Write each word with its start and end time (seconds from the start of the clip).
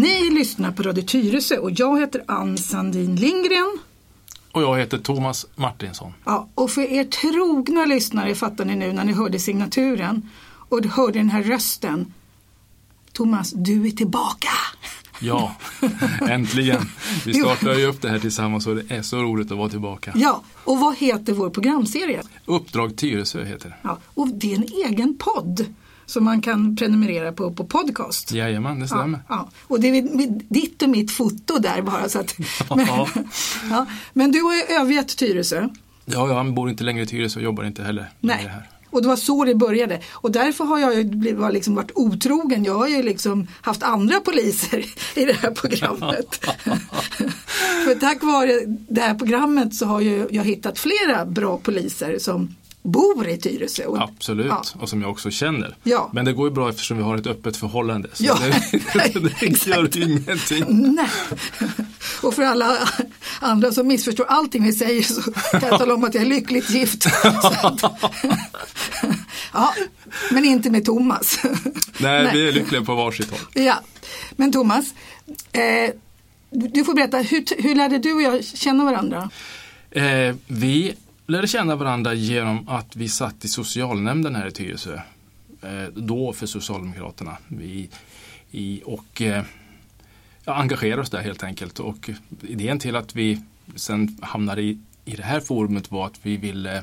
Ni 0.00 0.30
lyssnar 0.30 0.72
på 0.72 0.82
Radio 0.82 1.02
Tyresö 1.02 1.56
och 1.56 1.70
jag 1.70 2.00
heter 2.00 2.24
Ann 2.28 2.58
Sandin 2.58 3.16
Lindgren. 3.16 3.78
Och 4.52 4.62
jag 4.62 4.78
heter 4.78 4.98
Thomas 4.98 5.46
Martinsson. 5.54 6.12
Ja, 6.24 6.48
och 6.54 6.70
för 6.70 6.82
er 6.82 7.04
trogna 7.04 7.84
lyssnare 7.84 8.34
fattar 8.34 8.64
ni 8.64 8.76
nu 8.76 8.92
när 8.92 9.04
ni 9.04 9.12
hörde 9.12 9.38
signaturen 9.38 10.28
och 10.44 10.84
hörde 10.84 11.18
den 11.18 11.30
här 11.30 11.42
rösten. 11.42 12.12
Thomas, 13.12 13.52
du 13.52 13.86
är 13.86 13.90
tillbaka! 13.90 14.48
Ja, 15.20 15.56
äntligen. 16.28 16.82
Vi 17.26 17.34
startar 17.34 17.74
ju 17.74 17.86
upp 17.86 18.02
det 18.02 18.08
här 18.08 18.18
tillsammans 18.18 18.66
och 18.66 18.76
det 18.76 18.94
är 18.94 19.02
så 19.02 19.22
roligt 19.22 19.52
att 19.52 19.58
vara 19.58 19.68
tillbaka. 19.68 20.12
Ja, 20.14 20.42
och 20.64 20.78
vad 20.78 20.96
heter 20.96 21.32
vår 21.32 21.50
programserie? 21.50 22.22
Uppdrag 22.44 22.96
Tyresö 22.96 23.44
heter 23.44 23.68
det. 23.68 23.76
Ja, 23.82 23.98
och 24.14 24.28
det 24.28 24.52
är 24.52 24.56
en 24.56 24.90
egen 24.92 25.18
podd 25.18 25.66
som 26.10 26.24
man 26.24 26.40
kan 26.40 26.76
prenumerera 26.76 27.32
på 27.32 27.52
på 27.52 27.64
podcast. 27.64 28.32
Jajamän, 28.32 28.80
det 28.80 28.88
stämmer. 28.88 29.20
Ja, 29.28 29.34
ja. 29.34 29.50
Och 29.62 29.80
det 29.80 29.88
är 29.88 30.52
ditt 30.54 30.82
och 30.82 30.88
mitt 30.88 31.10
foto 31.10 31.58
där 31.58 31.82
bara. 31.82 32.08
Så 32.08 32.18
att, 32.18 32.38
men, 32.76 32.86
ja. 33.70 33.86
men 34.12 34.32
du 34.32 34.40
har 34.40 34.54
ju 34.54 34.62
övergett 34.62 35.16
Tyresö. 35.16 35.68
Ja, 36.04 36.28
jag 36.28 36.54
bor 36.54 36.70
inte 36.70 36.84
längre 36.84 37.02
i 37.02 37.06
Tyresö 37.06 37.38
och 37.38 37.44
jobbar 37.44 37.64
inte 37.64 37.82
heller 37.82 38.10
Nej. 38.20 38.48
här. 38.50 38.68
Och 38.90 39.02
det 39.02 39.08
var 39.08 39.16
så 39.16 39.44
det 39.44 39.54
började. 39.54 40.00
Och 40.12 40.30
därför 40.30 40.64
har 40.64 40.78
jag 40.78 40.94
ju 40.94 41.50
liksom 41.52 41.74
varit 41.74 41.90
otrogen. 41.94 42.64
Jag 42.64 42.74
har 42.74 42.88
ju 42.88 43.02
liksom 43.02 43.46
haft 43.60 43.82
andra 43.82 44.20
poliser 44.20 44.78
i 45.14 45.24
det 45.24 45.32
här 45.32 45.50
programmet. 45.50 46.34
För 47.84 48.00
tack 48.00 48.22
vare 48.22 48.60
det 48.66 49.00
här 49.00 49.14
programmet 49.14 49.74
så 49.74 49.86
har 49.86 50.00
jag 50.30 50.44
hittat 50.44 50.78
flera 50.78 51.26
bra 51.26 51.58
poliser 51.58 52.18
som 52.18 52.54
bor 52.82 53.28
i 53.28 53.38
Tyresö. 53.38 53.82
Absolut, 53.98 54.46
ja. 54.46 54.62
och 54.80 54.88
som 54.88 55.02
jag 55.02 55.10
också 55.10 55.30
känner. 55.30 55.76
Ja. 55.82 56.10
Men 56.12 56.24
det 56.24 56.32
går 56.32 56.48
ju 56.48 56.54
bra 56.54 56.68
eftersom 56.68 56.96
vi 56.96 57.02
har 57.02 57.16
ett 57.16 57.26
öppet 57.26 57.56
förhållande. 57.56 58.08
Så 58.12 58.24
ja, 58.24 58.38
det, 58.40 58.50
det 59.40 59.66
gör 59.66 59.98
ingenting. 59.98 60.64
Nej. 60.68 61.08
Och 62.22 62.34
för 62.34 62.42
alla 62.42 62.78
andra 63.40 63.72
som 63.72 63.86
missförstår 63.86 64.26
allting 64.28 64.64
vi 64.64 64.72
säger 64.72 65.02
så 65.02 65.32
kan 65.32 65.68
jag 65.68 65.78
tala 65.78 65.94
om 65.94 66.04
att 66.04 66.14
jag 66.14 66.24
är 66.24 66.28
lyckligt 66.28 66.70
gift. 66.70 67.06
ja, 69.52 69.74
men 70.30 70.44
inte 70.44 70.70
med 70.70 70.84
Thomas. 70.84 71.40
Nej, 71.44 72.24
Nej, 72.24 72.30
vi 72.32 72.48
är 72.48 72.52
lyckliga 72.52 72.84
på 72.84 72.94
varsitt 72.94 73.30
håll. 73.30 73.64
Ja, 73.64 73.80
men 74.36 74.52
Thomas, 74.52 74.94
eh, 75.52 75.90
du 76.50 76.84
får 76.84 76.94
berätta, 76.94 77.18
hur, 77.18 77.62
hur 77.62 77.74
lärde 77.74 77.98
du 77.98 78.12
och 78.12 78.22
jag 78.22 78.44
känna 78.44 78.84
varandra? 78.84 79.30
Eh, 79.90 80.34
vi 80.46 80.94
lärde 81.30 81.46
känna 81.46 81.76
varandra 81.76 82.14
genom 82.14 82.68
att 82.68 82.96
vi 82.96 83.08
satt 83.08 83.44
i 83.44 83.48
socialnämnden 83.48 84.34
här 84.34 84.46
i 84.46 84.50
Tyresö. 84.50 85.00
Eh, 85.62 85.84
då 85.94 86.32
för 86.32 86.46
Socialdemokraterna. 86.46 87.36
Vi, 87.48 87.88
i, 88.50 88.82
och 88.84 89.22
eh, 89.22 89.44
engagerade 90.44 91.02
oss 91.02 91.10
där 91.10 91.22
helt 91.22 91.42
enkelt. 91.42 91.78
Och 91.78 92.10
idén 92.42 92.78
till 92.78 92.96
att 92.96 93.16
vi 93.16 93.42
sen 93.74 94.18
hamnade 94.22 94.62
i, 94.62 94.78
i 95.04 95.16
det 95.16 95.22
här 95.22 95.40
forumet 95.40 95.90
var 95.90 96.06
att 96.06 96.20
vi 96.22 96.36
ville 96.36 96.82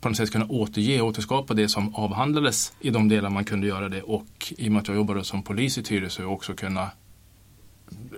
på 0.00 0.08
något 0.08 0.16
sätt 0.16 0.32
kunna 0.32 0.46
återge 0.46 1.00
och 1.00 1.08
återskapa 1.08 1.54
det 1.54 1.68
som 1.68 1.94
avhandlades 1.94 2.72
i 2.80 2.90
de 2.90 3.08
delar 3.08 3.30
man 3.30 3.44
kunde 3.44 3.66
göra 3.66 3.88
det 3.88 4.02
och 4.02 4.52
i 4.58 4.68
och 4.68 4.72
med 4.72 4.80
att 4.80 4.88
jag 4.88 4.96
jobbade 4.96 5.24
som 5.24 5.42
polis 5.42 5.78
i 5.78 5.82
Tyresö 5.82 6.24
också 6.24 6.54
kunna 6.54 6.90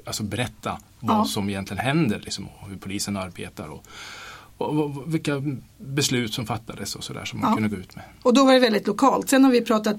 alltså 0.04 0.22
berätta 0.22 0.80
vad 1.00 1.16
ja. 1.16 1.24
som 1.24 1.50
egentligen 1.50 1.84
händer 1.84 2.20
liksom, 2.24 2.48
och 2.60 2.68
hur 2.68 2.76
polisen 2.76 3.16
arbetar. 3.16 3.68
Och, 3.68 3.86
och 4.60 5.14
vilka 5.14 5.42
beslut 5.78 6.34
som 6.34 6.46
fattades 6.46 6.94
och 6.94 7.04
sådär 7.04 7.24
som 7.24 7.40
man 7.40 7.50
ja. 7.50 7.54
kunde 7.54 7.68
gå 7.68 7.76
ut 7.76 7.96
med. 7.96 8.04
Och 8.22 8.34
då 8.34 8.44
var 8.44 8.52
det 8.52 8.60
väldigt 8.60 8.86
lokalt. 8.86 9.28
Sen 9.28 9.44
har 9.44 9.50
vi 9.50 9.60
pratat 9.60 9.96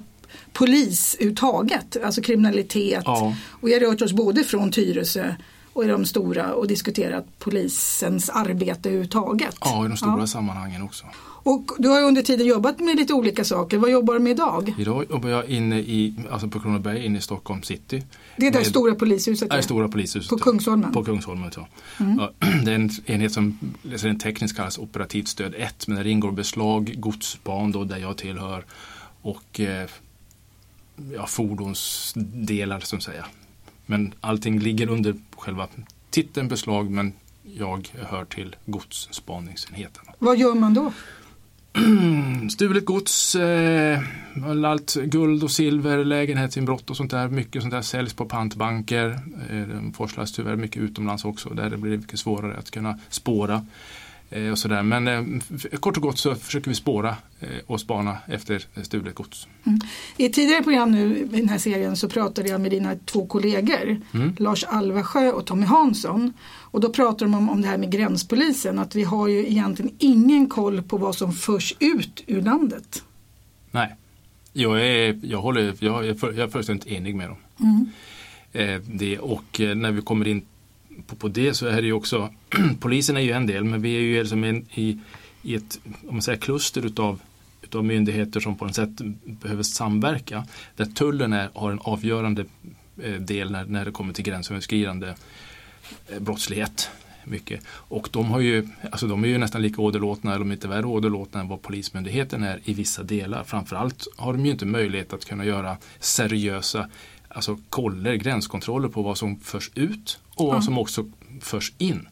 polisuttaget, 0.53 1.97
alltså 2.03 2.22
kriminalitet. 2.22 3.03
Ja. 3.06 3.36
Och 3.47 3.68
vi 3.68 3.74
har 3.74 3.80
rört 3.80 4.02
oss 4.02 4.13
både 4.13 4.44
från 4.44 4.72
Tyresö 4.72 5.36
och 5.74 5.84
i 5.84 5.88
de 5.88 6.06
stora 6.06 6.54
och 6.54 6.68
diskuterat 6.68 7.26
polisens 7.40 8.30
arbete 8.30 8.90
överhuvudtaget. 8.90 9.56
Ja, 9.62 9.86
i 9.86 9.88
de 9.88 9.98
stora 9.98 10.20
ja. 10.20 10.28
sammanhangen 10.28 10.82
också. 10.82 11.06
Och 11.44 11.72
du 11.78 11.90
har 11.90 12.02
under 12.02 12.22
tiden 12.22 12.48
jobbat 12.48 12.80
med 12.80 12.96
lite 12.96 13.14
olika 13.14 13.44
saker. 13.44 13.78
Vad 13.78 13.92
jobbar 13.92 14.14
du 14.14 14.20
med 14.20 14.31
idag? 14.31 14.76
Idag 14.78 15.06
jobbar 15.10 15.30
jag 15.30 15.46
inne 15.46 15.80
i, 15.80 16.16
alltså 16.31 16.48
på 16.48 16.60
Kronoberg 16.60 17.06
inne 17.06 17.18
i 17.18 17.22
Stockholm 17.22 17.64
city. 17.64 18.04
Det 18.38 18.48
är 18.48 18.52
det 18.52 18.66
stora 18.66 18.96
polishuset? 18.96 19.50
Det 19.50 19.62
stora 19.62 19.88
polishuset. 19.88 20.30
På 20.30 20.38
Kungsholmen? 20.38 20.92
På 20.92 21.04
Kungsholmen, 21.04 21.52
ja. 21.56 21.68
Mm. 22.00 22.20
Det 22.66 22.72
är 22.72 22.76
en 22.76 22.90
enhet 23.06 23.34
som 23.34 23.58
en 24.04 24.20
tekniskt 24.20 24.56
kallas 24.56 24.78
operativt 24.78 25.28
stöd 25.28 25.56
1 25.58 25.88
men 25.88 25.98
där 25.98 26.08
ingår 26.08 26.31
beslag, 26.31 26.94
godsspan 26.98 27.72
då, 27.72 27.84
där 27.84 27.98
jag 27.98 28.18
tillhör 28.18 28.66
och 29.22 29.60
eh, 29.60 29.90
ja, 31.14 31.28
fordonsdelar 31.28 32.80
som 32.80 33.02
säger. 33.02 33.26
Men 33.91 34.13
allting 34.22 34.59
ligger 34.59 34.90
under 34.90 35.16
själva 35.38 35.68
titeln 36.09 36.47
beslag 36.47 36.91
men 36.91 37.13
jag 37.44 37.90
hör 38.09 38.25
till 38.25 38.56
godsspaningsenheten. 38.66 40.03
Vad 40.19 40.38
gör 40.38 40.56
man 40.56 40.74
då? 40.74 40.94
stulet 42.51 42.85
gods, 42.85 43.35
eh, 43.35 44.00
allt 44.66 44.96
guld 44.96 45.44
och 45.44 45.51
silver, 45.51 46.03
lägenhetsinbrott 46.03 46.90
och 46.90 46.97
sånt 46.97 47.12
där. 47.12 47.28
Mycket 47.28 47.62
sånt 47.62 47.74
där 47.74 47.81
säljs 47.81 48.13
på 48.13 48.25
pantbanker. 48.25 49.19
Eh, 49.50 49.68
de 49.68 49.94
forslas 49.94 50.31
tyvärr 50.31 50.56
mycket 50.56 50.81
utomlands 50.81 51.25
också 51.25 51.50
där 51.50 51.69
det 51.69 51.78
blir 51.78 51.97
mycket 51.97 52.19
svårare 52.19 52.57
att 52.57 52.72
kunna 52.72 53.00
spåra. 53.09 53.66
Eh, 54.31 54.52
och 54.52 54.59
sådär. 54.59 54.84
Men 54.84 55.08
eh, 55.08 55.80
kort 55.80 55.97
och 55.97 56.03
gott 56.03 56.18
så 56.18 56.36
försöker 56.36 56.69
vi 56.69 56.75
spåra 56.75 57.16
eh, 57.40 57.47
och 57.68 57.81
spana 57.81 58.18
efter 58.28 58.66
stulet 58.84 59.16
gods. 59.16 59.47
Mm. 59.64 59.80
I 60.18 60.25
ett 60.25 60.34
tidigare 60.34 60.64
program 60.64 60.92
nu 60.92 61.18
i 61.18 61.24
den 61.24 61.50
här 61.50 61.58
serien 61.58 61.96
så 61.97 62.09
pratade 62.09 62.50
jag 62.50 62.62
med 62.62 62.72
dina 62.72 62.96
två 63.06 63.25
kollegor 63.25 64.02
mm. 64.14 64.36
Lars 64.40 64.64
Alvasjö 64.64 65.31
och 65.31 65.46
Tommy 65.46 65.66
Hansson. 65.66 66.34
Och 66.44 66.81
då 66.81 66.90
pratar 66.90 67.25
de 67.25 67.36
om, 67.36 67.50
om 67.50 67.62
det 67.62 67.68
här 67.68 67.78
med 67.78 67.92
gränspolisen 67.92 68.80
att 68.80 68.96
vi 68.96 69.03
har 69.03 69.28
ju 69.28 69.47
egentligen 69.47 69.96
ingen 70.00 70.50
koll 70.50 70.81
på 70.81 70.98
vad 70.98 71.16
som 71.16 71.34
förs 71.34 71.75
ut 71.80 72.24
ur 72.28 72.42
landet. 72.42 73.03
Nej, 73.72 73.96
jag 74.53 74.81
är, 74.88 75.19
jag 75.24 75.42
håller, 75.42 75.75
jag 75.80 76.06
jag 76.06 76.38
är 76.38 76.48
fullständigt 76.48 76.88
enig 76.88 77.16
med 77.16 77.30
dem. 77.30 77.38
Mm. 77.59 77.90
Eh, 78.53 78.81
det, 78.88 79.19
och 79.19 79.59
när 79.59 79.92
vi 79.92 80.02
kommer 80.02 80.28
in 80.28 80.46
på, 81.07 81.16
på 81.16 81.28
det 81.28 81.53
så 81.53 81.68
är 81.68 81.81
det 81.81 81.88
ju 81.88 81.94
också, 81.94 82.29
polisen 82.79 83.18
är 83.18 83.22
ju 83.22 83.31
en 83.31 83.47
del 83.47 83.63
men 83.63 83.81
vi 83.81 83.96
är 83.96 84.02
ju 84.02 84.19
liksom 84.19 84.44
en, 84.44 84.66
i, 84.74 85.00
i 85.41 85.56
ett 85.56 85.79
om 85.85 86.16
man 86.16 86.22
säger, 86.22 86.40
kluster 86.40 86.85
utav, 86.85 87.19
utav 87.62 87.85
myndigheter 87.85 88.40
som 88.40 88.57
på 88.57 88.66
något 88.66 88.75
sätt 88.75 89.01
behöver 89.24 89.63
samverka. 89.63 90.46
Där 90.75 90.85
tullen 90.85 91.34
är, 91.34 91.50
har 91.53 91.72
en 91.72 91.80
avgörande 91.80 92.46
eh, 93.03 93.13
del 93.13 93.51
när, 93.51 93.66
när 93.66 93.85
det 93.85 93.91
kommer 93.91 94.13
till 94.13 94.25
gränsöverskridande 94.25 95.13
eh, 96.07 96.19
brottslighet. 96.19 96.90
Mycket. 97.24 97.62
Och 97.68 98.09
de, 98.12 98.25
har 98.25 98.40
ju, 98.40 98.68
alltså 98.91 99.07
de 99.07 99.24
är 99.24 99.28
ju 99.28 99.38
nästan 99.38 99.62
lika 99.62 99.81
åderlåtna 99.81 100.31
eller 100.31 100.41
om 100.41 100.51
inte 100.51 100.68
värre 100.68 100.85
åderlåtna 100.85 101.40
än 101.40 101.47
vad 101.47 101.62
Polismyndigheten 101.62 102.44
är 102.44 102.59
i 102.63 102.74
vissa 102.74 103.03
delar. 103.03 103.44
Framförallt 103.44 104.07
har 104.18 104.34
de 104.34 104.46
ju 104.46 104.51
inte 104.51 104.66
möjlighet 104.66 105.13
att 105.13 105.25
kunna 105.25 105.46
göra 105.46 105.78
seriösa 106.00 106.90
alltså 107.34 107.58
koller, 107.69 108.16
gränskontroller 108.16 108.90
på 108.90 109.02
vad 109.02 109.18
som 109.18 109.40
förs 109.40 109.72
ut 109.75 110.19
och 110.36 110.47
vad 110.47 110.64
som 110.64 110.78
också 110.78 111.06
förs 111.42 111.74
in. 111.78 112.08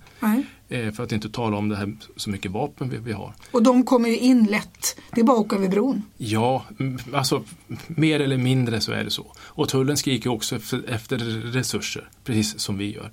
Eh, 0.70 0.92
för 0.92 1.04
att 1.04 1.12
inte 1.12 1.30
tala 1.30 1.58
om 1.58 1.70
det 1.70 1.76
här 1.76 1.94
så 2.16 2.30
mycket 2.30 2.52
vapen 2.52 2.90
vi, 2.90 2.98
vi, 2.98 3.12
har. 3.12 3.34
Och 3.52 3.64
de 3.64 3.84
kommer 3.84 4.10
ju 4.10 4.18
in 4.18 4.46
lätt, 4.46 5.00
det 5.12 5.22
är 5.22 5.26
bara 5.26 5.38
att 5.40 5.46
åka 5.46 5.56
över 5.56 5.68
bron. 5.68 6.04
Ja, 6.18 6.66
alltså 7.14 7.44
mer 7.88 8.20
eller 8.20 8.38
mindre 8.38 8.82
så 8.82 8.92
är 8.92 9.04
det 9.04 9.10
så. 9.10 9.26
Och 9.40 9.70
tullen 9.70 9.98
skriker 9.98 10.30
också 10.30 10.56
efter, 10.56 10.90
efter 10.90 11.18
resurser, 11.52 12.10
precis 12.24 12.60
som 12.60 12.78
vi 12.78 12.94
gör. 12.94 13.12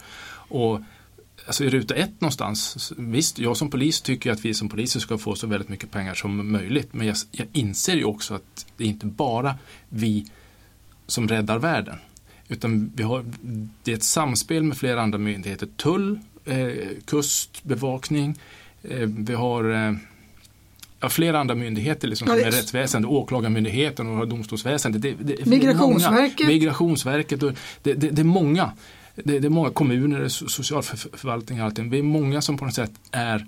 Och 0.49 0.81
alltså 1.47 1.65
i 1.65 1.71
ruta 1.71 1.95
ett 1.95 2.21
någonstans, 2.21 2.93
visst, 2.97 3.39
jag 3.39 3.57
som 3.57 3.71
polis 3.71 4.01
tycker 4.01 4.33
att 4.33 4.45
vi 4.45 4.55
som 4.55 4.69
poliser 4.69 5.01
ska 5.01 5.19
få 5.19 5.35
så 5.35 5.47
väldigt 5.47 5.69
mycket 5.69 5.91
pengar 5.91 6.15
som 6.15 6.53
möjligt. 6.53 6.89
Men 6.93 7.07
jag, 7.07 7.17
jag 7.31 7.47
inser 7.53 7.95
ju 7.95 8.05
också 8.05 8.35
att 8.35 8.67
det 8.77 8.85
är 8.85 8.89
inte 8.89 9.07
bara 9.07 9.55
vi 9.89 10.27
som 11.07 11.29
räddar 11.29 11.59
världen. 11.59 11.97
Utan 12.49 12.93
vi 12.97 13.03
har, 13.03 13.25
det 13.83 13.93
är 13.93 13.97
ett 13.97 14.03
samspel 14.03 14.63
med 14.63 14.77
flera 14.77 15.03
andra 15.03 15.19
myndigheter. 15.19 15.69
Tull, 15.77 16.19
eh, 16.45 16.69
kustbevakning, 17.05 18.39
eh, 18.83 19.09
vi 19.09 19.35
har 19.35 19.71
eh, 19.71 19.95
ja, 21.01 21.09
flera 21.09 21.41
andra 21.41 21.55
myndigheter 21.55 22.09
liksom, 22.09 22.29
som 22.29 22.37
är 22.37 22.45
rättsväsendet, 22.45 23.11
åklagarmyndigheten 23.11 24.07
och 24.07 24.29
domstolsväsendet. 24.29 25.03
Det, 25.03 25.15
det, 25.21 25.47
Migrationsverket. 25.47 26.41
Många, 26.41 26.49
Migrationsverket. 26.49 27.43
Och 27.43 27.53
det, 27.83 27.95
det, 27.95 28.11
det 28.11 28.23
är 28.23 28.25
många. 28.25 28.73
Det, 29.15 29.39
det, 29.39 29.49
är 29.49 29.51
många 29.51 29.71
kommuner, 29.71 30.29
socialförvaltning 30.29 31.61
och 31.61 31.67
allting. 31.67 31.91
Vi 31.91 31.99
är 31.99 32.03
många 32.03 32.43
som 32.43 32.59
på 32.59 32.65
något 32.65 32.75
sätt 32.75 32.93
är 33.11 33.47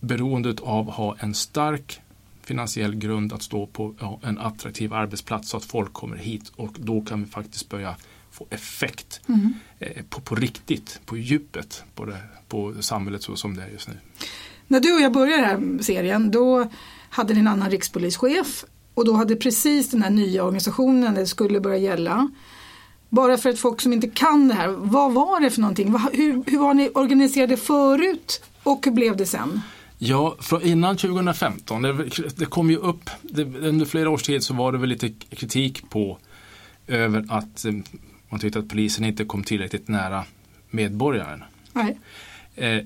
beroende 0.00 0.54
av 0.62 0.88
att 0.88 0.94
ha 0.94 1.16
en 1.18 1.34
stark 1.34 2.00
finansiell 2.48 2.94
grund 2.94 3.32
att 3.32 3.42
stå 3.42 3.66
på 3.66 3.94
en 4.22 4.38
attraktiv 4.38 4.92
arbetsplats 4.92 5.48
så 5.48 5.56
att 5.56 5.64
folk 5.64 5.92
kommer 5.92 6.16
hit 6.16 6.52
och 6.56 6.76
då 6.78 7.00
kan 7.00 7.24
vi 7.24 7.30
faktiskt 7.30 7.68
börja 7.68 7.96
få 8.30 8.46
effekt 8.50 9.20
mm. 9.28 9.54
eh, 9.78 10.04
på, 10.10 10.20
på 10.20 10.34
riktigt, 10.34 11.00
på 11.06 11.16
djupet 11.16 11.84
på, 11.94 12.04
det, 12.04 12.18
på 12.48 12.74
samhället 12.80 13.22
så 13.22 13.36
som 13.36 13.56
det 13.56 13.62
är 13.62 13.68
just 13.68 13.88
nu. 13.88 13.94
När 14.66 14.80
du 14.80 14.94
och 14.94 15.00
jag 15.00 15.12
började 15.12 15.42
den 15.42 15.50
här 15.50 15.82
serien 15.82 16.30
då 16.30 16.70
hade 17.10 17.34
ni 17.34 17.40
en 17.40 17.48
annan 17.48 17.70
rikspolischef 17.70 18.64
och 18.94 19.04
då 19.04 19.12
hade 19.12 19.36
precis 19.36 19.90
den 19.90 20.02
här 20.02 20.10
nya 20.10 20.44
organisationen 20.44 21.14
det 21.14 21.26
skulle 21.26 21.60
börja 21.60 21.76
gälla. 21.76 22.30
Bara 23.08 23.38
för 23.38 23.50
att 23.50 23.58
folk 23.58 23.80
som 23.80 23.92
inte 23.92 24.08
kan 24.08 24.48
det 24.48 24.54
här, 24.54 24.68
vad 24.68 25.12
var 25.12 25.40
det 25.40 25.50
för 25.50 25.60
någonting? 25.60 25.94
Hur, 26.12 26.50
hur 26.50 26.58
var 26.58 26.74
ni 26.74 26.90
organiserade 26.94 27.56
förut 27.56 28.42
och 28.62 28.84
hur 28.84 28.92
blev 28.92 29.16
det 29.16 29.26
sen? 29.26 29.60
Ja, 29.98 30.36
från 30.40 30.62
innan 30.62 30.96
2015, 30.96 31.82
det, 31.82 31.92
det 32.36 32.44
kom 32.44 32.70
ju 32.70 32.76
upp, 32.76 33.10
det, 33.22 33.42
under 33.44 33.86
flera 33.86 34.10
års 34.10 34.22
tid 34.22 34.42
så 34.42 34.54
var 34.54 34.72
det 34.72 34.78
väl 34.78 34.88
lite 34.88 35.08
kritik 35.08 35.90
på 35.90 36.18
över 36.86 37.24
att 37.28 37.64
eh, 37.64 37.72
man 38.28 38.40
tyckte 38.40 38.58
att 38.58 38.68
polisen 38.68 39.04
inte 39.04 39.24
kom 39.24 39.44
tillräckligt 39.44 39.88
nära 39.88 40.24
medborgaren. 40.70 41.44
Nej. 41.72 41.98
Eh, 42.54 42.84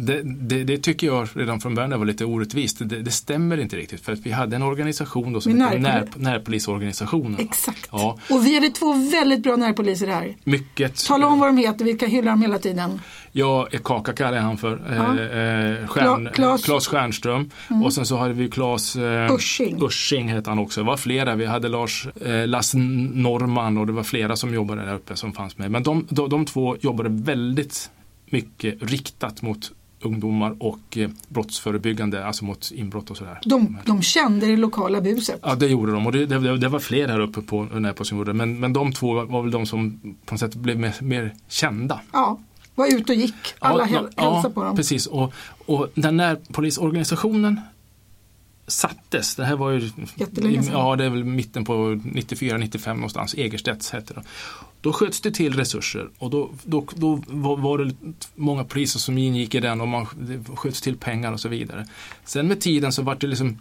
det, 0.00 0.22
det, 0.24 0.64
det 0.64 0.78
tycker 0.78 1.06
jag 1.06 1.28
redan 1.34 1.60
från 1.60 1.74
början 1.74 1.98
var 1.98 2.06
lite 2.06 2.24
orättvist. 2.24 2.78
Det, 2.80 3.02
det 3.02 3.10
stämmer 3.10 3.60
inte 3.60 3.76
riktigt 3.76 4.00
för 4.00 4.12
att 4.12 4.18
vi 4.18 4.30
hade 4.30 4.56
en 4.56 4.62
organisation 4.62 5.32
då 5.32 5.40
som 5.40 5.60
hette 5.60 5.78
när, 5.78 6.00
närpoli- 6.00 6.08
närpolisorganisationen. 6.16 7.40
Exakt. 7.40 7.88
Ja, 7.92 8.18
Och 8.30 8.46
vi 8.46 8.54
hade 8.54 8.70
två 8.70 8.92
väldigt 8.92 9.42
bra 9.42 9.56
närpoliser 9.56 10.06
här. 10.06 10.36
mycket. 10.44 11.04
Tala 11.06 11.26
om 11.26 11.38
vad 11.38 11.48
de 11.48 11.56
heter, 11.56 11.84
vi 11.84 11.94
kan 11.98 12.10
hylla 12.10 12.30
dem 12.30 12.42
hela 12.42 12.58
tiden. 12.58 13.00
Ja, 13.32 13.68
Kaka 13.84 14.12
kallar 14.12 14.36
jag 14.36 14.42
han 14.44 14.58
för. 14.58 14.82
Ja. 14.88 14.94
Eh, 14.94 15.80
eh, 15.82 15.86
Stjärn, 15.86 16.28
Kla- 16.28 16.32
Claes- 16.32 16.64
Claes 16.64 16.86
Stjernström. 16.86 17.50
Och 17.84 17.92
sen 17.92 18.06
så 18.06 18.16
hade 18.16 18.32
vi 18.34 18.48
Claes 18.50 18.96
eh, 18.96 19.34
Usching. 19.34 19.82
Usching 19.82 20.28
hette 20.28 20.50
han 20.50 20.58
också. 20.58 20.80
Det 20.80 20.86
var 20.86 20.96
flera. 20.96 21.34
Vi 21.34 21.46
hade 21.46 21.68
Lars 21.68 22.06
eh, 22.24 22.46
Lasse 22.46 22.78
Norman 22.78 23.78
och 23.78 23.86
det 23.86 23.92
var 23.92 24.02
flera 24.02 24.36
som 24.36 24.54
jobbade 24.54 24.84
där 24.86 24.94
uppe 24.94 25.16
som 25.16 25.32
fanns 25.32 25.58
med. 25.58 25.70
Men 25.70 25.82
de, 25.82 26.06
de, 26.10 26.28
de 26.28 26.44
två 26.46 26.76
jobbade 26.80 27.08
väldigt 27.10 27.90
mycket 28.30 28.82
riktat 28.82 29.42
mot 29.42 29.72
ungdomar 30.02 30.56
och 30.60 30.96
eh, 30.98 31.10
brottsförebyggande, 31.28 32.24
alltså 32.26 32.44
mot 32.44 32.70
inbrott 32.74 33.10
och 33.10 33.16
sådär. 33.16 33.38
De, 33.44 33.78
de 33.86 34.02
kände 34.02 34.46
det 34.46 34.56
lokala 34.56 35.00
buset. 35.00 35.40
Ja, 35.42 35.54
det 35.54 35.66
gjorde 35.66 35.92
de 35.92 36.06
och 36.06 36.12
det, 36.12 36.26
det, 36.26 36.56
det 36.58 36.68
var 36.68 36.78
fler 36.78 37.08
här 37.08 37.20
uppe 37.20 37.40
på 37.40 37.62
Närpolisen 37.64 38.36
men, 38.36 38.60
men 38.60 38.72
de 38.72 38.92
två 38.92 39.24
var 39.24 39.42
väl 39.42 39.50
de 39.50 39.66
som 39.66 40.00
på 40.26 40.34
något 40.34 40.40
sätt 40.40 40.54
blev 40.54 40.78
mer, 40.78 40.94
mer 41.00 41.34
kända. 41.48 42.00
Ja, 42.12 42.38
var 42.74 42.86
ute 42.86 43.12
och 43.12 43.18
gick. 43.18 43.34
Alla 43.58 43.88
Ja, 43.88 43.98
häl- 43.98 44.08
ja, 44.16 44.32
hälsade 44.34 44.54
på 44.54 44.64
dem. 44.64 44.76
Precis, 44.76 45.06
och, 45.06 45.32
och 45.66 45.88
den 45.94 46.16
närpolisorganisationen 46.16 47.60
sattes, 48.68 49.36
det 49.36 49.44
här 49.44 49.56
var 49.56 49.70
ju 49.70 49.90
Jättelänge 50.14 50.62
sedan. 50.62 50.72
ja, 50.72 50.96
det 50.96 51.04
är 51.04 51.10
väl 51.10 51.24
mitten 51.24 51.64
på 51.64 51.72
94-95 51.72 52.94
någonstans, 52.94 53.34
Egerstedts 53.34 53.90
hette 53.90 54.14
det. 54.14 54.22
Då 54.80 54.92
sköts 54.92 55.20
det 55.20 55.30
till 55.30 55.54
resurser 55.54 56.08
och 56.18 56.30
då, 56.30 56.50
då, 56.64 56.86
då 56.94 57.22
var, 57.26 57.78
det 57.78 57.94
många 58.34 58.64
poliser 58.64 58.98
som 58.98 59.18
ingick 59.18 59.54
i 59.54 59.60
den 59.60 59.80
och 59.80 59.88
man 59.88 60.06
sköts 60.54 60.80
till 60.80 60.96
pengar 60.96 61.32
och 61.32 61.40
så 61.40 61.48
vidare. 61.48 61.86
Sen 62.24 62.48
med 62.48 62.60
tiden 62.60 62.92
så 62.92 63.02
var 63.02 63.16
det 63.20 63.26
liksom 63.26 63.58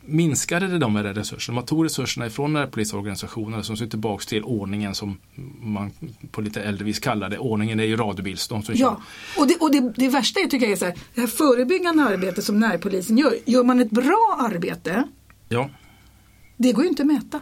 minskade 0.00 0.78
de 0.78 0.92
med 0.92 1.16
resurserna. 1.16 1.54
Man 1.54 1.64
tog 1.64 1.84
resurserna 1.84 2.26
ifrån 2.26 2.52
närpolisorganisationerna 2.52 3.62
som 3.62 3.76
ser 3.76 3.86
tillbaka 3.86 4.24
till 4.24 4.42
ordningen 4.44 4.94
som 4.94 5.18
man 5.60 5.90
på 6.30 6.40
lite 6.40 6.62
äldre 6.62 6.84
vis 6.84 6.98
kallar 6.98 7.28
det. 7.28 7.38
Ordningen 7.38 7.80
är 7.80 7.84
ju 7.84 7.96
radiobils, 7.96 8.48
de 8.48 8.62
som 8.62 8.74
kör. 8.76 8.84
Ja, 8.84 9.00
och, 9.38 9.46
det, 9.48 9.56
och 9.60 9.72
det, 9.72 9.92
det 9.96 10.08
värsta 10.08 10.40
jag 10.40 10.50
tycker 10.50 10.66
jag 10.66 10.72
är 10.72 10.76
så 10.76 10.84
här, 10.84 10.94
det 11.14 11.20
här 11.20 11.28
förebyggande 11.28 12.02
arbetet 12.04 12.44
som 12.44 12.60
närpolisen 12.60 13.18
gör, 13.18 13.34
gör 13.44 13.64
man 13.64 13.80
ett 13.80 13.90
bra 13.90 14.36
arbete, 14.40 15.04
Ja. 15.48 15.70
det 16.56 16.72
går 16.72 16.84
ju 16.84 16.90
inte 16.90 17.02
att 17.02 17.06
mäta. 17.06 17.40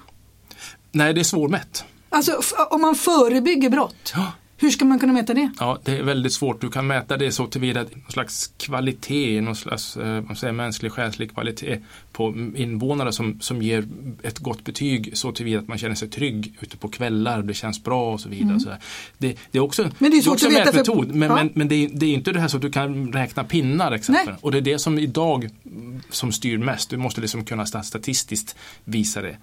Nej, 0.92 1.14
det 1.14 1.20
är 1.20 1.24
svårmätt. 1.24 1.84
Alltså 2.08 2.40
om 2.70 2.80
man 2.80 2.94
förebygger 2.94 3.70
brott, 3.70 4.12
Ja. 4.16 4.32
Hur 4.56 4.70
ska 4.70 4.84
man 4.84 4.98
kunna 4.98 5.12
mäta 5.12 5.34
det? 5.34 5.50
Ja, 5.60 5.78
det 5.84 5.98
är 5.98 6.02
väldigt 6.02 6.32
svårt. 6.32 6.60
Du 6.60 6.70
kan 6.70 6.86
mäta 6.86 7.16
det 7.16 7.32
så 7.32 7.46
tillvida 7.46 7.80
att 7.80 7.96
någon 7.96 8.10
slags 8.10 8.52
kvalitet, 8.56 9.40
någon 9.40 9.56
slags 9.56 9.96
eh, 9.96 10.20
vad 10.20 10.38
säger, 10.38 10.52
mänsklig 10.52 10.92
själslig 10.92 11.32
kvalitet 11.34 11.78
på 12.12 12.34
invånare 12.56 13.12
som, 13.12 13.40
som 13.40 13.62
ger 13.62 13.84
ett 14.22 14.38
gott 14.38 14.64
betyg 14.64 15.10
så 15.14 15.32
tillvida 15.32 15.58
att 15.60 15.68
man 15.68 15.78
känner 15.78 15.94
sig 15.94 16.08
trygg 16.08 16.54
ute 16.60 16.76
på 16.76 16.88
kvällar, 16.88 17.42
det 17.42 17.54
känns 17.54 17.82
bra 17.84 18.12
och 18.12 18.20
så 18.20 18.28
vidare. 18.28 18.60
Så 18.60 18.68
där. 18.68 18.78
Det, 19.18 19.36
det 19.50 19.58
är 19.58 19.62
också, 19.62 19.82
Mm. 19.82 19.94
Men 19.98 20.10
det 20.10 20.16
är 20.16 20.20
svårt 20.22 20.32
också 20.34 20.46
att 20.46 20.52
veta 20.52 20.84
för- 20.84 21.02
men, 21.12 21.28
Ja. 21.30 21.34
men, 21.36 21.50
men 21.54 21.68
det, 21.68 21.74
är, 21.74 21.88
det 21.92 22.06
är 22.06 22.14
inte 22.14 22.32
det 22.32 22.40
här 22.40 22.48
så 22.48 22.56
att 22.56 22.62
du 22.62 22.70
kan 22.70 23.12
räkna 23.12 23.44
pinnar 23.44 23.92
exempel. 23.92 24.26
Nej. 24.26 24.34
Och 24.40 24.52
det 24.52 24.58
är 24.58 24.62
det 24.62 24.78
som 24.78 24.98
idag 24.98 25.50
mm, 25.66 26.00
som 26.10 26.32
styr 26.32 26.58
mest. 26.58 26.90
Du 26.90 26.96
måste 26.96 27.20
liksom 27.20 27.44
kunna 27.44 27.64
sta- 27.64 27.82
statistiskt 27.82 28.56
visa 28.84 29.22
det. 29.22 29.36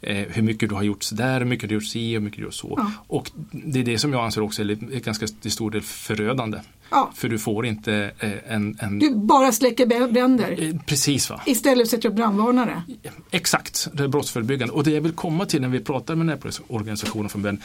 Eh, 0.00 0.16
hur 0.16 0.42
mycket 0.42 0.68
du 0.68 0.74
har 0.74 0.82
gjort 0.82 1.04
där, 1.12 1.38
hur 1.38 1.46
mycket 1.46 1.68
du 1.68 1.74
har 1.74 1.80
gjort 1.80 1.88
si 1.88 2.08
och 2.16 2.20
hur 2.20 2.24
mycket 2.24 2.36
du 2.38 2.42
har 2.42 2.46
gjort 2.46 2.54
så. 2.54 2.74
Ja. 2.76 2.92
Och 3.06 3.30
det 3.50 3.80
är 3.80 3.84
det 3.84 3.98
som 3.98 4.12
jag 4.12 4.24
anser 4.24 4.40
också 4.42 4.62
är 4.62 5.00
ganska 5.00 5.26
till 5.26 5.50
stor 5.50 5.70
del 5.70 5.82
förödande. 5.82 6.58
Ja. 6.90 7.10
För 7.14 7.28
du 7.28 7.38
får 7.38 7.66
inte 7.66 8.10
eh, 8.18 8.30
en... 8.54 8.76
en 8.80 8.98
Du 8.98 9.14
bara 9.14 9.52
släcker 9.52 10.08
bränder 10.12 10.62
eh, 10.62 10.74
Precis 10.86 11.30
va? 11.30 11.40
istället 11.46 11.88
sätter 11.88 12.08
upp 12.08 12.14
brandvarnare. 12.14 12.82
Exakt, 13.30 13.88
det 13.92 14.02
är 14.04 14.08
brottsförebyggande. 14.08 14.74
Och 14.74 14.84
det 14.84 14.90
jag 14.90 15.00
vill 15.00 15.12
komma 15.12 15.46
till 15.46 15.60
när 15.60 15.68
vi 15.68 15.80
pratar 15.80 16.14
med 16.14 16.26
närpolisorganisationen 16.26 17.28
från 17.28 17.42
början. 17.42 17.60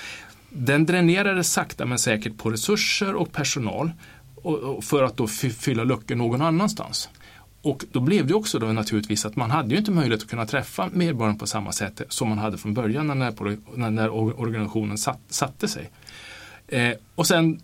Den 0.50 0.86
dränerade 0.86 1.44
sakta 1.44 1.86
men 1.86 2.00
säkert 2.00 2.38
på 2.38 2.50
resurser 2.50 3.14
och 3.16 3.32
personal 3.32 3.92
och, 4.36 4.58
och 4.60 4.84
för 4.84 5.04
att 5.04 5.18
då 5.18 5.28
fy- 5.28 5.50
fylla 5.50 5.84
luckor 5.84 6.16
någon 6.16 6.42
annanstans. 6.42 7.10
Och 7.64 7.86
då 7.92 8.00
blev 8.00 8.28
det 8.28 8.34
också 8.34 8.60
då 8.60 8.66
naturligtvis 8.66 9.26
att 9.26 9.36
man 9.36 9.52
hade 9.52 9.70
ju 9.70 9.78
inte 9.78 9.92
möjlighet 9.92 10.24
att 10.24 10.30
kunna 10.30 10.46
träffa 10.46 10.90
medborgarna 10.94 11.38
på 11.38 11.48
samma 11.48 11.72
sätt 11.72 12.02
som 12.10 12.30
man 12.30 12.38
hade 12.38 12.58
från 12.58 12.74
början 12.74 13.08
när, 13.08 13.16
när, 13.16 13.90
när 13.90 14.10
or- 14.10 14.40
organisationen 14.40 14.98
satt, 14.98 15.20
satte 15.30 15.68
sig. 15.68 15.90
Eh, 16.68 16.92
och 17.16 17.28
sen 17.28 17.60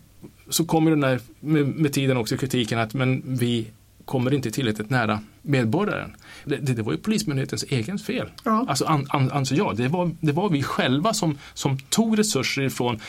så 0.48 0.64
kommer 0.64 0.90
den 0.90 1.00
där 1.00 1.20
med, 1.40 1.66
med 1.66 1.92
tiden 1.92 2.16
också 2.16 2.36
kritiken 2.36 2.78
att 2.78 2.94
men 2.94 3.22
vi 3.26 3.66
kommer 4.04 4.34
inte 4.34 4.50
tillräckligt 4.50 4.90
nära 4.90 5.20
medborgaren. 5.42 6.16
Det, 6.44 6.56
det, 6.56 6.74
det 6.74 6.82
var 6.82 6.92
ju 6.92 6.98
Polismyndighetens 6.98 7.64
egen 7.68 7.98
fel. 7.98 8.28
Ja. 8.44 8.66
Alltså 8.68 8.84
an, 8.84 9.06
an, 9.08 9.30
anser 9.30 9.56
jag. 9.56 9.76
Det 9.76 9.88
var, 9.88 10.10
det 10.20 10.32
var 10.32 10.48
vi 10.48 10.62
själva 10.62 11.14
som, 11.14 11.38
som 11.54 11.78
tog 11.78 12.18
resurser 12.18 12.62
ifrån 12.62 13.00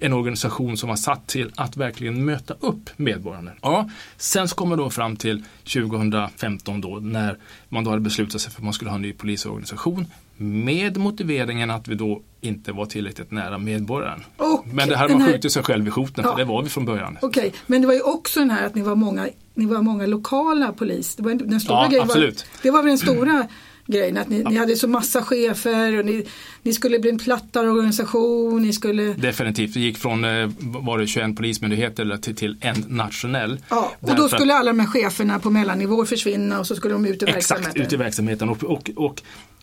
en 0.00 0.12
organisation 0.12 0.76
som 0.76 0.88
var 0.88 0.96
satt 0.96 1.26
till 1.26 1.50
att 1.56 1.76
verkligen 1.76 2.24
möta 2.24 2.54
upp 2.60 2.90
medborgarna. 2.96 3.50
Ja, 3.62 3.90
sen 4.16 4.48
så 4.48 4.54
kommer 4.56 4.76
då 4.76 4.90
fram 4.90 5.16
till 5.16 5.44
2015 5.64 6.80
då 6.80 6.98
när 7.02 7.36
man 7.68 7.84
då 7.84 7.90
hade 7.90 8.00
beslutat 8.02 8.40
sig 8.40 8.52
för 8.52 8.60
att 8.60 8.64
man 8.64 8.72
skulle 8.72 8.90
ha 8.90 8.96
en 8.96 9.02
ny 9.02 9.12
polisorganisation 9.12 10.06
med 10.36 10.96
motiveringen 10.96 11.70
att 11.70 11.88
vi 11.88 11.94
då 11.94 12.22
inte 12.40 12.72
var 12.72 12.86
tillräckligt 12.86 13.30
nära 13.30 13.58
medborgaren. 13.58 14.20
Och 14.36 14.64
Men 14.72 14.88
det 14.88 14.96
här 14.96 15.08
har 15.08 15.14
man 15.14 15.20
här- 15.22 15.32
skjutit 15.32 15.52
sig 15.52 15.62
själv 15.62 15.88
i 15.88 15.90
foten 15.90 16.24
Ja. 16.24 16.30
för 16.30 16.38
det 16.38 16.44
var 16.44 16.62
vi 16.62 16.68
från 16.68 16.84
början. 16.84 17.18
Okej, 17.22 17.52
men 17.66 17.80
det 17.80 17.86
var 17.86 17.94
ju 17.94 18.00
också 18.02 18.40
den 18.40 18.50
här 18.50 18.66
att 18.66 18.74
ni 18.74 18.82
var 18.82 18.94
många, 18.94 19.28
ni 19.54 19.64
var 19.66 19.82
många 19.82 20.06
lokala 20.06 20.72
polis. 20.72 21.16
Det 21.16 21.22
var 21.22 21.30
en- 21.30 21.50
den 21.50 21.60
stora 21.60 21.76
Ja, 21.82 21.86
grejen. 21.88 22.06
Var, 22.06 22.14
absolut. 22.14 22.46
det 22.62 22.70
var 22.70 22.82
väl 22.82 22.88
den 22.88 22.98
stora 22.98 23.46
grejen 23.90 24.16
att 24.16 24.28
ni, 24.28 24.42
ni 24.42 24.56
hade 24.56 24.76
så 24.76 24.88
massa 24.88 25.22
chefer 25.22 25.98
och 25.98 26.04
ni, 26.04 26.26
ni 26.62 26.72
skulle 26.72 26.98
bli 26.98 27.10
en 27.10 27.18
plattare 27.18 27.70
organisation. 27.70 28.62
Ni 28.62 28.72
skulle, 28.72 29.02
Definitivt, 29.02 29.74
det 29.74 29.80
gick 29.80 29.98
från 29.98 30.24
eh, 30.24 30.50
var 30.58 30.98
det 30.98 31.06
21 31.06 31.36
polismyndigheter 31.36 32.02
eller 32.02 32.16
till, 32.16 32.36
till 32.36 32.56
en 32.60 32.84
nationell. 32.88 33.60
ja, 33.68 33.92
och 34.00 34.08
Därför 34.08 34.22
då 34.22 34.28
skulle 34.28 34.54
alla 34.54 34.70
de 34.72 34.80
här 34.80 34.86
cheferna 34.86 35.38
på 35.38 35.50
mellannivå 35.50 36.04
försvinna 36.04 36.58
och 36.60 36.66
så 36.66 36.76
skulle 36.76 36.94
de 36.94 37.06
ut 37.06 37.22
i 37.22 37.26
Exakt, 37.26 37.36
verksamheten. 37.36 37.82
ut 37.82 37.92
i 37.92 37.96
verksamheten. 37.96 38.48
Och, 38.48 38.64
och, 38.64 38.90
och 38.96 39.22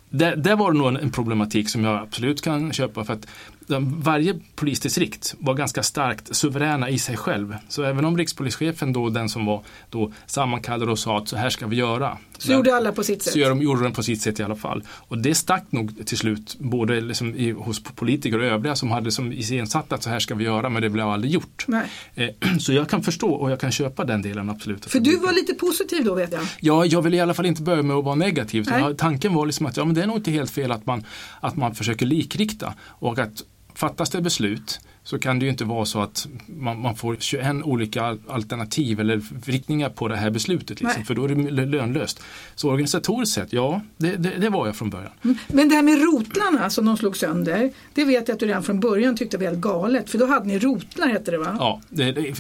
där, 0.10 0.36
där 0.36 0.56
var 0.56 0.72
det 0.72 0.78
nog 0.78 0.88
en 0.96 1.12
problematik 1.12 1.70
som 1.70 1.84
jag 1.84 2.02
absolut 2.02 2.42
kan 2.42 2.74
köpa 2.74 3.04
för 3.04 3.14
att 3.14 3.28
de, 3.68 4.02
varje 4.02 4.40
polisdistrikt 4.56 5.36
var 5.40 5.54
ganska 5.54 5.84
starkt 5.84 6.36
suveräna 6.36 6.90
i 6.90 7.00
sig 7.00 7.18
själv. 7.18 7.56
Så 7.70 7.84
även 7.84 8.06
om 8.06 8.18
rikspolischefen 8.18 8.94
då, 8.94 9.10
den 9.10 9.30
som 9.30 9.46
var 9.46 9.64
då 9.90 10.14
sammankallade 10.26 10.92
och 10.92 11.00
sa 11.00 11.18
att 11.18 11.28
så 11.28 11.36
här 11.36 11.50
ska 11.50 11.68
vi 11.68 11.76
göra. 11.76 12.18
Så 12.38 12.52
gjorde 12.52 12.76
alla 12.76 12.92
på 12.92 13.04
sitt 13.04 13.24
sätt. 13.24 13.34
Så 13.34 13.40
de, 13.40 13.62
gjorde 13.62 13.84
de 13.84 13.94
på 13.94 14.04
sitt 14.04 14.22
sätt 14.22 14.40
i 14.40 14.44
alla 14.44 14.56
fall. 14.56 14.84
Och 14.90 15.18
det 15.18 15.36
stack 15.36 15.64
nog 15.70 16.08
till 16.08 16.18
slut 16.18 16.56
både 16.60 17.02
liksom 17.02 17.36
i, 17.36 17.52
hos 17.52 17.84
politiker 17.84 18.40
och 18.40 18.46
övriga 18.46 18.76
som 18.76 18.92
hade 18.92 19.12
som 19.12 19.32
iscensatt 19.32 19.92
att 19.92 20.04
så 20.04 20.10
här 20.10 20.20
ska 20.20 20.36
vi 20.36 20.44
göra 20.44 20.70
men 20.70 20.82
det 20.82 20.90
blev 20.90 21.08
aldrig 21.08 21.34
gjort. 21.34 21.66
Eh, 22.16 22.30
Så 22.60 22.74
jag 22.74 22.90
kan 22.90 23.04
förstå 23.04 23.30
och 23.30 23.52
jag 23.52 23.60
kan 23.60 23.72
köpa 23.72 24.06
den 24.06 24.22
delen 24.22 24.50
absolut. 24.50 24.86
För 24.86 25.00
du 25.00 25.18
var 25.18 25.34
lite 25.34 25.54
positiv 25.54 26.06
då 26.06 26.16
vet 26.16 26.32
jag. 26.32 26.42
Ja, 26.60 26.86
jag 26.86 27.02
vill 27.02 27.14
i 27.14 27.20
alla 27.20 27.34
fall 27.34 27.46
inte 27.46 27.62
börja 27.62 27.84
med 27.84 27.96
att 27.96 28.06
vara 28.06 28.16
negativ. 28.16 28.66
Jag, 28.70 28.98
tanken 28.98 29.34
var 29.34 29.46
liksom 29.46 29.66
att 29.66 29.78
ja, 29.78 29.86
men 29.86 29.96
det 29.96 30.04
är 30.04 30.08
nog 30.08 30.18
inte 30.18 30.32
helt 30.32 30.52
fel 30.52 30.72
att 30.72 30.86
man, 30.86 31.04
att 31.40 31.56
man 31.56 31.76
försöker 31.76 32.06
likrikta 32.06 32.74
och 32.82 33.20
att 33.20 33.44
fattas 33.78 34.10
det 34.10 34.22
beslut 34.22 34.80
så 35.04 35.20
kan 35.20 35.40
det 35.40 35.46
ju 35.46 35.52
inte 35.52 35.66
vara 35.66 35.86
så 35.86 36.02
att 36.02 36.28
man, 36.48 36.82
man 36.82 36.96
får 36.96 37.16
21 37.20 37.46
olika 37.64 38.02
al- 38.04 38.20
alternativ 38.28 39.00
eller 39.00 39.22
riktningar 39.46 39.90
på 39.90 40.08
det 40.08 40.16
här 40.16 40.30
beslutet. 40.30 40.82
Liksom, 40.82 41.06
för 41.06 41.16
då 41.16 41.24
är 41.26 41.28
det 41.30 41.36
lö- 41.36 41.66
lönlöst. 41.66 42.24
Så 42.56 42.70
organisatoriskt 42.70 43.36
sett, 43.36 43.54
ja, 43.54 43.82
det, 43.98 44.16
det, 44.16 44.30
det 44.30 44.50
var 44.50 44.66
jag 44.66 44.76
från 44.76 44.90
början. 44.90 45.12
Men 45.48 45.70
det 45.70 45.76
här 45.76 45.84
med 45.84 46.02
rotlarna 46.02 46.70
som 46.70 46.86
de 46.86 46.98
slog 46.98 47.18
sönder, 47.18 47.72
det 47.94 48.06
vet 48.06 48.28
jag 48.28 48.36
att 48.36 48.40
du 48.40 48.46
redan 48.46 48.64
från 48.64 48.80
början 48.80 49.16
tyckte 49.18 49.38
var 49.38 49.46
helt 49.46 49.60
galet. 49.60 50.10
För 50.10 50.18
då 50.18 50.26
hade 50.26 50.46
ni 50.48 50.60
rotlar 50.60 51.08
hette 51.08 51.32
det 51.32 51.38
va? 51.38 51.56
Ja, 51.60 51.82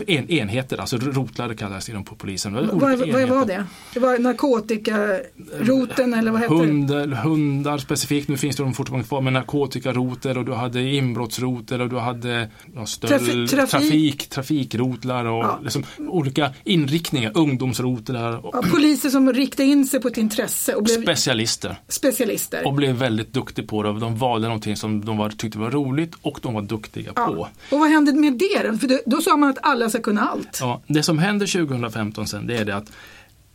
en, 0.07 0.29
enheter, 0.29 0.77
alltså 0.77 0.97
rotlare 0.97 1.55
kallas 1.55 1.89
inom 1.89 2.03
på 2.03 2.15
polisen. 2.15 2.53
Vad, 2.53 2.65
vad 2.65 3.29
var 3.29 3.45
det? 3.45 3.63
Det 3.93 3.99
var 3.99 4.19
narkotikaroten 4.19 6.13
eller 6.13 6.31
vad 6.31 6.41
hette 6.41 6.53
det? 6.53 7.15
Hundar, 7.15 7.77
specifikt, 7.77 8.27
nu 8.27 8.37
finns 8.37 8.55
det 8.55 8.63
de 8.63 8.73
fortfarande 8.73 9.07
kvar 9.07 9.21
med 9.21 9.33
narkotikaroter 9.33 10.37
och 10.37 10.45
du 10.45 10.53
hade 10.53 10.81
inbrottsroter 11.31 11.81
och 11.81 11.89
du 11.89 11.97
hade 11.97 12.49
ja, 12.75 12.85
stöld, 12.85 13.13
Trafi- 13.13 13.47
trafik, 13.47 13.69
trafik. 13.71 14.29
trafikrotlar 14.29 15.25
och 15.25 15.43
Ja. 15.43 15.59
liksom 15.63 15.83
olika 15.97 16.53
inriktningar, 16.63 17.31
ungdomsrotlar 17.35 18.45
och 18.45 18.55
Ja, 18.55 18.61
poliser 18.71 19.09
som 19.09 19.33
riktade 19.33 19.69
in 19.69 19.85
sig 19.85 19.99
på 20.01 20.07
ett 20.07 20.17
intresse 20.17 20.73
och 20.75 20.83
blev 20.83 21.01
specialister. 21.01 21.79
specialister. 21.87 22.67
Och 22.67 22.73
blev 22.73 22.95
väldigt 22.95 23.33
duktiga 23.33 23.65
på 23.67 23.83
det. 23.83 23.99
De 23.99 24.15
valde 24.17 24.47
någonting 24.47 24.75
som 24.75 25.05
de 25.05 25.17
var, 25.17 25.29
tyckte 25.29 25.59
var 25.59 25.71
roligt 25.71 26.15
och 26.21 26.39
de 26.41 26.53
var 26.53 26.61
duktiga 26.61 27.11
Ja. 27.15 27.25
på. 27.25 27.47
Och 27.75 27.79
vad 27.79 27.89
hände 27.89 28.13
med 28.13 28.33
det 28.33 28.67
då? 28.71 28.77
För 28.77 28.87
då, 28.87 28.99
då 29.05 29.21
sa 29.21 29.37
man 29.37 29.49
att 29.49 29.57
alla 29.61 29.89
ska 29.89 29.99
kunna 30.01 30.21
allt. 30.21 30.57
Ja, 30.61 30.81
det 30.87 31.03
som 31.03 31.19
händer 31.19 31.45
2015 31.47 32.27
sen 32.27 32.47
det 32.47 32.57
är 32.57 32.65
det 32.65 32.75
att 32.75 32.91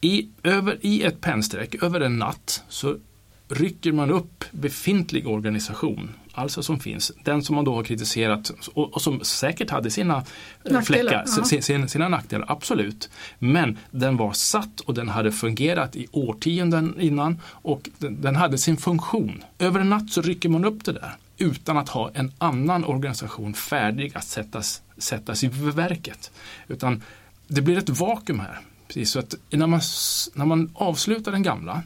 i, 0.00 0.28
över, 0.42 0.78
i 0.80 1.02
ett 1.02 1.20
pennstreck, 1.20 1.82
över 1.82 2.00
en 2.00 2.18
natt, 2.18 2.62
så 2.68 2.96
rycker 3.48 3.92
man 3.92 4.10
upp 4.10 4.44
befintlig 4.50 5.26
organisation, 5.28 6.10
alltså 6.32 6.62
som 6.62 6.80
finns, 6.80 7.12
den 7.24 7.42
som 7.42 7.56
man 7.56 7.64
då 7.64 7.74
har 7.74 7.82
kritiserat 7.82 8.50
och, 8.74 8.94
och 8.94 9.02
som 9.02 9.20
säkert 9.24 9.70
hade 9.70 9.90
sina 9.90 10.16
eh, 10.16 10.72
Nackdelar, 10.72 10.82
fläckar, 10.82 11.24
ja. 11.36 11.44
sin, 11.44 11.62
sin, 11.62 11.88
sina 11.88 12.08
nackdelar, 12.08 12.46
absolut. 12.48 13.10
Men 13.38 13.78
den 13.90 14.16
var 14.16 14.32
satt 14.32 14.80
och 14.80 14.94
den 14.94 15.08
hade 15.08 15.32
fungerat 15.32 15.96
i 15.96 16.06
årtionden 16.12 16.94
innan 17.00 17.40
och 17.46 17.90
den, 17.98 18.22
den 18.22 18.36
hade 18.36 18.58
sin 18.58 18.76
funktion. 18.76 19.44
Över 19.58 19.80
en 19.80 19.90
natt 19.90 20.10
så 20.10 20.22
rycker 20.22 20.48
man 20.48 20.64
upp 20.64 20.84
det 20.84 20.92
där 20.92 21.16
utan 21.38 21.76
att 21.76 21.88
ha 21.88 22.10
en 22.14 22.32
annan 22.38 22.84
organisation 22.84 23.54
färdig 23.54 24.12
att 24.14 24.24
sättas, 24.24 24.82
sättas 24.98 25.44
i 25.44 25.48
verket. 25.52 26.30
Utan 26.68 27.02
det 27.48 27.62
blir 27.62 27.78
ett 27.78 27.88
vakuum 27.88 28.40
här. 28.40 28.60
Precis, 28.86 29.10
så 29.10 29.18
att 29.18 29.34
när 29.50 29.66
man, 29.66 29.80
när 30.34 30.44
man 30.44 30.70
avslutar 30.74 31.32
den 31.32 31.42
gamla 31.42 31.82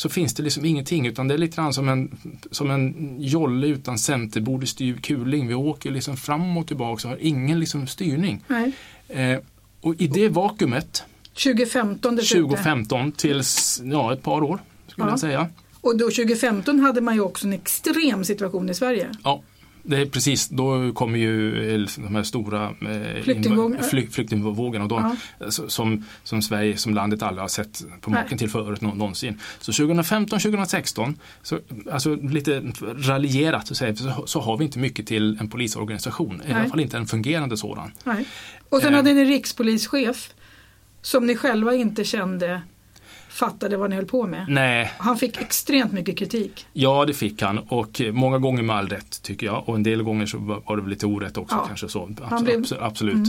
så 0.00 0.08
finns 0.08 0.34
det 0.34 0.42
liksom 0.42 0.64
ingenting 0.64 1.06
utan 1.06 1.28
det 1.28 1.34
är 1.34 1.38
lite 1.38 1.56
grann 1.56 1.72
som 1.74 1.88
en, 1.88 2.18
som 2.50 2.70
en 2.70 3.16
jolle 3.18 3.66
utan 3.66 3.98
centerbord 3.98 4.64
i 4.64 4.66
styv 4.66 5.00
kuling. 5.00 5.48
Vi 5.48 5.54
åker 5.54 5.90
liksom 5.90 6.16
fram 6.16 6.56
och 6.56 6.66
tillbaka 6.66 7.08
och 7.08 7.14
har 7.14 7.18
ingen 7.20 7.60
liksom 7.60 7.86
styrning. 7.86 8.44
Nej. 8.48 8.72
Eh, 9.08 9.38
och 9.80 9.94
i 9.98 10.06
det 10.06 10.28
vakuumet 10.28 11.04
2015 11.44 12.16
dessutom. 12.16 12.48
2015 12.48 13.12
tills 13.12 13.80
ja, 13.84 14.12
ett 14.12 14.22
par 14.22 14.42
år 14.42 14.58
skulle 14.88 15.06
Ja. 15.06 15.12
jag 15.12 15.20
säga. 15.20 15.46
Och 15.80 15.98
då 15.98 16.04
2015 16.04 16.80
hade 16.80 17.00
man 17.00 17.14
ju 17.14 17.20
också 17.20 17.46
en 17.46 17.52
extrem 17.52 18.24
situation 18.24 18.70
i 18.70 18.74
Sverige. 18.74 19.10
Ja, 19.24 19.42
det 19.82 19.96
är 19.96 20.06
precis, 20.06 20.48
då 20.48 20.92
kommer 20.92 21.18
ju 21.18 21.70
eh, 21.74 21.86
de 21.96 22.14
här 22.14 22.22
stora 22.22 22.64
eh, 22.64 23.22
flyktingvågorna 23.22 25.16
så- 25.48 25.68
som, 25.68 26.04
som 26.24 26.42
Sverige, 26.42 26.76
som 26.76 26.94
landet 26.94 27.22
aldrig 27.22 27.42
har 27.42 27.48
sett 27.48 27.82
på 28.00 28.10
Nej. 28.10 28.22
maken 28.22 28.38
till 28.38 28.50
förut 28.50 28.80
nå- 28.80 28.94
någonsin. 28.94 29.38
Så 29.60 29.72
2015-2016, 29.72 31.14
så, 31.42 31.58
alltså 31.90 32.14
lite 32.14 32.62
raljerat 32.96 33.66
så, 33.66 33.74
säger, 33.74 33.94
så, 33.94 34.26
så 34.26 34.40
har 34.40 34.56
vi 34.56 34.64
inte 34.64 34.78
mycket 34.78 35.06
till 35.06 35.36
en 35.40 35.48
polisorganisation, 35.48 36.42
i 36.46 36.50
alla 36.50 36.58
Nej. 36.60 36.70
fall 36.70 36.80
inte 36.80 36.96
en 36.96 37.06
fungerande 37.06 37.56
sådan. 37.56 37.92
Nej. 38.04 38.24
Och 38.68 38.80
sen 38.80 38.90
Eh. 38.92 38.96
hade 38.96 39.12
ni 39.12 39.24
rikspolischef 39.24 40.30
som 41.02 41.26
ni 41.26 41.36
själva 41.36 41.74
inte 41.74 42.04
kände 42.04 42.62
fattade 43.30 43.76
vad 43.76 43.90
ni 43.90 43.96
höll 43.96 44.06
på 44.06 44.26
med. 44.26 44.44
Nej, 44.48 44.92
Han 44.98 45.16
fick 45.16 45.40
extremt 45.40 45.92
mycket 45.92 46.18
kritik. 46.18 46.66
Ja, 46.72 47.04
det 47.04 47.14
fick 47.14 47.42
han 47.42 47.58
och 47.58 48.00
många 48.12 48.38
gånger 48.38 48.62
med 48.62 48.76
all 48.76 48.88
rätt 48.88 49.22
tycker 49.22 49.46
jag 49.46 49.68
och 49.68 49.74
en 49.74 49.82
del 49.82 50.02
gånger 50.02 50.26
så 50.26 50.38
var 50.66 50.76
det 50.76 50.82
väl 50.82 50.90
lite 50.90 51.06
orätt 51.06 51.36
också 51.36 51.56
Ja. 51.56 51.64
kanske 51.66 51.88
så. 51.88 52.06
Abs- 52.06 52.42
blev- 52.44 52.54
Mm. 52.54 52.62
abs- 52.64 52.76
Absolut. 52.80 53.28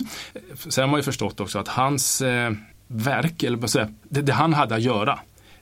Sen 0.69 0.81
har 0.83 0.89
man 0.91 0.99
ju 0.99 1.03
förstått 1.03 1.39
också 1.39 1.59
att 1.59 1.67
hans 1.67 2.21
eh, 2.21 2.51
verk, 2.87 3.43
eller 3.43 3.57
vad 3.57 3.69
säga, 3.69 3.89
det, 4.09 4.21
det 4.21 4.33
han 4.33 4.53
hade 4.53 4.75
att 4.75 4.81
göra 4.81 5.19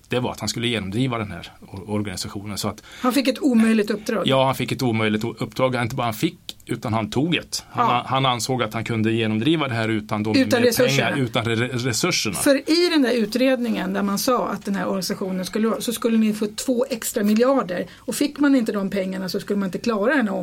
det 0.09 0.19
var 0.19 0.31
att 0.31 0.39
han 0.39 0.49
skulle 0.49 0.67
genomdriva 0.67 1.17
den 1.17 1.31
här 1.31 1.51
or- 1.61 1.89
organisationen. 1.89 2.57
Så 2.57 2.67
att, 2.67 2.83
Han 3.01 3.13
fick 3.13 3.27
ett 3.27 3.39
omöjligt 3.41 3.89
uppdrag. 3.89 4.23
ja, 4.27 4.45
han 4.45 4.55
fick 4.55 4.71
ett 4.71 4.81
omöjligt 4.81 5.23
uppdrag. 5.23 5.75
Inte 5.75 5.95
bara 5.95 6.03
han 6.03 6.13
fick, 6.13 6.57
utan 6.65 6.93
han 6.93 7.09
tog 7.09 7.31
det. 7.31 7.63
Han, 7.71 7.85
Ja. 7.95 8.03
han 8.07 8.25
ansåg 8.25 8.63
att 8.63 8.73
han 8.73 8.83
kunde 8.83 9.11
genomdriva 9.11 9.67
det 9.67 9.73
här 9.73 9.89
utan, 9.89 10.23
de 10.23 10.35
Utan 10.37 10.61
resurserna. 10.61 11.09
pengar, 11.11 11.23
utan 11.23 11.45
re- 11.45 11.77
resurserna. 11.77 12.35
För 12.35 12.55
i 12.55 12.89
den 12.89 13.01
där 13.01 13.11
utredningen 13.11 13.93
där 13.93 14.03
man 14.03 14.19
sa 14.19 14.47
att 14.47 14.65
den 14.65 14.75
här 14.75 14.85
organisationen 14.85 15.45
skulle 15.45 15.81
så 15.81 15.93
skulle 15.93 16.17
ni 16.17 16.33
få 16.33 16.47
två 16.55 16.85
extra 16.89 17.23
miljarder 17.23 17.85
och 17.97 18.15
fick 18.15 18.39
man 18.39 18.55
inte 18.55 18.71
de 18.71 18.89
pengarna 18.89 19.29
så 19.29 19.39
skulle 19.39 19.59
man 19.59 19.67
inte 19.67 19.77
klara 19.77 20.15
den 20.15 20.27
här 20.27 20.35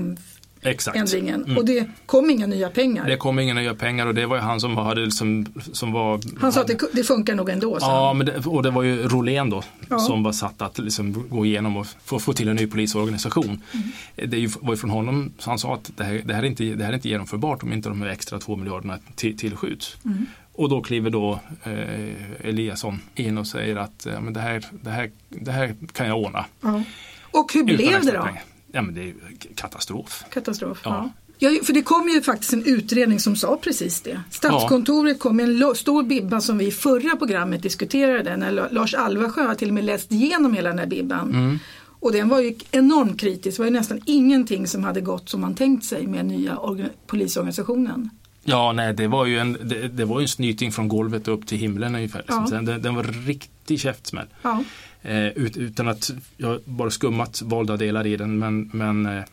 Exakt. 0.67 0.97
omändringen 0.97 1.57
och 1.57 1.65
det 1.65 1.87
kom 2.07 2.31
inga 2.31 2.47
nya 2.47 2.71
pengar. 2.71 3.07
Det 3.07 3.17
kom 3.17 3.39
inga 3.39 3.55
nya 3.55 3.75
pengar 3.75 4.07
och 4.07 4.15
det 4.15 4.27
var 4.27 4.37
ju 4.37 4.43
han 4.43 4.61
som 4.61 4.77
hade 4.77 5.01
liksom, 5.01 5.47
som 5.73 5.93
var 5.93 6.21
Han 6.41 6.53
sa 6.53 6.61
att 6.61 6.67
det, 6.67 6.81
det 6.93 7.05
funkar 7.05 7.35
nog 7.35 7.49
ändå. 7.51 7.81
sa 7.81 7.87
Ja, 7.87 8.13
men 8.13 8.27
det, 8.27 8.47
och 8.47 8.63
det 8.63 8.71
var 8.71 8.83
ju 8.83 9.09
Rolén 9.09 9.51
då 9.51 9.63
Ja. 9.89 9.99
som 9.99 10.23
var 10.23 10.33
satt 10.33 10.63
att 10.63 10.79
liksom 10.79 11.29
gå 11.29 11.47
igenom 11.47 11.77
och 11.77 11.87
få, 12.05 12.19
få 12.19 12.33
till 12.33 12.49
en 12.49 12.57
ny 12.57 12.67
polisorganisation. 12.67 13.63
Mm. 13.73 14.31
Det 14.31 14.57
var 14.61 14.73
ju 14.73 14.77
från 14.77 14.91
honom, 14.91 15.33
så 15.39 15.51
han 15.51 15.59
sa 15.59 15.75
att 15.75 15.91
det 15.97 16.05
här, 16.05 16.23
det 16.25 16.35
här, 16.35 16.43
är, 16.43 16.47
inte, 16.47 16.65
det 16.65 16.85
här 16.85 16.91
är 16.91 16.95
inte 16.95 17.09
genomförbart 17.09 17.63
om 17.63 17.73
inte 17.73 17.89
de 17.89 18.03
här 18.03 18.09
extra 18.09 18.39
två 18.39 18.57
miljarderna 18.57 18.99
till, 19.15 19.37
tillskjuts. 19.39 19.97
Mm. 20.05 20.27
Och 20.53 20.69
då 20.69 20.81
kliver 20.83 21.11
då 21.11 21.41
eh, 21.65 22.49
Eliasson 22.49 23.01
in 23.15 23.39
och 23.39 23.47
säger 23.47 23.77
att 23.77 24.07
eh, 24.07 24.21
men 24.21 24.33
det, 24.33 24.41
här, 24.41 24.65
det, 24.83 24.91
här, 24.91 25.11
det 25.29 25.53
här 25.53 25.75
kan 25.93 26.07
jag 26.07 26.19
ordna. 26.19 26.45
Ja. 26.61 26.83
Och 27.31 27.53
hur 27.55 27.63
utan 27.65 27.77
blev 27.77 28.05
det 28.05 28.13
då? 28.13 28.23
pengar. 28.23 28.43
Ja, 28.77 28.83
men 28.83 28.95
det 28.95 29.01
är 29.03 29.15
katastrof. 29.55 30.25
Katastrof. 30.33 30.81
Ja. 30.85 30.91
Ja. 30.91 31.11
Ja, 31.39 31.51
för 31.65 31.73
det 31.73 31.83
kom 31.83 32.09
ju 32.09 32.23
faktiskt 32.23 32.53
en 32.53 32.65
utredning 32.65 33.21
som 33.21 33.37
sa 33.37 33.59
precis 33.63 34.01
det. 34.01 34.21
Statskontoret 34.31 35.19
kom 35.19 35.37
med 35.37 35.49
en 35.63 35.75
stor 35.75 36.03
bibba 36.03 36.41
som 36.41 36.59
vi 36.59 36.67
i 36.67 36.71
förra 36.71 37.17
programmet 37.17 37.63
diskuterade 37.63 38.37
när 38.37 38.51
La- 38.53 38.69
Lars 38.71 38.95
Alvarsjö 38.95 39.43
har 39.47 39.55
till 39.55 39.69
och 39.69 39.75
med 39.75 39.85
läst 39.85 40.13
igenom 40.13 40.55
hela 40.55 40.69
den 40.69 40.79
här 40.79 40.87
bibban. 40.87 41.31
Mm. 41.31 41.59
Och 42.01 42.13
den 42.13 42.29
var 42.29 42.41
ju 42.41 42.55
enormt 42.71 43.21
kritisk. 43.21 43.57
Det 43.57 43.63
var 43.63 43.67
ju 43.71 43.73
nästan 43.77 44.01
ingenting 44.07 44.67
som 44.67 44.85
hade 44.85 45.01
gått 45.01 45.29
som 45.29 45.41
man 45.41 45.55
tänkt 45.55 45.85
sig 45.85 46.07
med 46.07 46.27
nya 46.27 46.57
orga- 46.57 46.91
polisorganisationen. 47.07 48.11
Ja, 48.45 48.73
nej, 48.73 48.95
det 48.95 49.07
var 49.09 49.27
ju 49.27 49.39
en, 49.39 49.53
det, 49.65 49.89
det 49.89 50.05
var 50.05 50.21
en 50.21 50.29
snyting 50.29 50.73
från 50.73 50.89
golvet 50.89 51.29
upp 51.29 51.47
till 51.47 51.59
himlen 51.59 51.95
ungefär. 51.95 52.25
Ja. 52.29 52.47
Den, 52.51 52.65
den 52.83 52.95
var 52.95 53.03
riktig 53.27 53.81
käftsmäll. 53.81 54.27
Ja. 54.43 54.65
Eh, 55.09 55.27
ut, 55.27 55.57
utan 55.57 55.89
att 55.89 56.11
jag 56.37 56.61
bara 56.65 56.91
skummat 56.91 57.43
valda 57.43 57.77
delar 57.77 58.07
i 58.07 58.17
den 58.17 58.39
men, 58.39 58.71
men 58.73 59.07
eh, 59.07 59.25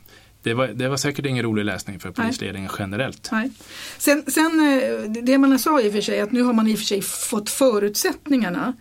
det, 0.43 0.53
var, 0.53 0.67
det 0.67 0.87
var 0.87 0.97
säkert 0.97 1.25
ingen 1.25 1.43
rolig 1.43 1.65
läsning 1.65 1.99
för 1.99 2.11
polisledningen 2.11 2.69
generellt. 2.79 3.29
Nej. 3.31 3.51
Sen, 3.97 4.23
sen 4.27 4.81
eh, 4.81 5.23
det 5.23 5.37
man 5.37 5.59
sa 5.59 5.81
i 5.81 5.89
och 5.89 5.93
för 5.93 6.01
sig 6.01 6.21
att 6.21 6.31
nu 6.31 6.41
har 6.41 6.53
man 6.53 6.67
i 6.67 6.75
och 6.75 6.79
för 6.79 6.85
sig 6.85 7.01
fått 7.01 7.49
förutsättningarna 7.49 8.73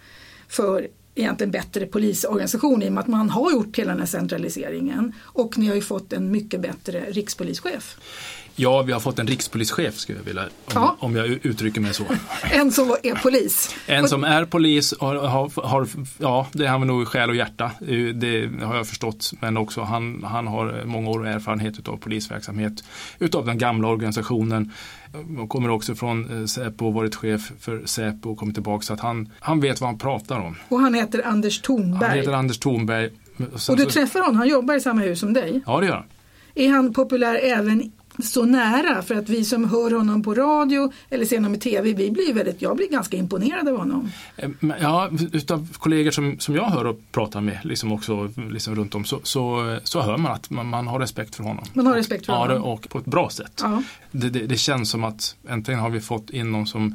för 0.49 0.89
egentligen 1.15 1.51
bättre 1.51 1.87
polisorganisation 1.87 2.83
i 2.83 2.89
och 2.89 2.93
med 2.93 3.01
att 3.01 3.09
man 3.09 3.31
har 3.31 3.53
gjort 3.53 3.79
hela 3.79 3.91
den 3.91 4.01
här 4.01 4.07
centraliseringen 4.07 5.13
och 5.23 5.59
ni 5.59 5.67
har 5.67 5.75
ju 5.75 5.81
fått 5.81 6.13
en 6.13 6.31
mycket 6.31 6.61
bättre 6.61 7.01
rikspolischef. 7.01 7.97
Ja, 8.63 8.83
vi 8.83 8.93
har 8.93 9.01
fått 9.01 9.19
en 9.19 9.27
rikspolischef 9.27 9.99
skulle 9.99 10.19
jag 10.19 10.25
vilja, 10.25 10.43
om, 10.43 10.49
Ja. 10.75 10.97
om 11.01 11.17
jag 11.17 11.27
uttrycker 11.27 11.81
mig 11.81 11.95
så. 11.95 12.05
En 12.53 12.73
som 12.73 12.91
är 13.03 13.23
polis. 13.23 13.75
En 13.87 14.03
Och- 14.03 14.09
som 14.11 14.25
är 14.25 14.45
polis 14.45 14.93
och 14.93 15.07
har, 15.09 15.67
har, 15.69 15.89
ja 16.19 16.47
det 16.53 16.67
har 16.67 16.79
han 16.79 16.87
nog 16.87 17.03
i 17.03 17.05
själ 17.07 17.31
och 17.31 17.37
hjärta, 17.37 17.71
det 18.15 18.51
har 18.63 18.77
jag 18.77 18.87
förstått. 18.87 19.33
Men 19.41 19.57
också 19.57 19.81
han, 19.83 20.25
han 20.25 20.47
har 20.47 20.83
många 20.85 21.11
år 21.11 21.27
erfarenhet 21.27 21.89
av 21.89 21.97
polisverksamhet, 21.97 22.85
utav 23.19 23.47
den 23.47 23.59
gamla 23.59 23.89
organisationen. 23.89 24.73
Och 25.39 25.49
kommer 25.49 25.69
också 25.71 25.95
från 25.95 26.41
eh, 26.41 26.47
Säpo 26.47 26.87
och 26.87 26.95
varit 26.95 27.15
chef 27.15 27.53
för 27.61 27.83
Säpo 27.85 28.31
och 28.31 28.39
kommit 28.39 28.55
tillbaka. 28.55 28.83
Så 28.83 28.93
att 28.93 29.01
han, 29.01 29.29
han 29.41 29.61
vet 29.61 29.81
vad 29.81 29.89
han 29.91 29.99
pratar 29.99 30.39
om. 30.41 30.57
och 30.69 30.81
han 30.81 30.95
heter 30.95 31.27
Anders 31.27 31.61
Thornberg. 31.61 32.09
Han 32.09 32.19
heter 32.19 32.33
Anders 32.33 32.59
Thornberg. 32.59 33.11
Sen 33.57 33.73
och 33.73 33.77
du 33.79 33.85
så- 33.85 33.91
träffar 33.91 34.21
honom, 34.21 34.37
han 34.37 34.49
jobbar 34.49 34.75
i 34.75 34.81
samma 34.81 35.01
hus 35.01 35.21
som 35.21 35.33
dig. 35.33 35.63
Ja, 35.67 35.81
det 35.81 35.87
gör 35.87 35.95
han. 35.95 36.05
Är 36.55 36.69
han 36.69 36.93
populär 36.95 37.35
även 37.43 37.93
så 38.19 38.45
nära? 38.45 39.03
För 39.03 39.15
att 39.15 39.29
vi 39.29 39.45
som 39.45 39.65
hör 39.71 39.91
honom 39.91 40.23
på 40.23 40.35
radio 40.35 40.93
eller 41.11 41.25
ser 41.27 41.37
honom 41.37 41.55
i 41.55 41.59
tv, 41.59 41.93
vi 41.93 42.11
blir 42.11 42.35
väldigt, 42.35 42.63
jag 42.63 42.77
blir 42.77 42.89
ganska 42.91 43.17
imponerad 43.17 43.69
av 43.69 43.77
honom. 43.77 44.11
Eh, 44.37 44.51
Ja, 44.81 45.11
utav 45.33 45.69
kollegor 45.79 46.11
som, 46.11 46.39
som 46.39 46.55
jag 46.55 46.65
hör 46.65 46.85
och 46.85 47.01
pratar 47.13 47.41
med 47.41 47.59
liksom 47.65 47.93
också 47.93 48.31
liksom 48.51 48.75
runt 48.75 48.95
om 48.95 49.05
så, 49.05 49.21
så, 49.23 49.79
så 49.85 50.01
hör 50.01 50.17
man 50.19 50.33
att 50.33 50.51
man, 50.51 50.67
man 50.67 50.87
har 50.87 50.99
respekt 50.99 51.35
för 51.35 51.45
honom. 51.45 51.65
Man 51.73 51.87
har 51.87 51.95
respekt 51.95 52.27
för 52.27 52.33
ja, 52.33 52.39
honom. 52.39 52.55
det- 52.63 52.69
och 52.69 52.89
på 52.89 52.99
ett 52.99 53.05
bra 53.05 53.31
sätt. 53.31 53.61
Ja. 53.63 53.83
Det, 54.11 54.31
det, 54.31 54.47
det 54.47 54.57
känns 54.57 54.91
som 54.91 55.05
att 55.05 55.37
äntligen 55.49 55.81
har 55.81 55.91
vi 55.91 56.01
fått 56.01 56.31
in 56.31 56.53
någon 56.53 56.67
som 56.67 56.95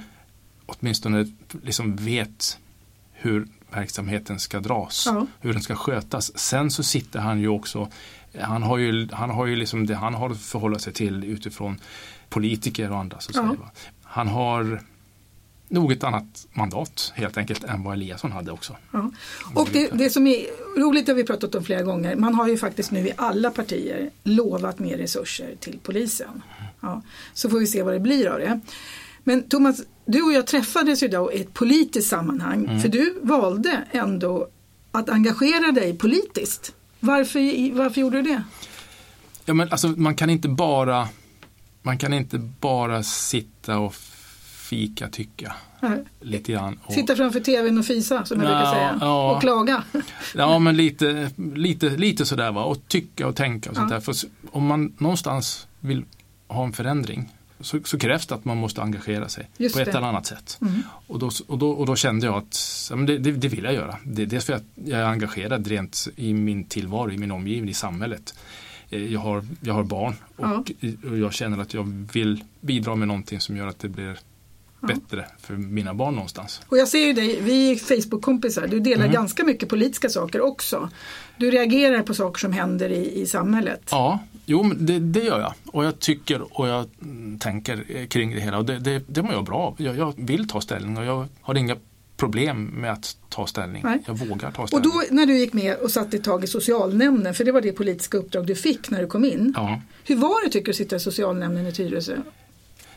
åtminstone 0.66 1.28
liksom 1.64 1.96
vet 1.96 2.58
hur 3.14 3.48
verksamheten 3.72 4.40
ska 4.40 4.60
dras, 4.60 5.04
Ja. 5.06 5.28
hur 5.40 5.54
den 5.54 5.62
ska 5.62 5.76
skötas. 5.76 6.38
Sen 6.38 6.72
så 6.72 6.84
sitter 6.84 7.20
han 7.20 7.40
ju 7.40 7.48
också, 7.48 7.90
han 8.42 8.64
har 8.64 8.78
ju, 8.78 9.08
han 9.12 9.30
har 9.30 9.46
ju 9.46 9.56
liksom 9.56 9.86
det 9.86 9.96
han 9.96 10.14
har 10.14 10.30
att 10.30 10.42
förhålla 10.42 10.80
sig 10.80 10.94
till 10.94 11.24
utifrån 11.24 11.80
politiker 12.30 12.92
och 12.92 12.98
andra. 12.98 13.20
Så 13.20 13.32
Ja. 13.34 13.42
säga, 13.42 13.46
va. 13.60 13.72
Han 14.04 14.28
har 14.28 14.82
nog 15.70 15.92
ett 15.92 16.04
annat 16.04 16.48
mandat 16.54 17.12
helt 17.16 17.38
enkelt 17.38 17.64
än 17.64 17.84
vad 17.84 17.94
Eliasson 17.94 18.32
hade 18.32 18.52
också. 18.52 18.76
Ja. 18.92 19.12
Och 19.56 19.70
det, 19.74 19.90
det 19.94 20.10
som 20.10 20.28
är 20.28 20.46
roligt 20.80 21.08
har 21.08 21.16
vi 21.16 21.24
pratat 21.24 21.56
om 21.56 21.64
flera 21.64 21.82
gånger. 21.84 22.16
Man 22.16 22.36
har 22.36 22.48
ju 22.48 22.58
faktiskt 22.58 22.92
nu 22.92 23.00
i 23.08 23.12
alla 23.18 23.52
partier 23.52 24.10
lovat 24.24 24.80
mer 24.80 24.98
resurser 24.98 25.56
till 25.60 25.80
polisen. 25.84 26.42
Ja. 26.80 27.02
Så 27.34 27.50
får 27.50 27.60
vi 27.60 27.68
se 27.68 27.84
vad 27.84 27.94
det 27.94 28.00
blir 28.00 28.28
av 28.28 28.40
det. 28.40 28.60
Men 29.24 29.50
Thomas, 29.50 29.82
du 30.06 30.22
och 30.22 30.34
jag 30.34 30.48
träffades 30.48 31.04
ju 31.04 31.08
då 31.08 31.34
i 31.34 31.42
ett 31.42 31.54
politiskt 31.54 32.10
sammanhang. 32.10 32.80
För 32.82 32.90
du 32.90 33.20
valde 33.22 33.84
ändå 33.92 34.48
att 34.92 35.10
engagera 35.10 35.72
dig 35.72 35.98
politiskt. 35.98 36.74
Varför, 37.00 37.74
varför 37.78 38.02
gjorde 38.02 38.18
du 38.22 38.30
det? 38.30 38.44
Ja, 39.46 39.54
men 39.54 39.72
alltså, 39.72 39.88
man 39.88 40.16
kan 40.16 40.30
inte 40.30 40.48
bara 40.50 41.08
man 41.82 41.98
kan 41.98 42.14
inte 42.14 42.38
bara 42.38 43.04
sitta 43.04 43.78
och 43.80 43.96
fika 44.70 45.08
tycka. 45.10 45.56
Lite 46.22 46.52
grann. 46.52 46.80
Och, 46.84 46.94
Sitta 46.94 47.16
framför 47.16 47.40
tvn 47.40 47.78
och 47.78 47.86
fisa 47.86 48.26
som 48.26 48.42
jag 48.42 48.52
Ja, 48.52 48.56
brukar 48.56 48.72
säga. 48.74 48.98
ja. 49.02 49.32
Och 49.36 49.42
klaga. 49.42 49.84
Ja, 50.36 50.60
men 50.60 50.78
lite, 50.78 51.32
lite, 51.56 51.90
lite 51.90 52.26
sådär 52.26 52.52
va. 52.52 52.64
Och 52.64 52.88
tycka 52.88 53.28
och 53.28 53.36
tänka 53.36 53.70
och 53.70 53.76
sånt 53.76 53.92
Ja. 53.92 53.96
där. 53.98 54.02
För 54.02 54.16
om 54.52 54.66
man 54.66 54.96
någonstans 54.98 55.68
vill 55.80 56.04
ha 56.48 56.64
en 56.66 56.74
förändring 56.74 57.34
så, 57.60 57.80
så 57.84 58.00
krävs 58.00 58.28
det 58.28 58.36
att 58.36 58.46
man 58.46 58.58
måste 58.58 58.82
engagera 58.82 59.30
sig 59.30 59.50
Just 59.58 59.76
på 59.76 59.82
ett 59.82 59.86
det. 59.92 59.98
eller 59.98 60.08
annat 60.08 60.26
sätt. 60.26 60.58
Mm. 60.62 60.82
Och, 61.08 61.20
då, 61.20 61.30
och, 61.48 61.58
då, 61.58 61.70
och 61.72 61.86
då 61.86 61.96
kände 61.96 62.26
jag 62.26 62.36
att 62.36 62.58
ja, 62.90 62.96
men 62.96 63.06
det, 63.06 63.18
det, 63.18 63.32
det 63.32 63.48
vill 63.48 63.64
jag 63.64 63.74
göra. 63.74 63.98
Det, 64.04 64.26
dels 64.26 64.46
för 64.46 64.54
att 64.54 64.64
jag 64.86 65.00
är 65.00 65.06
engagerad 65.06 65.68
rent 65.68 66.08
i 66.16 66.34
min 66.34 66.64
tillvaro, 66.64 67.12
i 67.12 67.18
min 67.18 67.32
omgivning, 67.32 67.70
i 67.70 67.74
samhället. 67.74 68.34
Eh, 68.90 69.14
Jag 69.14 69.20
har, 69.20 69.46
jag 69.62 69.74
har 69.74 69.84
barn 69.84 70.16
och, 70.36 70.72
och 71.12 71.18
jag 71.18 71.34
känner 71.34 71.58
att 71.58 71.74
jag 71.74 72.08
vill 72.14 72.44
bidra 72.62 72.96
med 72.96 73.08
någonting 73.08 73.40
som 73.40 73.58
gör 73.58 73.68
att 73.68 73.80
det 73.80 73.90
blir 73.90 74.20
Ja. 74.82 74.88
bättre 74.88 75.26
för 75.40 75.54
mina 75.54 75.94
barn 75.94 76.14
någonstans. 76.16 76.62
Och 76.68 76.78
jag 76.78 76.88
ser 76.88 77.00
ju 77.08 77.14
dig, 77.14 77.42
vi 77.42 77.72
är 77.72 77.76
Facebook-kompisar, 77.76 78.68
du 78.68 78.80
delar 78.80 79.04
Mm. 79.06 79.14
ganska 79.14 79.44
mycket 79.44 79.70
politiska 79.70 80.10
saker 80.10 80.42
också. 80.42 80.90
Du 81.38 81.52
reagerar 81.52 82.02
på 82.02 82.14
saker 82.14 82.40
som 82.40 82.54
händer 82.54 82.90
i, 82.90 83.22
i 83.22 83.26
samhället. 83.26 83.82
Ja, 83.92 84.20
jo 84.48 84.64
men 84.64 84.86
det, 84.86 85.00
det 85.00 85.20
gör 85.20 85.40
jag. 85.40 85.54
Och 85.66 85.86
jag 85.86 86.00
tycker 86.00 86.60
och 86.60 86.68
jag 86.68 86.86
tänker 87.40 88.06
kring 88.06 88.36
det 88.36 88.42
hela. 88.42 88.58
Och 88.58 88.66
det, 88.66 88.80
det, 88.80 89.04
det 89.08 89.22
mår 89.24 89.34
jag 89.34 89.46
bra 89.46 89.58
av. 89.58 89.76
jag, 89.78 89.98
jag 89.98 90.14
vill 90.18 90.48
ta 90.48 90.62
ställning 90.62 90.98
och 90.98 91.06
jag 91.06 91.28
har 91.42 91.56
inga 91.56 91.76
problem 92.18 92.66
med 92.66 92.92
att 92.92 93.18
ta 93.30 93.48
ställning. 93.48 93.82
Nej. 93.86 94.00
Jag 94.06 94.18
vågar 94.18 94.52
ta 94.52 94.62
Och 94.62 94.68
ställning. 94.68 94.92
då 95.10 95.16
när 95.16 95.26
du 95.26 95.38
gick 95.38 95.54
med 95.54 95.76
och 95.76 95.92
satte 95.92 96.20
tag 96.20 96.44
i 96.44 96.48
socialnämnden, 96.48 97.34
för 97.34 97.44
det 97.44 97.52
var 97.52 97.62
det 97.62 97.72
politiska 97.72 98.18
uppdrag 98.18 98.48
du 98.48 98.56
fick 98.56 98.90
när 98.90 99.02
du 99.02 99.08
kom 99.08 99.26
in. 99.26 99.54
Ja. 99.56 99.82
Hur 100.04 100.16
var 100.16 100.46
det 100.46 100.50
tycker 100.52 100.66
du 100.66 100.72
att 100.72 100.76
sitta 100.76 100.96
i 100.96 101.00
socialnämnden 101.00 101.68
i 101.68 101.72
Tyresö? 101.72 102.18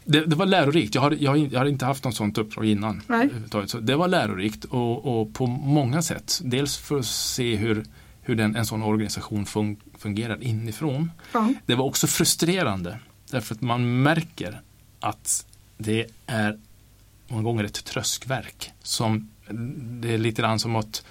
Det, 0.04 0.26
det 0.26 0.36
var 0.36 0.46
lärorikt. 0.46 0.94
Jag 0.94 1.02
har, 1.02 1.16
jag, 1.20 1.58
har 1.58 1.66
inte 1.66 1.84
haft 1.84 2.04
något 2.04 2.14
sånt 2.14 2.38
uppdrag 2.38 2.64
innan. 2.66 3.02
Så 3.66 3.78
det 3.78 3.96
var 3.96 4.08
lärorikt 4.08 4.64
och, 4.64 5.20
och 5.20 5.34
på 5.34 5.46
många 5.46 6.02
sätt. 6.02 6.40
Dels 6.44 6.76
för 6.76 6.98
att 6.98 7.06
se 7.06 7.56
hur, 7.56 7.84
hur 8.22 8.34
den, 8.34 8.56
en 8.56 8.66
sån 8.66 8.82
organisation 8.82 9.46
fun, 9.46 9.76
fungerar 10.00 10.42
inifrån. 10.42 11.10
Ja. 11.32 11.54
Det 11.66 11.74
var 11.74 11.84
också 11.84 12.06
frustrerande 12.06 12.98
därför 13.30 13.54
att 13.54 13.60
man 13.60 14.02
märker 14.02 14.60
att 15.00 15.46
det 15.78 16.06
är 16.26 16.58
många 17.28 17.42
gånger 17.42 17.64
ett 17.64 17.84
tröskverk. 17.84 18.70
Som, 18.82 19.28
det 20.00 20.14
är 20.14 20.18
lite 20.18 20.42
grann 20.42 20.58
som 20.58 20.76
att 20.76 21.04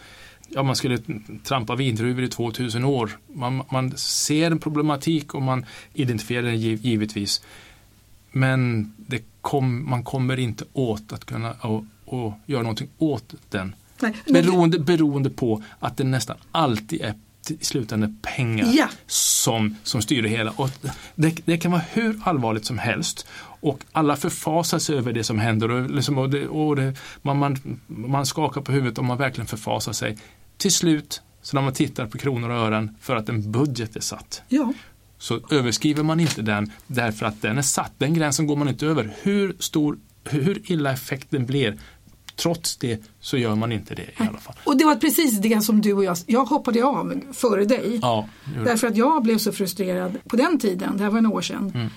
ja, 0.49 0.63
man 0.63 0.75
skulle 0.75 0.99
trampa 1.43 1.75
vindruvor 1.75 2.23
i 2.23 2.27
2000 2.27 2.85
år. 2.85 3.19
Man, 3.33 3.63
man 3.71 3.97
ser 3.97 4.51
en 4.51 4.59
problematik 4.59 5.33
och 5.33 5.41
man 5.41 5.65
identifierar 5.93 6.43
den 6.43 6.57
giv- 6.59 6.81
givetvis. 6.85 7.41
Men 8.31 8.93
kom, 9.41 9.89
man 9.89 10.03
kommer 10.03 10.39
inte 10.39 10.65
åt 10.73 11.13
att 11.13 11.25
kunna 11.25 11.51
och, 11.51 11.83
och 12.05 12.33
göra 12.45 12.61
någonting 12.61 12.89
åt 12.97 13.33
den. 13.49 13.75
Nej. 14.01 14.13
men- 14.25 14.33
Beroende, 14.33 14.79
beroende 14.79 15.29
på 15.29 15.63
att 15.79 15.97
det 15.97 16.03
nästan 16.03 16.37
alltid 16.51 17.01
är 17.01 17.13
i 17.51 17.57
slutändan 17.65 18.19
pengar 18.21 18.67
Ja. 18.73 18.87
som, 19.07 19.75
som 19.83 20.01
styr 20.01 20.21
det 20.21 20.29
hela. 20.29 20.51
Och 20.51 20.69
det, 21.15 21.35
det 21.45 21.57
kan 21.57 21.71
vara 21.71 21.81
hur 21.91 22.19
allvarligt 22.23 22.65
som 22.65 22.77
helst 22.77 23.27
och 23.61 23.79
alla 23.91 24.15
förfasar 24.15 24.79
sig 24.79 24.97
över 24.97 25.13
det 25.13 25.23
som 25.23 25.39
händer 25.39 25.71
och, 25.71 25.89
liksom, 25.89 26.17
och, 26.17 26.29
det, 26.29 26.47
och 26.47 26.75
det, 26.75 26.93
man, 27.21 27.37
man, 27.37 27.79
man 27.87 28.25
skakar 28.25 28.61
på 28.61 28.71
huvudet 28.71 28.97
om 28.97 29.05
man 29.05 29.17
verkligen 29.17 29.47
förfasar 29.47 29.93
sig. 29.93 30.17
Till 30.57 30.71
slut, 30.73 31.21
så 31.41 31.55
när 31.57 31.61
man 31.61 31.73
tittar 31.73 32.05
på 32.07 32.17
kronor 32.17 32.49
och 32.49 32.57
ören 32.57 32.95
för 33.01 33.15
att 33.15 33.29
en 33.29 33.51
budget 33.51 33.95
är 33.95 33.99
satt, 34.01 34.41
Ja. 34.47 34.73
så 35.17 35.39
överskriver 35.51 36.03
man 36.03 36.19
inte 36.19 36.41
den 36.41 36.71
därför 36.87 37.25
att 37.25 37.41
den 37.41 37.57
är 37.57 37.61
satt. 37.61 37.91
Den 37.97 38.13
gränsen 38.13 38.47
går 38.47 38.55
man 38.55 38.69
inte 38.69 38.85
över. 38.85 39.13
Hur 39.21 39.55
stor, 39.59 39.97
hur 40.23 40.71
illa 40.71 40.91
effekten 40.93 41.45
blir, 41.45 41.77
trots 42.39 42.77
det 42.77 43.01
så 43.19 43.37
gör 43.37 43.55
man 43.55 43.71
inte 43.71 43.95
det 43.95 44.01
i 44.01 44.27
alla 44.29 44.37
fall. 44.37 44.55
Och 44.63 44.77
det 44.77 44.85
var 44.85 44.95
precis 44.95 45.39
det 45.39 45.61
som 45.63 45.81
du 45.81 45.93
och 45.93 46.03
jag, 46.03 46.17
jag 46.25 46.45
hoppade 46.45 46.83
av 46.83 47.21
före 47.33 47.65
dig. 47.65 47.99
Ja, 48.01 48.29
Därför 48.65 48.87
att 48.87 48.97
jag 48.97 49.23
blev 49.23 49.37
så 49.37 49.51
frustrerad 49.51 50.17
på 50.27 50.35
den 50.35 50.59
tiden, 50.59 50.97
det 50.97 51.03
här 51.03 51.09
var 51.09 51.17
en 51.17 51.25
år 51.25 51.41
sedan. 51.41 51.71
Mm. 51.75 51.89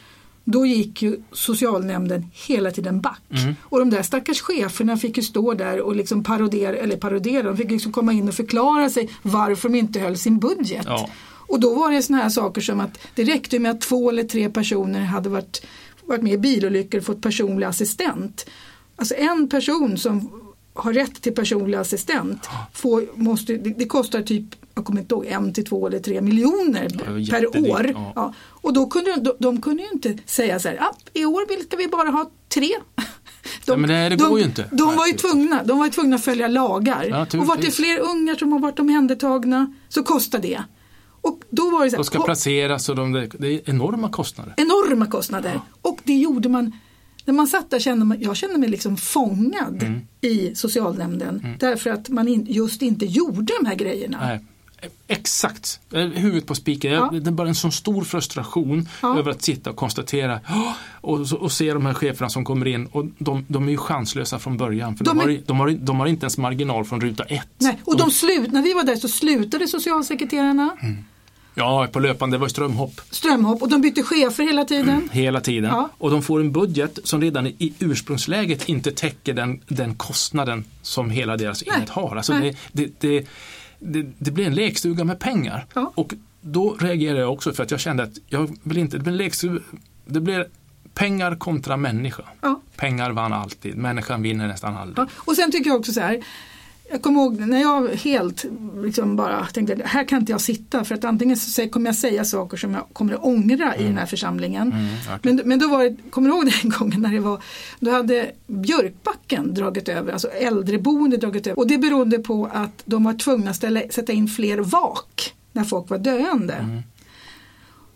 Då 0.45 0.67
gick 0.67 1.03
ju 1.03 1.23
socialnämnden 1.33 2.27
hela 2.33 2.71
tiden 2.71 3.01
back. 3.01 3.23
Mm. 3.31 3.55
Och 3.63 3.79
de 3.79 3.91
där 3.91 4.03
stackars 4.03 4.41
cheferna 4.41 4.97
fick 4.97 5.17
ju 5.17 5.23
stå 5.23 5.55
där 5.55 5.81
och 5.81 5.97
liksom 5.97 6.25
parodera, 6.25 6.77
eller 6.77 6.97
parodera, 6.97 7.43
de 7.43 7.57
fick 7.57 7.71
liksom 7.71 7.93
komma 7.93 8.13
in 8.13 8.29
och 8.29 8.35
förklara 8.35 8.91
sig 8.91 9.11
varför 9.23 9.69
de 9.69 9.79
inte 9.79 10.01
höll 10.01 10.17
sin 10.17 10.39
budget. 10.39 10.85
Ja. 10.87 11.09
Och 11.53 11.61
då 11.61 11.75
var 11.75 11.93
det 11.93 12.03
såna 12.03 12.19
här 12.19 12.29
saker 12.29 12.61
som 12.61 12.81
att 12.81 12.99
det 13.15 13.25
räckte 13.25 13.59
med 13.59 13.71
att 13.71 13.81
två 13.81 14.11
eller 14.11 14.25
tre 14.25 14.51
personer 14.51 15.01
hade 15.01 15.29
varit, 15.29 15.67
varit 16.07 16.23
med 16.23 16.33
i 16.33 16.39
bilolyckor 16.39 17.01
och 17.01 17.07
fått 17.07 17.23
personlig 17.23 17.67
assistent. 17.67 18.47
Alltså 18.97 19.15
en 19.15 19.49
person 19.49 19.99
som 19.99 20.43
har 20.75 20.93
rätt 20.93 21.23
till 21.23 21.35
personlig 21.35 21.79
assistent 21.79 22.49
får, 22.73 23.05
måste, 23.15 23.53
det, 23.57 23.71
det 23.79 23.87
kostar 23.87 24.23
typ 24.23 24.45
jag 24.75 24.85
kommer 24.85 25.01
inte 25.01 25.15
ihåg, 25.15 25.27
en 25.27 25.53
till 25.53 25.65
två 25.65 25.87
eller 25.87 25.99
tre 25.99 26.21
miljoner 26.21 26.89
var 26.95 27.31
per 27.31 27.71
år. 27.71 27.91
ja. 27.95 28.13
Ja. 28.17 28.35
Och 28.45 28.73
då 28.73 28.87
kunde 28.87 29.15
de, 29.21 29.33
de 29.39 29.61
kunde 29.61 29.83
ju 29.83 29.89
inte 29.93 30.19
säga 30.27 30.61
så 30.61 30.69
här, 30.69 30.77
ah, 30.81 30.95
i 31.13 31.25
år 31.25 31.63
ska 31.65 31.77
vi 31.77 31.89
bara 31.89 32.11
ha 32.11 32.31
tre. 32.49 32.69
De, 33.67 33.73
Ja, 33.73 33.77
men 33.77 33.91
det- 33.91 34.09
det 34.09 34.17
de, 34.17 34.29
går 34.31 34.39
ju 34.39 34.45
inte. 34.45 34.69
De 34.73 34.97
var 34.97 35.07
ju 35.07 35.13
Nej. 35.13 35.19
tvungna, 35.19 35.65
de 35.65 35.79
var 35.79 35.85
ju 35.87 35.93
tvungna 35.93 36.17
att 36.17 36.25
följa 36.25 36.49
lagar. 36.49 37.05
Ja, 37.11 37.41
och 37.41 37.47
vart 37.47 37.61
det 37.63 37.71
fler 37.71 37.99
ungar 38.01 38.35
som 38.35 38.53
har 38.53 38.59
varit 38.59 38.79
omhändertagna 38.79 39.75
så 39.89 40.03
kostar 40.03 40.39
det. 40.39 40.63
Och 41.21 41.41
då 41.51 41.71
var 41.71 41.85
det 41.85 41.91
så 41.91 41.97
här, 41.97 42.03
De 42.03 42.05
ska 42.05 42.21
placeras 42.25 42.89
och 42.89 42.97
de, 42.97 43.13
det 43.13 43.47
är 43.55 43.71
enorma 43.71 44.09
kostnader. 44.11 44.55
enorma 44.57 45.07
kostnader. 45.07 45.61
Och 45.83 45.99
det 46.05 46.15
gjorde 46.15 46.49
man, 46.49 46.73
när 47.25 47.35
man 47.35 47.47
satt 47.47 47.71
där 47.71 47.79
kände 47.79 48.05
man, 48.05 48.21
jag 48.21 48.37
kände 48.37 48.59
mig 48.59 48.69
liksom 48.69 48.97
fångad 48.97 49.83
Mm. 49.83 50.01
i 50.21 50.55
socialnämnden. 50.55 51.47
Därför 51.61 51.91
att 51.91 52.09
man 52.09 52.29
in, 52.29 52.47
just 52.51 52.83
inte 52.83 53.07
gjorde 53.07 53.53
de 53.63 53.67
här 53.67 53.75
grejerna. 53.75 54.19
Nej. 54.21 54.41
Exakt, 55.09 55.81
Eh, 55.93 56.01
huvudet 56.07 56.47
på 56.47 56.55
spiken. 56.55 56.93
Ja. 56.93 57.11
Det 57.13 57.27
är 57.31 57.33
bara 57.33 57.49
en 57.49 57.55
sån 57.55 57.73
stor 57.73 58.05
frustration 58.05 58.89
Ja. 59.03 59.19
över 59.19 59.31
att 59.31 59.43
sitta 59.43 59.71
och 59.71 59.77
konstatera 59.77 60.41
och, 61.01 61.21
och 61.33 61.53
se 61.53 61.73
de 61.75 61.87
här 61.87 61.95
cheferna 61.95 62.29
som 62.31 62.45
kommer 62.45 62.67
in 62.67 62.87
och 62.87 63.05
de, 63.19 63.45
de 63.49 63.67
är 63.67 63.71
ju 63.71 63.77
chanslösa 63.77 64.39
från 64.39 64.57
början. 64.57 64.97
För 64.97 65.05
de, 65.05 65.19
De 65.19 65.21
är- 65.21 65.25
har, 65.37 65.41
de, 65.47 65.61
har, 65.61 65.71
de 65.71 66.01
har 66.01 66.07
inte 66.07 66.25
ens 66.25 66.39
marginal 66.39 66.85
från 66.85 67.01
ruta 67.01 67.25
ett. 67.25 67.49
Nej, 67.59 67.81
och 67.85 67.97
de 67.97 68.11
slut, 68.11 68.53
när 68.53 68.63
vi 68.63 68.73
var 68.75 68.83
där 68.85 68.97
så 68.97 69.09
slutade 69.09 69.69
socialsekreterarna, 69.69 70.77
Mm. 70.83 70.97
Ja, 71.55 71.89
på 71.93 72.01
löpande, 72.01 72.37
det 72.37 72.41
var 72.41 72.49
strömhopp 72.49 73.01
strömhopp 73.11 73.63
och 73.63 73.69
de 73.69 73.81
bytte 73.81 74.03
chefer 74.03 74.43
hela 74.43 74.65
tiden. 74.65 75.09
hela 75.13 75.41
tiden. 75.41 75.71
Ja. 75.71 75.91
Och 75.99 76.11
de 76.11 76.23
får 76.23 76.41
en 76.41 76.53
budget 76.53 76.99
som 77.05 77.21
redan 77.21 77.47
i 77.47 77.73
ursprungsläget 77.79 78.69
inte 78.69 78.93
täcker 78.93 79.35
den, 79.35 79.61
den 79.69 79.95
kostnaden 79.95 80.65
som 80.83 81.11
hela 81.11 81.37
deras 81.37 81.63
enhet 81.63 81.89
har. 81.89 82.17
Alltså 82.17 82.33
det, 82.33 82.57
det, 82.73 83.27
det, 83.79 84.07
det, 84.19 84.31
blir 84.31 84.47
en 84.47 84.55
lekstuga 84.55 85.05
med 85.05 85.19
pengar. 85.19 85.67
Ja. 85.75 85.93
Och 85.95 86.15
då 86.41 86.77
reagerar 86.81 87.19
jag 87.19 87.33
också 87.33 87.53
för 87.53 87.63
att 87.63 87.71
jag 87.71 87.81
kände 87.81 88.03
att 88.03 88.19
jag 88.29 88.59
vill 88.63 88.79
inte, 88.79 88.97
det 88.97 89.03
blir 89.03 89.13
en 89.13 89.19
lekstuga, 89.19 89.61
det 90.05 90.21
blir 90.21 90.49
pengar 90.95 91.37
kontra 91.37 91.77
människa. 91.77 92.23
Ja. 92.41 92.61
Pengar 92.77 93.11
vann 93.11 93.33
alltid, 93.33 93.77
människan 93.77 94.23
vinner 94.23 94.49
nästan 94.49 94.77
aldrig. 94.77 94.99
Ja. 94.99 95.11
Och 95.15 95.37
sen 95.37 95.53
tycker 95.53 95.71
jag 95.71 95.79
också 95.79 95.93
så 95.93 96.01
här, 96.01 96.23
jag 96.93 97.03
kommer 97.03 97.21
ihåg 97.21 97.41
när 97.41 97.61
jag 97.61 97.89
helt 97.89 98.45
liksom 98.77 99.17
bara 99.17 99.47
tänkte 99.47 99.83
här 99.85 100.05
kan 100.05 100.19
inte 100.21 100.33
jag 100.33 100.41
sitta 100.41 100.85
för 100.85 100.95
att 100.95 101.05
antingen 101.05 101.37
så 101.37 101.69
kommer 101.69 101.87
jag 101.87 101.97
säga 101.97 102.25
saker 102.25 102.57
som 102.57 102.75
jag 102.75 102.87
kommer 102.93 103.15
att 103.15 103.25
ångra 103.25 103.77
i 103.77 103.83
den 103.83 103.99
här 103.99 104.07
församlingen. 104.07 104.73
Mm. 104.73 105.19
Men, 105.23 105.41
men 105.45 105.59
då 105.59 105.69
var 105.69 105.85
det, 105.85 105.97
kommer 106.11 106.29
du 106.29 106.35
ihåg 106.35 106.53
den 106.63 106.71
gången 106.79 107.01
när 107.01 107.13
det 107.13 107.21
var, 107.21 107.43
då 107.81 107.91
hade 107.91 108.33
Björkbacken 108.47 109.55
dragit 109.55 109.89
över, 109.89 110.13
alltså 110.13 110.29
äldreboende 110.29 111.17
dragit 111.17 111.47
över 111.47 111.59
och 111.59 111.67
det 111.67 111.79
berodde 111.79 112.19
på 112.19 112.51
att 112.53 112.83
de 112.85 113.05
var 113.05 113.15
tvungna 113.15 113.51
att 113.51 113.57
ställa, 113.57 113.81
sätta 113.91 114.13
in 114.13 114.29
fler 114.29 114.59
vak 114.59 115.35
när 115.53 115.65
folk 115.65 115.91
var 115.91 115.99
döende. 115.99 116.55
Mm. 116.55 116.83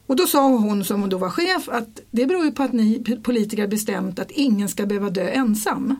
Och 0.06 0.16
då 0.16 0.26
sa 0.26 0.48
hon 0.48 0.84
som 0.84 1.08
då 1.08 1.18
var 1.18 1.30
chef 1.30 1.68
att 1.68 2.00
det 2.10 2.26
beror 2.26 2.44
ju 2.44 2.52
på 2.52 2.62
att 2.62 2.72
ni 2.72 3.04
politiker 3.22 3.66
bestämt 3.66 4.18
att 4.18 4.30
ingen 4.30 4.68
ska 4.68 4.86
behöva 4.86 5.10
dö 5.10 5.28
ensam. 5.28 5.96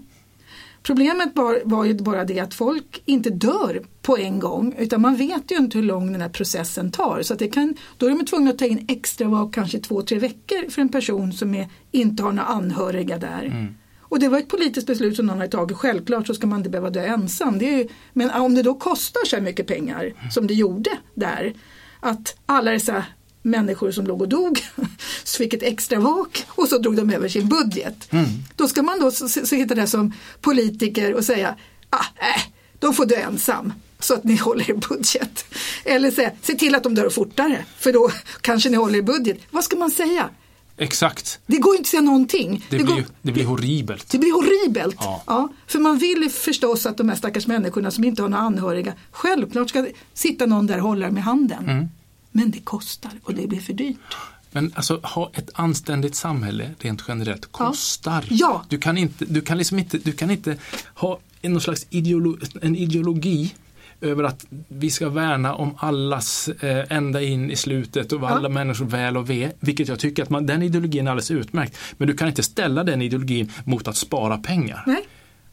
Problemet 0.86 1.28
var, 1.34 1.62
var 1.64 1.84
ju 1.84 1.94
bara 1.94 2.24
det 2.24 2.40
att 2.40 2.54
folk 2.54 3.02
inte 3.04 3.30
dör 3.30 3.82
på 4.02 4.18
en 4.18 4.38
gång 4.38 4.74
utan 4.78 5.00
man 5.00 5.16
vet 5.16 5.50
ju 5.50 5.56
inte 5.56 5.78
hur 5.78 5.84
lång 5.84 6.12
den 6.12 6.20
här 6.20 6.28
processen 6.28 6.90
tar. 6.90 7.22
Så 7.22 7.34
det 7.34 7.48
kan, 7.48 7.74
då 7.96 8.06
är 8.06 8.10
de 8.10 8.24
tvungna 8.24 8.50
att 8.50 8.58
ta 8.58 8.64
in 8.64 8.84
extra 8.88 9.28
vak 9.28 9.54
kanske 9.54 9.78
två, 9.78 10.02
tre 10.02 10.18
veckor 10.18 10.70
för 10.70 10.82
en 10.82 10.88
person 10.88 11.32
som 11.32 11.54
är, 11.54 11.68
inte 11.90 12.22
har 12.22 12.32
några 12.32 12.48
anhöriga 12.48 13.18
där. 13.18 13.68
Och 14.00 14.18
det 14.18 14.28
var 14.28 14.38
ett 14.38 14.48
politiskt 14.48 14.86
beslut 14.86 15.16
som 15.16 15.26
någon 15.26 15.38
hade 15.38 15.50
tagit. 15.50 15.76
Självklart 15.76 16.26
så 16.26 16.34
ska 16.34 16.46
man 16.46 16.58
inte 16.58 16.70
behöva 16.70 16.90
dö 16.90 17.04
ensam. 17.06 17.58
Ju, 17.58 17.88
men 18.12 18.30
om 18.30 18.54
det 18.54 18.62
då 18.62 18.74
kostar 18.74 19.26
så 19.26 19.36
här 19.36 19.42
mycket 19.42 19.66
pengar 19.66 20.12
som 20.30 20.46
det 20.46 20.54
gjorde 20.54 20.90
där. 21.14 21.54
Att 22.00 22.36
alla 22.46 22.70
dessa 22.70 23.04
människor 23.46 23.90
som 23.90 24.06
låg 24.06 24.22
och 24.22 24.28
dog 24.28 24.60
så 25.24 25.38
fick 25.38 25.54
ett 25.54 25.62
extra 25.62 25.98
vak 25.98 26.44
och 26.48 26.68
så 26.68 26.78
drog 26.78 26.96
de 26.96 27.10
över 27.10 27.28
sin 27.28 27.48
budget. 27.48 28.08
Då 28.56 28.68
ska 28.68 28.82
man 28.82 29.00
då 29.00 29.10
sitta 29.10 29.74
där 29.74 29.86
som 29.86 30.12
politiker 30.40 31.14
och 31.14 31.24
säga 31.24 31.56
ah, 31.90 32.04
äh, 32.20 32.42
de 32.78 32.94
får 32.94 33.06
dö 33.06 33.16
ensam 33.16 33.72
så 33.98 34.14
att 34.14 34.24
ni 34.24 34.36
håller 34.46 34.70
er 34.70 34.74
budget. 34.74 35.44
Eller 35.84 36.10
säga, 36.10 36.30
se 36.42 36.54
till 36.54 36.74
att 36.74 36.82
de 36.82 36.94
dör 36.94 37.10
fortare 37.10 37.64
för 37.78 37.92
då 37.92 38.10
kanske 38.40 38.68
ni 38.68 38.76
håller 38.76 38.98
er 38.98 39.02
budget. 39.02 39.38
Vad 39.50 39.64
ska 39.64 39.76
man 39.76 39.90
säga? 39.90 40.30
Exakt. 40.78 41.40
Det 41.46 41.58
går 41.58 41.74
inte 41.74 41.82
att 41.82 41.86
säga 41.86 42.00
någonting. 42.00 42.66
Det, 42.70 42.78
det, 42.78 42.84
blir, 42.84 42.94
går, 42.94 43.04
det 43.22 43.32
blir 43.32 43.44
horribelt. 43.44 44.10
det 44.10 44.18
blir 44.18 44.32
horribelt. 44.32 44.96
Ja. 44.98 45.22
Ja. 45.26 45.48
för 45.66 45.78
man 45.78 45.98
vill 45.98 46.30
förstås 46.30 46.86
att 46.86 46.96
de 46.96 47.08
här 47.08 47.16
stackars 47.16 47.46
människorna 47.46 47.90
som 47.90 48.04
inte 48.04 48.22
har 48.22 48.28
några 48.28 48.42
anhöriga, 48.42 48.92
självklart 49.10 49.68
ska 49.68 49.86
sitta 50.14 50.46
någon 50.46 50.66
där 50.66 50.76
och 50.76 50.82
hålla 50.82 51.06
dem 51.06 51.18
i 51.18 51.20
handen. 51.20 51.64
Mm. 51.64 51.88
Men 52.36 52.50
det 52.50 52.60
kostar 52.60 53.12
och 53.22 53.34
det 53.34 53.46
blir 53.46 53.60
för 53.60 53.72
dyrt. 53.72 54.16
Men 54.50 54.72
alltså 54.74 55.00
ha 55.02 55.30
ett 55.34 55.50
anständigt 55.54 56.14
samhälle 56.14 56.70
rent 56.78 57.04
generellt 57.08 57.52
kostar. 57.52 58.24
Ja. 58.30 58.64
Du 58.68 58.78
kan 58.78 58.98
inte, 58.98 59.24
du 59.24 59.40
kan 59.40 59.58
liksom 59.58 59.78
inte, 59.78 59.98
du 59.98 60.12
kan 60.12 60.30
inte 60.30 60.56
ha 60.94 61.18
en, 61.42 61.52
någon 61.52 61.60
slags 61.60 61.86
ideolo, 61.90 62.38
en 62.62 62.76
ideologi 62.76 63.54
över 64.00 64.24
att 64.24 64.46
vi 64.68 64.90
ska 64.90 65.08
värna 65.08 65.54
om 65.54 65.74
allas 65.78 66.48
eh, 66.48 66.96
ända 66.96 67.22
in 67.22 67.50
i 67.50 67.56
slutet 67.56 68.12
och 68.12 68.30
alla 68.30 68.48
människor 68.48 68.84
väl 68.84 69.16
och 69.16 69.30
ve. 69.30 69.52
Vilket 69.60 69.88
jag 69.88 69.98
tycker 69.98 70.22
att 70.22 70.30
man, 70.30 70.46
den 70.46 70.62
ideologin 70.62 71.06
är 71.06 71.10
alldeles 71.10 71.30
utmärkt. 71.30 71.78
Men 71.96 72.08
du 72.08 72.16
kan 72.16 72.28
inte 72.28 72.42
ställa 72.42 72.84
den 72.84 73.02
ideologin 73.02 73.52
mot 73.64 73.88
att 73.88 73.96
spara 73.96 74.38
pengar. 74.38 74.84
Nej. 74.86 75.06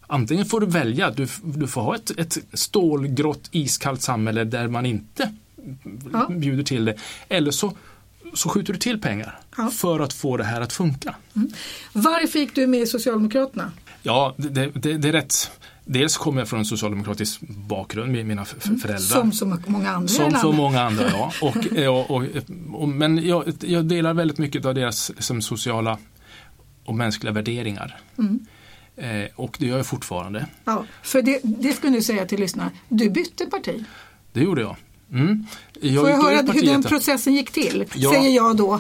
Antingen 0.08 0.46
får 0.46 0.60
du 0.60 0.68
välja, 0.68 1.12
du, 1.12 1.28
du 1.44 1.68
får 1.68 1.82
ha 1.82 1.96
ett, 1.96 2.12
ett 2.20 2.38
stålgrått 2.54 3.50
iskallt 3.52 4.02
samhälle 4.02 4.44
där 4.44 4.68
man 4.68 4.86
inte 4.86 5.34
Ja. 6.14 6.28
bjuder 6.30 6.64
till 6.64 6.86
det. 6.86 6.96
Eller 7.30 7.52
så, 7.52 7.78
så 8.34 8.50
skjuter 8.50 8.74
du 8.74 8.80
till 8.80 9.02
pengar 9.02 9.40
Ja. 9.58 9.70
för 9.70 10.00
att 10.00 10.14
få 10.14 10.38
det 10.38 10.44
här 10.44 10.62
att 10.62 10.74
funka. 10.74 11.16
Varför 11.94 12.40
gick 12.40 12.56
du 12.56 12.68
med 12.68 12.80
i 12.82 12.86
Socialdemokraterna? 12.88 13.72
Ja, 14.04 14.34
det, 14.38 14.50
det, 14.74 14.98
det 14.98 15.08
är 15.08 15.12
rätt. 15.12 15.52
Dels 15.86 16.18
kommer 16.18 16.42
jag 16.42 16.48
från 16.50 16.60
en 16.60 16.66
socialdemokratisk 16.66 17.42
bakgrund 17.50 18.12
med 18.12 18.26
mina 18.26 18.42
f- 18.42 18.56
föräldrar. 18.62 18.92
Mm. 19.22 19.32
Som 19.32 19.32
så 19.32 19.60
många 19.72 19.90
andra 19.92 20.08
Som 20.08 20.32
så 20.32 20.52
många 20.52 20.82
andra, 20.82 21.10
ja. 21.10 21.32
Och, 21.42 21.56
och, 21.88 22.12
och, 22.12 22.24
och, 22.74 22.90
men 22.90 23.28
jag, 23.28 23.54
jag 23.62 23.86
delar 23.86 24.14
väldigt 24.14 24.38
mycket 24.38 24.66
av 24.66 24.76
deras 24.76 25.10
liksom, 25.10 25.42
sociala 25.42 25.98
och 26.86 26.96
mänskliga 26.96 27.34
värderingar. 27.34 27.98
Mm. 28.18 28.40
Eh, 28.96 29.30
och 29.36 29.56
det 29.60 29.66
gör 29.68 29.78
jag 29.78 29.86
fortfarande. 29.86 30.46
Ja, 30.66 30.86
för 31.04 31.22
det, 31.22 31.40
det 31.44 31.74
skulle 31.74 31.98
du 31.98 32.02
säga 32.02 32.26
till 32.26 32.40
lyssnarna. 32.40 32.72
Du 32.90 33.10
bytte 33.10 33.46
parti. 33.46 33.84
Det 34.34 34.42
gjorde 34.42 34.62
jag. 34.62 34.76
Mm. 35.14 35.46
jag 35.82 36.02
Får 36.02 36.10
jag 36.10 36.22
höra 36.24 36.52
hur 36.54 36.66
den 36.66 36.84
processen 36.84 37.34
gick 37.34 37.52
till? 37.52 37.86
Ja. 37.96 38.12
Säger 38.12 38.30
jag 38.36 38.58
då, 38.58 38.80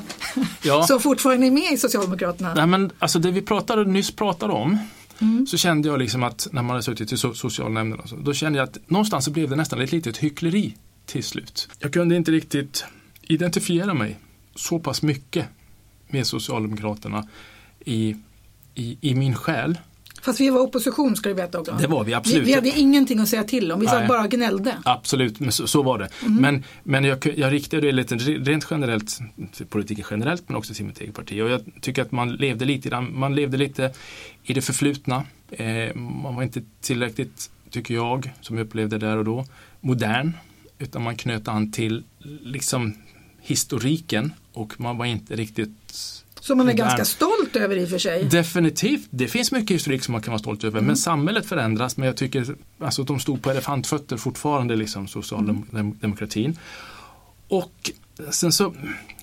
Ja. 0.64 0.84
som 0.88 1.00
fortfarande 1.00 1.48
är 1.48 1.52
med 1.52 1.72
i 1.74 1.78
Socialdemokraterna. 1.78 2.54
Nej, 2.54 2.68
men, 2.68 2.92
alltså 3.00 3.20
det 3.20 3.32
vi 3.32 3.42
pratade, 3.42 3.86
nyss 3.86 4.12
pratade 4.12 4.54
om 4.54 4.78
Mm. 5.20 5.48
så 5.48 5.58
kände 5.58 5.90
jag 5.90 6.00
liksom 6.00 6.24
att 6.24 6.48
när 6.52 6.62
man 6.62 6.70
hade 6.70 6.84
suttit 6.84 7.12
i 7.12 7.16
so- 7.16 7.34
socialnämnden 7.34 8.08
så, 8.08 8.16
då 8.16 8.34
kände 8.34 8.60
jag 8.60 8.70
att 8.70 8.78
någonstans 8.90 9.26
så 9.26 9.32
blev 9.32 9.50
det 9.50 9.56
nästan 9.56 9.82
ett 9.82 9.92
litet 9.92 10.18
hyckleri 10.18 10.76
till 11.06 11.24
slut. 11.24 11.70
Jag 11.80 11.94
kunde 11.94 12.16
inte 12.16 12.32
riktigt 12.32 12.86
identifiera 13.22 13.94
mig 13.94 14.20
så 14.56 14.80
pass 14.80 15.02
mycket 15.02 15.46
med 16.08 16.28
Socialdemokraterna 16.28 17.28
i, 17.86 18.16
i, 18.76 18.98
i 19.02 19.16
min 19.16 19.36
själ. 19.36 19.78
Fast 20.24 20.40
vi 20.40 20.50
var 20.50 20.60
opposition 20.60 21.16
ska 21.16 21.30
du 21.30 21.36
veta 21.36 21.60
också. 21.60 21.78
Det 21.80 21.88
var 21.88 22.04
vi, 22.04 22.14
absolut. 22.14 22.42
Vi, 22.42 22.46
vi 22.46 22.54
hade 22.54 22.70
ingenting 22.70 23.20
att 23.20 23.30
säga 23.30 23.44
till 23.44 23.72
om, 23.72 23.80
vi 23.80 23.88
satt 23.88 24.08
bara 24.08 24.28
gnällde. 24.28 24.78
Absolut, 24.86 25.40
men 25.40 25.52
så, 25.52 25.68
så 25.68 25.84
var 25.84 25.98
det. 25.98 26.10
Mm. 26.22 26.36
Men, 26.36 26.64
men 26.84 27.04
jag, 27.04 27.34
jag 27.38 27.54
riktade 27.54 27.82
det 27.82 27.92
lite 27.92 28.16
rent 28.16 28.68
generellt 28.70 29.20
till 29.54 29.66
politiken 29.66 30.06
generellt 30.10 30.44
men 30.50 30.58
också 30.58 30.74
till 30.74 30.86
mitt 30.86 31.02
eget 31.02 31.16
parti. 31.16 31.42
Och 31.42 31.50
jag 31.50 31.62
tycker 31.82 32.02
att 32.02 32.12
man 32.12 32.36
levde 32.36 32.66
lite 32.66 33.02
man 33.02 33.36
levde 33.36 33.58
lite 33.58 33.92
i 34.44 34.54
det 34.54 34.62
förflutna. 34.62 35.24
Eh, 35.52 35.96
man 35.96 36.36
var 36.36 36.44
inte 36.44 36.62
tillräckligt, 36.82 37.52
tycker 37.70 37.94
jag, 37.94 38.34
som 38.42 38.58
jag 38.58 38.66
upplevde 38.66 38.98
där 38.98 39.18
och 39.18 39.26
då, 39.26 39.46
modern. 39.82 40.32
Utan 40.80 41.04
man 41.04 41.16
knöt 41.16 41.48
an 41.48 41.72
till 41.72 42.04
liksom 42.42 42.94
historiken 43.42 44.34
och 44.54 44.80
man 44.80 44.98
var 44.98 45.06
inte 45.06 45.36
riktigt 45.36 46.23
Som 46.44 46.58
man 46.58 46.70
är 46.70 46.74
ganska 46.74 47.06
stolt 47.06 47.56
över 47.56 47.78
i 47.78 47.86
och 47.86 47.90
för 47.90 47.98
sig. 47.98 48.24
Definitivt, 48.24 49.08
det 49.10 49.28
finns 49.28 49.52
mycket 49.52 49.76
historik 49.76 50.04
som 50.04 50.12
man 50.12 50.22
kan 50.22 50.32
vara 50.32 50.40
stolt 50.40 50.64
över. 50.64 50.82
Men 50.82 50.98
samhället 50.98 51.46
förändras. 51.46 51.98
Men 51.98 52.08
jag 52.08 52.18
tycker 52.18 52.56
alltså, 52.80 53.02
att 53.02 53.08
de 53.08 53.20
stod 53.20 53.42
på 53.42 53.52
elefantfötter 53.52 54.18
fortfarande, 54.18 54.76
liksom, 54.76 55.08
socialdemokratin. 55.08 56.58
Och 57.48 57.92
sen 58.32 58.52
så 58.52 58.74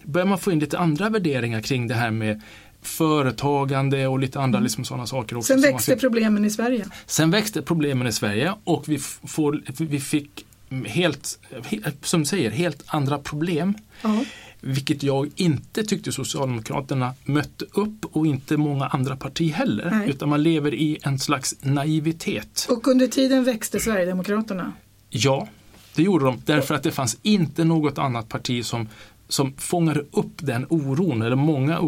börjar 0.04 0.26
man 0.26 0.38
få 0.38 0.52
in 0.52 0.59
lite 0.59 0.78
andra 0.78 1.09
värderingar 1.09 1.61
kring 1.61 1.88
det 1.88 1.94
här 1.94 2.11
med 2.11 2.42
företagande 2.83 4.06
och 4.06 4.18
lite 4.18 4.40
andra 4.40 4.61
liksom, 4.61 4.85
sådana 4.85 5.06
saker 5.06 5.37
också. 5.37 5.52
Sen 5.52 5.61
växte 5.61 5.96
problemen 5.96 6.44
i 6.44 6.50
Sverige. 6.50 6.87
Sen 7.06 7.30
växte 7.30 7.62
problemen 7.62 8.06
i 8.06 8.12
Sverige 8.12 8.54
och 8.64 8.88
vi, 8.88 8.98
får, 8.98 9.62
vi 9.78 10.00
fick 10.00 10.46
helt, 10.87 11.38
he- 11.50 11.92
som 12.02 12.20
du 12.20 12.26
säger, 12.26 12.50
helt 12.50 12.83
andra 12.87 13.18
problem. 13.18 13.74
Ja. 14.02 14.24
Vilket 14.61 15.03
jag 15.03 15.31
inte 15.37 15.85
tyckte 15.85 16.12
Socialdemokraterna 16.12 17.14
mötte 17.25 17.64
upp 17.73 18.05
och 18.12 18.27
inte 18.27 18.57
många 18.57 18.87
andra 18.87 19.16
partier 19.16 19.53
heller. 19.53 19.90
Nej. 19.90 20.11
Utan 20.11 20.29
man 20.29 20.42
lever 20.42 20.75
i 20.75 20.99
en 21.03 21.18
slags 21.18 21.55
naivitet. 21.61 22.66
Och 22.70 22.88
under 22.88 23.07
tiden 23.07 23.44
växte 23.44 23.81
Sverigedemokraterna. 23.81 24.73
Ja, 25.11 25.49
det 25.94 26.03
gjorde 26.03 26.25
de 26.25 26.42
därför 26.44 26.75
att 26.75 26.83
det 26.83 26.90
fanns 26.90 27.16
inte 27.23 27.64
något 27.64 27.99
annat 27.99 28.29
parti 28.29 28.64
som 28.64 28.88
som 29.29 29.53
fångade 29.57 30.01
upp 30.12 30.33
den 30.37 30.66
oron, 30.68 31.23
eller 31.23 31.37
många 31.37 31.81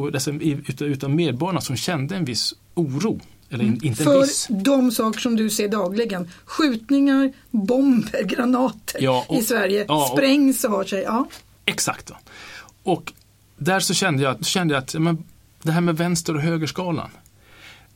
utav, 0.80 1.11
medborgarna 1.11 1.61
som 1.61 1.76
kände 1.76 2.16
en 2.16 2.24
viss 2.24 2.54
oro. 2.74 3.20
Eller 3.50 3.64
in, 3.64 3.72
inte 3.72 3.88
en 3.88 3.94
För 3.96 4.20
viss. 4.20 4.46
de 4.50 4.90
saker 4.90 5.20
som 5.20 5.37
du 5.37 5.50
ser 5.50 5.68
dagligen. 5.68 6.28
Skjutningar, 6.44 7.32
bomber, 7.50 8.22
granater 8.24 9.02
Ja, 9.02 9.24
och- 9.28 9.38
i 9.38 9.42
Sverige. 9.42 9.85
ja, 9.88 10.02
och- 10.11 10.16
Sprängs 10.18 10.64
och 10.64 10.70
har 10.70 10.85
sig. 10.85 11.02
Ja. 11.02 11.28
Exakt. 11.66 12.11
Och 12.82 13.12
där 13.56 13.80
så 13.80 13.94
kände 13.94 14.22
jag, 14.22 14.46
kände 14.46 14.74
jag 14.74 14.82
att 14.82 14.94
men, 14.94 15.24
det 15.62 15.72
här 15.72 15.80
med 15.80 15.96
vänster 15.96 16.34
och 16.34 16.42
högerskalan, 16.42 17.10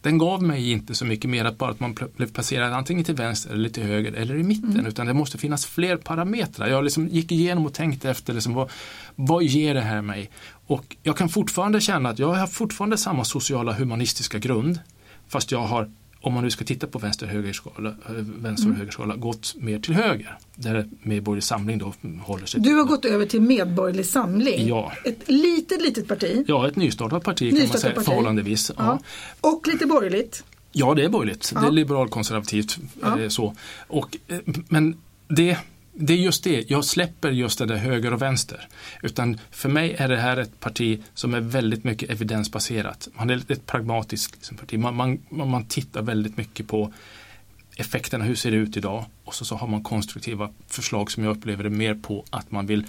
den 0.01 0.19
gav 0.19 0.43
mig 0.43 0.71
inte 0.71 0.95
så 0.95 1.05
mycket 1.05 1.31
mer 1.31 1.45
att 1.45 1.59
bara 1.59 1.71
att 1.71 1.81
man 1.81 1.97
blev 2.17 2.33
placerad 2.33 2.73
antingen 2.73 3.05
till 3.05 3.15
vänster 3.15 3.51
eller 3.51 3.69
till 3.69 3.83
höger 3.83 4.13
eller 4.13 4.35
i 4.35 4.43
mitten. 4.43 4.87
Utan 4.87 5.07
det 5.07 5.15
måste 5.15 5.39
finnas 5.39 5.67
fler 5.67 5.97
parametrar. 5.97 6.69
Jag 6.69 6.85
liksom 6.85 7.09
gick 7.09 7.33
igenom 7.33 7.67
och 7.67 7.75
tänkte 7.75 8.11
efter 8.11 8.35
liksom, 8.35 8.55
vad, 8.55 8.71
vad 9.15 9.45
ger 9.45 9.75
det 9.75 9.81
här 9.81 10.03
mig? 10.03 10.31
Och 10.67 10.97
jag 11.03 11.17
kan 11.17 11.29
fortfarande 11.29 11.81
känna 11.81 12.09
att 12.09 12.19
jag 12.19 12.35
har 12.35 12.47
fortfarande 12.47 12.99
samma 12.99 13.25
sociala 13.25 13.73
humanistiska 13.73 14.39
grund. 14.39 14.81
Fast 15.29 15.51
jag 15.51 15.61
har, 15.61 15.91
om 16.27 16.35
man 16.35 16.45
nu 16.45 16.51
ska 16.51 16.65
titta 16.65 16.87
på 16.87 16.99
vänster, 16.99 17.27
högerskala, 17.27 17.89
eh, 17.89 18.13
vänster 18.17 18.71
och 18.71 18.77
högerskala, 18.77 19.17
gått 19.17 19.55
mer 19.59 19.79
till 19.79 19.95
höger. 19.95 20.39
Där 20.55 20.89
Medborgerlig 21.03 21.45
Samling 21.45 21.79
då 21.79 21.93
håller 22.23 22.47
sig 22.47 22.61
Du 22.61 22.75
har 22.75 22.85
gått 22.85 23.05
över 23.05 23.27
till 23.27 23.41
Medborgerlig 23.41 24.07
Samling. 24.07 24.69
Ja. 24.69 24.93
Ett 25.05 25.29
litet, 25.29 25.83
litet 25.83 26.09
parti. 26.09 26.45
Ja, 26.49 26.69
ett 26.69 26.77
nystartat 26.77 27.25
parti 27.25 27.51
kan 27.51 27.59
Nystartat 27.59 27.73
man 27.73 27.81
säga 27.81 27.95
parti. 27.95 28.05
förhållandevis. 28.07 28.71
Ja. 28.77 28.85
Ja. 28.85 28.99
Och 29.51 29.67
lite 29.67 29.87
borgerligt. 29.87 30.45
ja, 30.73 30.95
det 30.95 31.05
är 31.05 31.09
borgerligt. 31.09 31.51
Det 31.55 31.61
Ja. 31.63 31.67
är 31.67 31.71
liberalkonservativt. 31.73 32.79
Ja. 33.03 33.31
Så. 33.31 33.55
Och, 33.89 34.17
men 34.69 34.97
det, 35.29 35.59
det 35.99 36.13
är 36.13 36.17
just 36.17 36.45
det, 36.45 36.71
jag 36.71 36.85
släpper 36.85 37.31
just 37.31 37.59
det 37.59 37.67
där 37.67 37.77
höger 37.77 38.13
och 38.13 38.23
vänster. 38.23 38.69
Utan 39.03 39.41
för 39.51 39.69
mig 39.69 39.95
är 39.99 40.09
det 40.09 40.17
här 40.17 40.37
ett 40.37 40.61
parti 40.61 41.03
som 41.15 41.35
är 41.35 41.41
väldigt 41.41 41.85
mycket 41.85 42.11
evidensbaserat. 42.11 43.09
Man 43.15 43.31
är 43.31 43.53
ett 43.53 43.67
pragmatiskt 43.67 44.35
liksom, 44.37 44.57
parti. 44.57 44.79
Man, 44.79 44.97
man, 44.97 45.19
man 45.31 45.65
tittar 45.65 46.03
väldigt 46.03 46.37
mycket 46.37 46.69
på 46.69 46.93
effekterna, 47.77 48.25
hur 48.25 48.35
ser 48.35 48.51
det 48.51 48.57
ut 48.57 48.77
idag? 48.77 49.05
Och 49.25 49.35
så, 49.35 49.45
så 49.45 49.55
har 49.57 49.67
man 49.67 49.83
konstruktiva 49.83 50.51
förslag 50.69 51.11
som 51.11 51.25
jag 51.25 51.37
upplever 51.37 51.65
det 51.65 51.71
mer 51.71 51.95
på 51.95 52.25
att 52.31 52.51
man 52.51 52.67
vill 52.67 52.85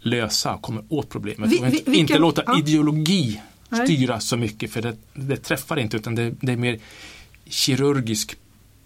lösa 0.00 0.54
och 0.54 0.62
komma 0.62 0.82
åt 0.88 1.08
problemet. 1.08 1.50
Vi- 1.52 1.58
vi- 1.58 1.64
inte, 1.64 1.90
vilka- 1.90 2.00
inte 2.00 2.18
låta 2.18 2.42
ja. 2.46 2.58
ideologi 2.58 3.40
styra 3.84 4.20
så 4.20 4.36
mycket 4.36 4.72
för 4.72 4.82
det, 4.82 4.96
det 5.14 5.36
träffar 5.36 5.78
inte 5.78 5.96
utan 5.96 6.14
det, 6.14 6.34
det 6.40 6.52
är 6.52 6.56
mer 6.56 6.78
kirurgisk 7.46 8.36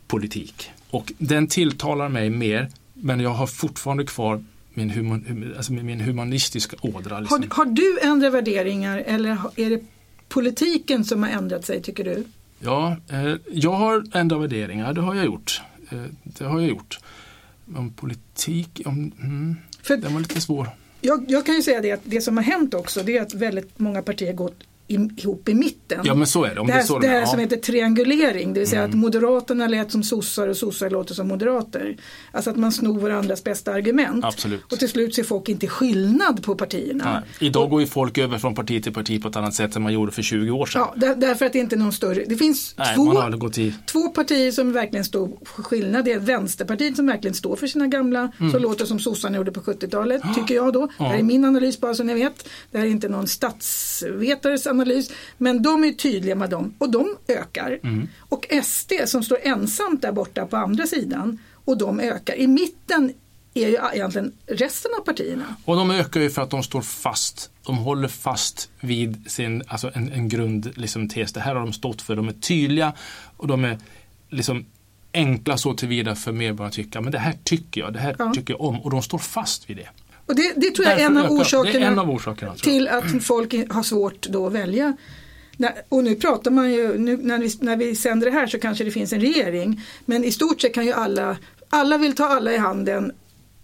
politik. 0.06 0.70
Och 0.90 1.12
den 1.18 1.46
tilltalar 1.46 2.08
mig 2.08 2.30
mer 2.30 2.68
men 3.00 3.20
jag 3.20 3.30
har 3.30 3.46
fortfarande 3.46 4.04
kvar 4.04 4.44
min, 4.74 4.90
human, 4.90 5.24
hum- 5.28 5.56
alltså 5.56 5.72
min 5.72 6.00
humanistiska 6.00 6.76
ådra. 6.80 7.20
Liksom. 7.20 7.42
Har, 7.42 7.56
har 7.56 7.64
du 7.64 7.98
ändrat 8.02 8.32
värderingar 8.34 8.98
eller 8.98 9.38
är 9.56 9.70
det 9.70 9.80
politiken 10.28 11.04
som 11.04 11.22
har 11.22 11.30
ändrat 11.30 11.64
sig 11.64 11.82
tycker 11.82 12.04
du? 12.04 12.24
Ja, 12.60 12.96
eh, 13.10 13.34
jag 13.52 13.72
har 13.72 14.04
ändrat 14.14 14.40
värderingar, 14.42 14.92
det 14.92 15.00
har 15.00 15.14
jag 15.14 15.24
gjort. 15.24 15.62
Eh, 15.90 15.98
det 16.22 16.44
har 16.44 16.60
jag 16.60 16.68
gjort. 16.68 16.98
Om 17.76 17.92
politik, 17.92 18.82
om, 18.84 19.12
mm, 19.20 19.56
För 19.82 19.96
den 19.96 20.12
var 20.12 20.20
lite 20.20 20.40
svår. 20.40 20.68
jag, 21.00 21.24
jag 21.28 21.46
kan 21.46 21.54
ju 21.54 21.62
säga 21.62 21.80
det 21.80 21.92
att 21.92 22.00
det 22.04 22.20
som 22.20 22.36
har 22.36 22.44
hänt 22.44 22.74
också 22.74 23.02
det 23.02 23.16
är 23.16 23.22
att 23.22 23.34
väldigt 23.34 23.78
många 23.78 24.02
partier 24.02 24.32
gått 24.32 24.62
i- 24.88 25.10
ihop 25.16 25.48
i 25.48 25.54
mitten. 25.54 26.00
Ja 26.04 26.14
men 26.14 26.26
så 26.26 26.44
är 26.44 26.54
det. 26.54 26.60
Om 26.60 26.66
det 26.66 26.72
det, 26.72 26.76
är 26.76 26.80
här, 26.80 26.86
så 26.86 26.98
det 26.98 27.06
här 27.06 27.14
ja. 27.14 27.18
Mm. 27.18 27.30
som 27.30 27.40
heter 27.40 27.56
triangulering, 27.56 28.52
det 28.54 28.60
vill 28.60 28.68
säga 28.68 28.84
att 28.84 28.94
Moderaterna 28.94 29.66
lät 29.66 29.92
som 29.92 30.02
sossar 30.02 30.48
och 30.48 30.56
sossar 30.56 30.90
låter 30.90 31.14
som 31.14 31.28
moderater. 31.28 31.96
Alltså 32.32 32.50
att 32.50 32.56
man 32.56 32.72
snor 32.72 33.00
varandras 33.00 33.44
bästa 33.44 33.72
argument. 33.72 34.24
Absolut. 34.24 34.72
Och 34.72 34.78
till 34.78 34.88
slut 34.88 35.14
ser 35.14 35.22
folk 35.24 35.48
inte 35.48 35.66
skillnad 35.66 36.42
på 36.42 36.54
partierna. 36.54 37.04
Nej. 37.40 37.48
Idag 37.48 37.70
går 37.70 37.80
ju 37.80 37.86
folk 37.86 38.18
över 38.18 38.38
från 38.38 38.54
parti 38.54 38.82
till 38.82 38.92
parti 38.92 39.22
på 39.22 39.28
ett 39.28 39.36
annat 39.36 39.54
sätt 39.54 39.76
än 39.76 39.82
man 39.82 39.92
gjorde 39.92 40.12
för 40.12 40.22
20 40.22 40.50
år 40.50 40.66
sedan. 40.66 40.82
Ja, 40.82 40.94
där, 40.96 41.14
därför 41.14 41.46
att 41.46 41.52
det 41.52 41.58
inte 41.58 41.76
är 41.76 41.78
någon 41.78 41.92
större, 41.92 42.24
det 42.28 42.36
finns 42.36 42.74
Nej, 42.78 42.94
två, 42.96 43.50
i... 43.56 43.74
två 43.86 44.08
partier 44.08 44.52
som 44.52 44.72
verkligen 44.72 45.04
står 45.04 45.30
för 45.44 45.62
skillnad. 45.62 46.04
Det 46.04 46.12
är 46.12 46.18
Vänsterpartiet 46.18 46.96
som 46.96 47.06
verkligen 47.06 47.34
står 47.34 47.56
för 47.56 47.66
sina 47.66 47.86
gamla, 47.86 48.32
som 48.38 48.62
låter 48.62 48.84
som 48.84 48.98
sossarna 48.98 49.36
gjorde 49.36 49.52
på 49.52 49.60
70-talet, 49.60 50.22
tycker 50.34 50.54
jag 50.54 50.72
då. 50.72 50.88
Det 50.98 51.04
här 51.04 51.18
är 51.18 51.22
min 51.22 51.44
analys 51.44 51.80
bara 51.80 51.94
så 51.94 52.04
ni 52.04 52.14
vet. 52.14 52.48
Det 52.70 52.78
här 52.78 52.86
är 52.86 52.90
inte 52.90 53.08
någon 53.08 53.26
statsvetares 53.26 54.66
analys 54.66 54.77
analys. 54.80 55.10
Men 55.38 55.62
de 55.62 55.84
är 55.84 55.92
tydliga 55.92 56.34
med 56.34 56.50
dem 56.50 56.74
och 56.78 56.90
de 56.90 57.16
ökar. 57.28 57.78
Mm. 57.82 58.08
Och 58.18 58.46
SD 58.64 58.92
som 59.06 59.22
står 59.22 59.38
ensamt 59.42 60.02
där 60.02 60.12
borta 60.12 60.46
på 60.46 60.56
andra 60.56 60.86
sidan 60.86 61.38
och 61.64 61.78
de 61.78 62.00
ökar. 62.00 62.34
I 62.34 62.46
mitten 62.46 63.12
är 63.54 63.68
ju 63.68 63.78
egentligen 63.94 64.32
resten 64.46 64.90
av 65.00 65.04
partierna. 65.04 65.56
Och 65.64 65.76
de 65.76 65.90
ökar 65.90 66.20
ju 66.20 66.30
för 66.30 66.42
att 66.42 66.50
de 66.50 66.62
står 66.62 66.80
fast. 66.80 67.50
De 67.66 67.78
håller 67.78 68.08
fast 68.08 68.70
vid 68.80 69.30
sin, 69.30 69.62
alltså 69.66 69.90
en, 69.94 70.12
en 70.12 70.28
grund, 70.28 70.72
liksom 70.76 71.08
tes. 71.08 71.32
Det 71.32 71.40
här 71.40 71.54
har 71.54 71.60
de 71.60 71.72
stått 71.72 72.02
för. 72.02 72.16
De 72.16 72.28
är 72.28 72.32
tydliga 72.32 72.92
och 73.36 73.46
de 73.48 73.64
är 73.64 73.78
liksom 74.30 74.66
enkla 75.12 75.56
så 75.56 75.74
tillvida 75.74 76.14
för 76.14 76.32
medborgarna 76.32 76.68
att 76.68 76.72
tycka. 76.74 77.00
Men 77.00 77.12
det 77.12 77.18
här 77.18 77.34
tycker 77.44 77.80
jag, 77.80 77.92
det 77.92 77.98
här 77.98 78.16
Ja. 78.18 78.32
tycker 78.34 78.54
jag 78.54 78.60
om. 78.60 78.80
Och 78.80 78.90
de 78.90 79.02
står 79.02 79.18
fast 79.18 79.70
vid 79.70 79.76
det. 79.76 79.88
Och 80.28 80.34
det, 80.34 80.52
det 80.56 80.70
tror 80.70 80.86
jag 80.88 81.00
är 81.00 81.06
en 81.06 81.16
av, 81.16 81.30
orsakerna 81.30 81.86
en 81.86 81.98
av 81.98 82.10
orsakerna. 82.10 82.54
till 82.54 82.88
att 82.88 83.22
folk 83.22 83.54
har 83.70 83.82
svårt 83.82 84.26
då 84.28 84.46
att 84.46 84.52
välja. 84.52 84.96
Och 85.88 86.04
nu 86.04 86.14
pratar 86.14 86.50
man 86.50 86.72
ju, 86.72 86.98
nu, 86.98 87.16
när, 87.16 87.38
vi, 87.38 87.50
när 87.60 87.76
vi 87.76 87.94
sänder 87.94 88.26
det 88.26 88.32
här 88.32 88.46
så 88.46 88.58
kanske 88.58 88.84
det 88.84 88.90
finns 88.90 89.12
en 89.12 89.20
regering. 89.20 89.80
Men 90.04 90.24
i 90.24 90.32
stort 90.32 90.60
sett 90.60 90.74
kan 90.74 90.86
ju 90.86 90.92
alla, 90.92 91.36
alla 91.68 91.98
vill 91.98 92.14
ta 92.14 92.24
alla 92.24 92.52
i 92.52 92.56
handen 92.56 93.12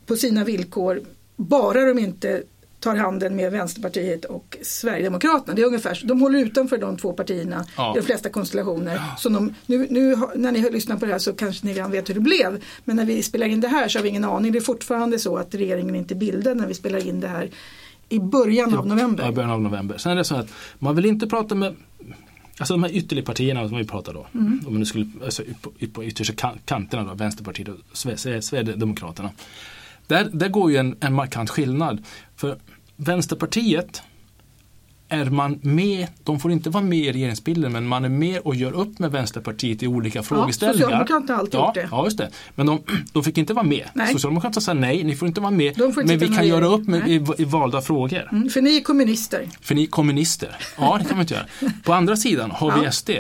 på 0.07 0.16
sina 0.16 0.44
villkor. 0.44 1.03
Bara 1.37 1.85
de 1.85 1.98
inte 1.98 2.42
tar 2.85 2.97
handen 2.97 3.37
med 3.37 3.53
Vänsterpartiet 3.53 4.25
och 4.25 4.57
Sverigedemokraterna. 4.62 5.55
Det 5.55 5.62
är 5.62 5.66
ungefär, 5.66 6.03
de 6.05 6.20
håller 6.20 6.38
utanför 6.38 6.79
de 6.79 6.97
två 6.97 7.12
partierna 7.12 7.64
Ja. 7.77 7.94
i 7.97 8.01
de 8.01 8.07
flesta 8.07 8.29
konstellationer. 8.29 9.01
Så 9.18 9.29
de, 9.29 9.55
nu, 9.66 9.87
nu 9.90 10.16
när 10.35 10.53
ni 10.53 10.70
lyssnar 10.70 10.97
på 10.97 11.07
det 11.07 11.12
här 11.12 11.18
så 11.18 11.33
kanske 11.33 11.66
ni 11.66 11.75
redan 11.75 11.90
vet 11.90 12.09
hur 12.09 12.14
det 12.14 12.20
blev. 12.20 12.62
Men 12.85 12.97
när 12.97 13.05
vi 13.05 13.23
spelar 13.23 13.47
in 13.47 13.61
det 13.61 13.68
här 13.68 13.88
så 13.88 13.99
har 13.99 14.03
vi 14.03 14.09
ingen 14.09 14.25
aning. 14.25 14.53
Det 14.53 14.59
är 14.59 14.61
fortfarande 14.61 15.18
så 15.18 15.37
att 15.37 15.55
regeringen 15.55 15.94
inte 15.94 16.14
bildad 16.14 16.57
när 16.57 16.66
vi 16.66 16.75
spelar 16.75 17.07
in 17.09 17.20
det 17.20 17.29
här 17.29 17.51
i 18.09 18.18
början 18.18 18.75
av 18.75 18.87
november. 18.87 19.25
Ja, 19.25 19.33
början 19.33 19.51
av 19.51 19.61
november. 19.62 19.99
Sen 19.99 20.12
är 20.12 20.16
det 20.16 20.25
så 20.25 20.35
att 20.37 20.49
man 20.79 20.97
vill 20.97 21.05
inte 21.07 21.27
prata 21.27 21.55
med 21.55 21.75
Alltså 22.59 22.75
de 22.75 22.83
här 22.83 22.90
ytterligpartierna 22.90 23.68
som 23.68 23.79
vi 23.79 23.85
pratar 23.85 24.14
då. 24.14 24.27
Mm. 24.35 24.61
Om 24.66 24.79
nu 24.79 24.85
skulle, 24.85 25.07
alltså, 25.25 25.42
på, 25.92 26.05
yttersta 26.05 26.33
kan- 26.35 26.59
kanterna 26.64 27.05
då, 27.05 27.14
Vänsterpartiet 27.14 27.68
och 27.68 27.77
Sve- 27.92 28.14
Sve- 28.14 28.40
Sverigedemokraterna. 28.40 29.31
Där, 30.07 30.29
där 30.33 30.49
går 30.49 30.70
ju 30.70 30.77
en, 30.77 30.97
en 31.01 31.14
markant 31.14 31.51
skillnad. 31.51 32.03
För 32.37 32.57
Vänsterpartiet 32.96 34.02
är 35.09 35.24
man 35.24 35.61
med, 35.62 36.07
de 36.24 36.40
får 36.40 36.52
inte 36.52 36.70
vara 36.70 36.85
med 36.85 36.98
i 36.98 37.12
regeringsbilden 37.12 37.72
men 37.72 37.87
man 37.87 38.04
är 38.04 38.09
med 38.09 38.40
och 38.40 38.54
gör 38.54 38.72
upp 38.72 38.98
med 38.98 39.12
Vänsterpartiet 39.12 39.83
i 39.83 39.87
olika 39.87 40.22
frågeställningar. 40.22 40.83
Socialdemokraterna 40.83 41.35
har 41.35 41.40
alltid 41.40 41.54
ja, 41.61 41.66
gjort 41.66 41.74
det. 41.74 41.88
Ja, 41.90 42.04
just 42.04 42.18
det. 42.18 42.30
Men 42.54 42.66
de, 42.66 42.83
de 43.12 43.24
fick 43.24 43.38
inte 43.38 43.54
vara 43.54 43.64
med. 43.64 43.88
Nej. 43.94 44.12
Socialdemokraterna 44.12 44.61
sa 44.61 44.74
nej, 44.74 45.04
ni 45.04 45.16
får 45.16 45.28
inte 45.28 45.40
vara 45.40 45.50
med. 45.50 45.78
Men 45.78 46.18
vi 46.18 46.28
kan 46.28 46.44
i 46.44 46.48
göra 46.48 46.66
upp 46.66 46.87
med, 46.87 47.09
i, 47.09 47.24
i 47.38 47.44
valda 47.44 47.83
frågor. 47.83 48.28
Mm, 48.33 48.48
för 48.48 48.61
ni 48.61 48.76
är 48.76 48.80
kommunister. 48.80 49.48
För 49.61 49.74
ni 49.74 49.83
är 49.83 49.87
kommunister. 49.87 50.57
Ja, 50.78 50.98
det 50.98 51.04
kan 51.04 51.16
man 51.16 51.20
inte 51.20 51.35
göra. 51.35 51.46
På 51.85 51.92
andra 51.92 52.16
sidan 52.16 52.50
har 52.50 52.78
vi 52.78 52.85
Ja. 52.85 52.92
SD. 52.92 53.11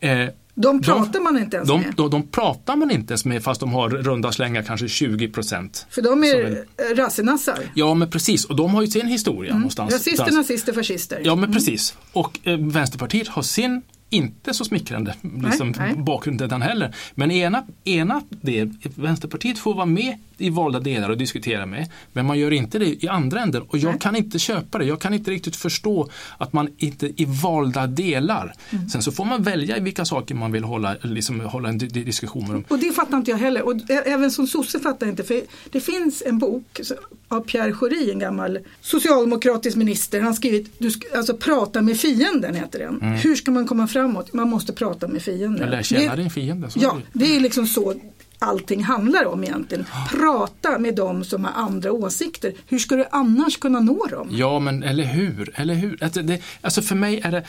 Eh, 0.00 0.28
De 0.58 0.82
pratar 0.82 1.20
man 1.20 1.38
inte 1.38 1.56
ens 1.56 1.68
de, 1.68 1.80
med. 1.80 1.94
de, 1.96 2.10
de 2.10 2.22
pratar 2.22 2.76
man 2.76 2.90
inte 2.90 3.12
ens 3.12 3.24
med 3.24 3.42
fast 3.42 3.60
de 3.60 3.72
har 3.72 3.88
runda 3.88 4.32
slängar 4.32 4.62
kanske 4.62 4.88
20 4.88 5.28
procent. 5.28 5.86
För 5.90 6.02
de 6.02 6.24
är 6.24 6.50
eh, 6.50 6.96
rassenassar. 6.96 7.58
Ja 7.74 7.94
men 7.94 8.10
precis 8.10 8.44
och 8.44 8.56
de 8.56 8.74
har 8.74 8.82
ju 8.82 8.88
sin 8.88 9.06
historia 9.06 9.54
någonstans. 9.54 9.90
Mm. 9.90 9.98
Rasister, 9.98 10.22
någonstans. 10.22 10.48
nazister, 10.48 10.72
fascister. 10.72 11.20
Ja 11.24 11.34
men 11.34 11.52
precis. 11.52 11.96
Och 12.12 12.38
eh, 12.42 12.58
Vänsterpartiet 12.58 13.28
har 13.28 13.42
sin 13.42 13.82
inte 14.10 14.54
så 14.54 14.64
smickrande 14.64 15.14
liksom, 15.42 15.74
nej. 15.78 15.94
bakgrund 15.96 16.38
den 16.38 16.62
heller. 16.62 16.94
Men 17.14 17.30
ena, 17.30 17.64
ena 17.84 18.22
del, 18.30 18.70
Vänsterpartiet 18.94 19.58
får 19.58 19.74
vara 19.74 19.86
med 19.86 20.18
i 20.38 20.50
valda 20.50 20.80
delar 20.80 21.10
och 21.10 21.18
diskutera 21.18 21.66
med. 21.66 21.90
Men 22.12 22.26
man 22.26 22.38
gör 22.38 22.50
inte 22.52 22.78
det 22.78 23.04
i 23.04 23.08
andra 23.08 23.40
änden. 23.40 23.62
Och 23.62 23.78
jag 23.78 23.90
Nej. 23.90 24.00
kan 24.00 24.16
inte 24.16 24.38
köpa 24.38 24.78
det. 24.78 24.84
Jag 24.84 25.00
kan 25.00 25.14
inte 25.14 25.30
riktigt 25.30 25.56
förstå 25.56 26.08
att 26.38 26.52
man 26.52 26.68
inte 26.78 27.06
i 27.22 27.24
valda 27.42 27.86
delar. 27.86 28.52
Mm. 28.70 28.88
Sen 28.88 29.02
så 29.02 29.12
får 29.12 29.24
man 29.24 29.42
välja 29.42 29.78
vilka 29.80 30.04
saker 30.04 30.34
man 30.34 30.52
vill 30.52 30.64
hålla, 30.64 30.96
liksom, 31.02 31.40
hålla 31.40 31.68
en 31.68 31.78
di- 31.78 31.86
di- 31.86 32.04
diskussion 32.04 32.44
dem. 32.48 32.64
Och 32.68 32.78
det 32.78 32.92
fattar 32.92 33.16
inte 33.16 33.30
jag 33.30 33.38
heller. 33.38 33.62
Och 33.62 33.90
även 33.90 34.30
som 34.30 34.46
sosse 34.46 34.80
fattar 34.80 35.06
jag 35.06 35.12
inte. 35.12 35.24
För 35.24 35.40
det 35.70 35.80
finns 35.80 36.22
en 36.26 36.38
bok 36.38 36.80
av 37.28 37.40
Pierre 37.40 37.72
Schori, 37.72 38.10
en 38.10 38.18
gammal 38.18 38.58
socialdemokratisk 38.80 39.76
minister. 39.76 40.18
Han 40.18 40.26
har 40.26 40.34
skrivit, 40.34 40.70
du 40.78 40.90
alltså 41.16 41.36
prata 41.36 41.82
med 41.82 41.96
fienden 42.00 42.54
heter 42.54 42.78
den. 42.78 43.02
Hur 43.02 43.34
ska 43.36 43.50
man 43.50 43.66
komma 43.66 43.86
framåt? 43.96 44.32
Man 44.32 44.48
måste 44.50 44.72
prata 44.72 45.08
med 45.08 45.22
fienden. 45.22 45.68
Eller 45.68 45.82
känna 45.82 46.16
din 46.16 46.30
fiende. 46.30 46.70
Så 46.70 46.78
Ja, 46.82 46.98
det 47.12 47.36
är 47.36 47.40
liksom 47.40 47.66
så 47.66 47.94
allting 48.38 48.84
handlar 48.84 49.24
om 49.24 49.44
egentligen. 49.44 49.84
Prata 50.10 50.78
med 50.78 50.94
dem 50.94 51.24
som 51.24 51.44
har 51.44 51.52
andra 51.52 51.92
åsikter. 51.92 52.52
Hur 52.66 52.78
ska 52.78 52.96
du 52.96 53.04
annars 53.10 53.56
kunna 53.56 53.80
nå 53.80 54.06
dem? 54.06 54.28
Ja, 54.30 54.58
men 54.58 54.82
eller 54.82 55.04
hur? 55.04 55.52
Eller 55.54 55.74
hur? 55.74 56.04
Alltså, 56.04 56.22
det, 56.22 56.42
alltså 56.60 56.82
för 56.82 56.94
mig 56.94 57.20
är 57.24 57.30
det 57.32 57.44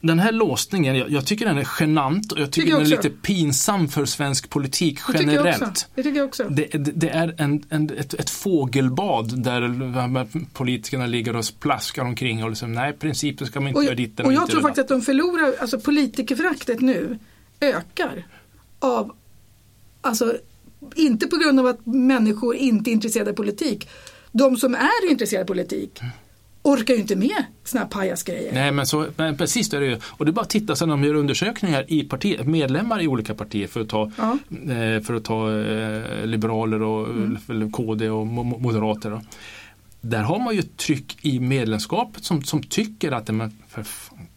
den 0.00 0.18
här 0.18 0.32
låsningen, 0.32 0.96
jag, 0.96 1.10
jag 1.10 1.26
tycker 1.26 1.46
den 1.46 1.58
är 1.58 1.68
genant 1.80 2.32
och 2.32 2.38
jag 2.38 2.52
tycker, 2.52 2.62
Tycker 2.62 2.70
jag 2.70 2.86
den 2.86 2.92
är 2.92 3.02
lite 3.02 3.10
pinsam 3.10 3.88
för 3.88 4.04
svensk 4.04 4.50
politik 4.50 5.00
generellt. 5.14 5.88
Det 5.94 6.02
tycker 6.02 6.18
jag 6.18 6.28
också. 6.28 6.44
Det, 6.44 6.64
det, 6.72 6.92
det 6.94 7.08
är 7.08 7.34
en, 7.38 7.64
en, 7.68 7.90
ett, 7.98 8.14
ett 8.14 8.30
fågelbad 8.30 9.42
där 9.42 10.26
politikerna 10.52 11.06
ligger 11.06 11.36
och 11.36 11.44
plaskar 11.60 12.02
omkring 12.02 12.44
och 12.44 12.50
liksom, 12.50 12.72
nej, 12.72 12.92
principen 12.92 13.46
ska 13.46 13.60
man 13.60 13.68
inte 13.68 13.78
Och, 13.78 13.84
göra 13.84 13.94
dit 13.94 14.20
och 14.20 14.32
jag 14.32 14.50
tror 14.50 14.60
faktiskt 14.60 14.82
att 14.82 14.88
de 14.88 15.02
förlorar, 15.02 15.54
alltså 15.60 15.80
politikerföraktet 15.80 16.80
nu 16.80 17.18
ökar 17.60 18.26
av, 18.78 19.16
alltså 20.00 20.36
inte 20.94 21.26
på 21.26 21.36
grund 21.36 21.60
av 21.60 21.66
att 21.66 21.86
människor 21.86 22.56
inte 22.56 22.90
är 22.90 22.92
intresserade 22.92 23.30
av 23.30 23.34
politik. 23.34 23.88
De 24.32 24.56
som 24.56 24.74
är 24.74 25.10
intresserade 25.10 25.42
av 25.42 25.46
politik 25.46 26.00
orkar 26.72 26.94
ju 26.94 27.00
inte 27.00 27.16
med 27.16 27.44
såna 27.64 27.80
här 27.82 27.88
pajasgrejer. 27.90 28.52
Nej 28.54 28.72
men, 28.72 28.86
så, 28.86 29.06
men 29.16 29.36
precis 29.36 29.68
det 29.70 29.76
är 29.76 29.80
det 29.80 29.86
ju. 29.86 29.98
Och 30.04 30.24
det 30.24 30.30
är 30.30 30.32
bara 30.32 30.40
att 30.42 30.50
titta 30.50 30.76
sen 30.76 30.88
de 30.88 31.04
gör 31.04 31.14
undersökningar 31.14 31.84
i 31.88 32.04
partier, 32.04 32.44
medlemmar 32.44 33.02
i 33.02 33.06
olika 33.08 33.34
partier 33.34 33.66
för 33.66 33.80
att 33.80 33.88
ta, 33.88 34.10
Ja. 34.18 34.38
eh, 34.72 35.02
för 35.02 35.14
att 35.14 35.24
ta 35.24 35.60
eh, 35.60 36.26
liberaler 36.26 36.82
och 36.82 37.08
eller 37.48 37.70
KD 37.70 38.10
och 38.10 38.26
mo- 38.26 38.44
mo- 38.54 38.60
moderater. 38.62 39.10
Då. 39.10 39.20
Där 40.00 40.22
har 40.22 40.38
man 40.38 40.54
ju 40.54 40.60
ett 40.60 40.76
tryck 40.76 41.16
i 41.22 41.40
medlemskapet 41.40 42.24
som, 42.24 42.42
som 42.42 42.62
tycker 42.62 43.12
att, 43.12 43.28
men 43.28 43.58
för 43.68 43.86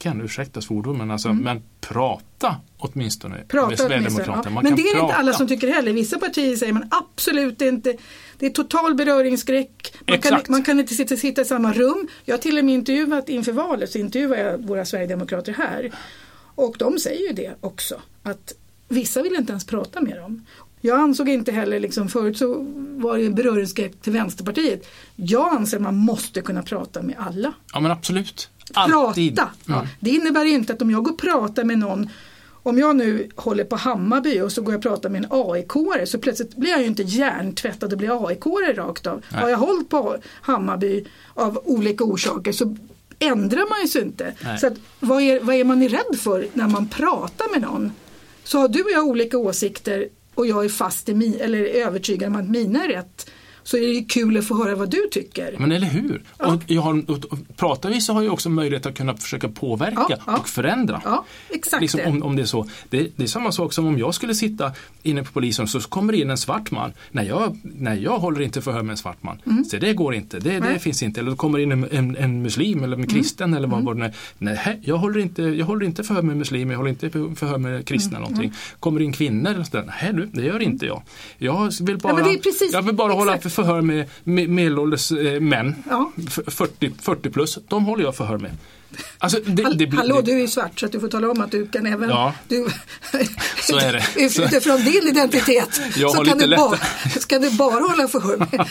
fanken, 0.01 0.25
ursäkta 0.25 0.61
svordomen, 0.61 1.11
alltså, 1.11 1.33
men 1.33 1.61
prata 1.81 2.55
åtminstone 2.77 3.35
med 3.35 3.47
Prata 3.47 3.65
åtminstone. 3.65 3.89
Sverigedemokraterna. 3.89 4.55
Ja. 4.55 4.61
Men 4.61 4.75
det 4.75 4.81
är 4.81 4.87
inte 4.87 4.99
prata. 4.99 5.15
alla 5.15 5.33
som 5.33 5.47
tycker 5.47 5.73
heller. 5.73 5.93
Vissa 5.93 6.19
partier 6.19 6.55
säger 6.55 6.73
man 6.73 6.89
absolut 6.91 7.61
inte. 7.61 7.97
Det 8.39 8.45
är 8.45 8.49
total 8.49 8.95
beröringsskräck. 8.95 9.93
Man 10.07 10.19
kan, 10.19 10.41
man 10.49 10.63
kan 10.63 10.79
inte 10.79 10.93
sitta, 10.93 11.17
sitta 11.17 11.41
i 11.41 11.45
samma 11.45 11.73
rum. 11.73 12.07
Jag 12.25 12.33
har 12.35 12.39
till 12.41 12.57
och 12.57 12.65
med 12.65 12.73
intervjuat 12.73 13.29
inför 13.29 13.51
valet 13.51 13.91
så 13.91 13.97
intervjuar 13.97 14.37
jag 14.37 14.57
våra 14.57 14.85
Sverigedemokrater 14.85 15.53
här. 15.53 15.91
Och 16.55 16.75
de 16.79 16.99
säger 16.99 17.27
ju 17.27 17.33
det 17.33 17.55
också. 17.61 18.01
Att 18.23 18.53
vissa 18.87 19.21
vill 19.21 19.35
inte 19.35 19.51
ens 19.51 19.65
prata 19.65 20.01
med 20.01 20.17
dem. 20.17 20.45
Jag 20.81 20.99
ansåg 20.99 21.29
inte 21.29 21.51
heller, 21.51 21.79
liksom, 21.79 22.09
förut 22.09 22.37
så 22.37 22.65
var 22.97 23.17
det 23.17 23.25
en 23.25 23.35
beröringsskräck 23.35 24.01
till 24.01 24.13
Vänsterpartiet. 24.13 24.87
Jag 25.15 25.53
anser 25.53 25.77
att 25.77 25.83
man 25.83 25.95
måste 25.95 26.41
kunna 26.41 26.63
prata 26.63 27.01
med 27.01 27.15
alla. 27.19 27.53
Ja 27.73 27.79
men 27.79 27.91
absolut. 27.91 28.49
Alltid. 28.73 29.35
Prata! 29.35 29.51
Ja. 29.65 29.87
Det 29.99 30.09
innebär 30.09 30.45
inte 30.45 30.73
att 30.73 30.81
om 30.81 30.91
jag 30.91 31.03
går 31.03 31.11
och 31.11 31.19
pratar 31.19 31.63
med 31.63 31.79
någon 31.79 32.09
om 32.63 32.77
jag 32.77 32.95
nu 32.95 33.29
håller 33.35 33.63
på 33.63 33.75
Hammarby 33.75 34.41
och 34.41 34.51
så 34.51 34.61
går 34.61 34.73
jag 34.73 34.79
och 34.79 34.83
pratar 34.83 35.09
med 35.09 35.25
en 35.25 35.31
aik 35.31 35.71
så 36.07 36.19
plötsligt 36.19 36.55
blir 36.55 36.69
jag 36.69 36.81
ju 36.81 36.87
inte 36.87 37.03
hjärntvättad 37.03 37.91
och 37.91 37.97
blir 37.97 38.27
aik 38.27 38.45
rakt 38.77 39.07
av. 39.07 39.21
Nej. 39.29 39.41
Har 39.41 39.49
jag 39.49 39.57
hållit 39.57 39.89
på 39.89 40.17
Hammarby 40.41 41.05
av 41.33 41.61
olika 41.65 42.03
orsaker 42.03 42.51
så 42.51 42.75
ändrar 43.19 43.69
man 43.69 43.81
ju 43.81 43.87
sig 43.87 44.01
inte. 44.01 44.33
Nej. 44.43 44.59
Så 44.59 44.67
att, 44.67 44.73
vad, 44.99 45.21
är, 45.21 45.39
vad 45.39 45.55
är 45.55 45.63
man 45.63 45.89
rädd 45.89 46.19
för 46.19 46.47
när 46.53 46.67
man 46.67 46.87
pratar 46.87 47.51
med 47.51 47.61
någon? 47.61 47.91
Så 48.43 48.59
har 48.59 48.67
du 48.67 48.83
och 48.83 48.91
jag 48.91 49.07
olika 49.07 49.37
åsikter 49.37 50.07
och 50.35 50.47
jag 50.47 50.65
är 50.65 50.69
fast 50.69 51.09
i 51.09 51.13
mi, 51.13 51.35
eller 51.35 51.59
övertygad 51.59 52.29
om 52.29 52.35
att 52.35 52.49
mina 52.49 52.83
är 52.83 52.87
rätt 52.87 53.29
så 53.63 53.77
är 53.77 53.93
det 53.93 54.01
kul 54.09 54.37
att 54.37 54.45
få 54.45 54.63
höra 54.63 54.75
vad 54.75 54.89
du 54.91 55.07
tycker. 55.11 55.55
Men 55.59 55.71
eller 55.71 55.87
hur? 55.87 56.21
Och 56.37 56.61
jag 56.67 56.81
har, 56.81 57.03
och, 57.11 57.25
och 57.25 57.39
pratar 57.57 57.89
vi 57.89 58.01
så 58.01 58.13
har 58.13 58.21
jag 58.23 58.33
också 58.33 58.49
möjlighet 58.49 58.85
att 58.85 58.97
kunna 58.97 59.17
försöka 59.17 59.49
påverka 59.49 60.05
Ja, 60.09 60.17
ja. 60.27 60.37
och 60.37 60.49
förändra. 60.49 61.01
Ja, 61.05 61.25
exakt 61.49 61.81
Liksom 61.81 61.99
om, 62.05 62.23
om 62.23 62.35
det 62.35 62.41
är 62.41 62.45
så. 62.45 62.69
Det, 62.89 63.11
det 63.15 63.23
är 63.23 63.27
samma 63.27 63.51
sak 63.51 63.73
som 63.73 63.85
om 63.85 63.97
jag 63.97 64.13
skulle 64.15 64.35
sitta 64.35 64.71
inne 65.03 65.23
på 65.23 65.31
polisen 65.31 65.67
så 65.67 65.79
kommer 65.79 66.13
det 66.13 66.19
in 66.19 66.29
en 66.29 66.37
svart 66.37 66.71
man. 66.71 66.93
Nej, 67.11 67.27
jag, 67.27 67.57
nej, 67.63 68.03
jag 68.03 68.19
håller 68.19 68.41
inte 68.41 68.61
förhör 68.61 68.81
med 68.83 68.91
en 68.91 68.97
svart 68.97 69.23
man. 69.23 69.41
Så 69.71 69.77
det 69.77 69.93
går 69.93 70.15
inte, 70.15 70.39
det, 70.39 70.49
det 70.49 70.55
Mm. 70.55 70.67
Mm. 70.69 70.79
finns 70.79 71.03
inte. 71.03 71.19
Eller 71.19 71.29
då 71.31 71.37
kommer 71.37 71.59
in 71.59 71.71
en, 71.71 71.87
en, 71.91 72.15
en 72.15 72.41
muslim 72.41 72.83
eller 72.83 72.97
en 72.97 73.07
kristen 73.07 73.53
eller 73.53 73.67
vad, 73.67 73.83
vad 73.83 73.99
det 73.99 74.05
är. 74.05 74.13
Nej, 74.37 74.79
jag 74.83 74.97
håller, 74.97 75.19
inte, 75.19 75.43
jag 75.43 75.65
håller 75.65 75.85
inte 75.85 76.03
förhör 76.03 76.21
med 76.21 76.37
muslimer, 76.37 76.71
jag 76.73 76.77
håller 76.77 76.89
inte 76.89 77.09
förhör 77.09 77.57
med 77.57 77.87
kristna 77.87 78.17
Mm. 78.17 78.21
någonting. 78.31 78.53
Kommer 78.79 79.01
in 79.01 79.13
kvinnor. 79.13 79.63
Nej, 80.01 80.13
du, 80.13 80.25
det 80.25 80.41
gör 80.41 80.59
inte 80.61 80.85
jag. 80.85 81.01
Jag 81.37 81.71
vill 81.81 81.97
bara, 81.97 82.19
jag 82.71 82.81
vill 82.81 82.95
bara 82.95 83.13
hålla 83.13 83.35
exakt. 83.35 83.50
Förhör 83.51 83.81
med 83.81 84.05
me- 84.23 84.47
medelålders 84.47 85.11
eh, 85.11 85.39
män. 85.39 85.75
Ja. 85.89 86.11
F- 86.27 86.39
40, 86.47 86.91
40 87.01 87.29
plus, 87.29 87.57
de 87.67 87.85
håller 87.85 88.03
jag 88.03 88.15
förhör 88.15 88.37
med. 88.37 88.51
Alltså, 89.17 89.39
det, 89.45 89.63
Hall, 89.63 89.77
det 89.77 89.87
blir- 89.87 89.99
hallå, 89.99 90.21
du 90.21 90.31
är 90.31 90.39
ju 90.39 90.47
svart 90.47 90.79
så 90.79 90.85
att 90.85 90.91
du 90.91 90.99
får 90.99 91.07
tala 91.07 91.31
om 91.31 91.41
att 91.41 91.51
du 91.51 91.67
kan 91.67 91.85
även... 91.85 92.09
Ja. 92.09 92.33
Du, 92.47 92.67
Så 93.61 93.77
är 93.77 93.93
det. 93.93 94.03
Utifrån 94.45 94.77
din 94.83 95.07
identitet 95.07 95.73
så 95.95 96.23
kan 96.25 96.37
du, 96.37 96.55
bara, 96.57 96.69
lättare. 96.71 97.19
ska 97.19 97.39
du 97.39 97.51
bara 97.51 97.79
hålla 97.83 98.07
för 98.07 98.37
med 98.37 98.67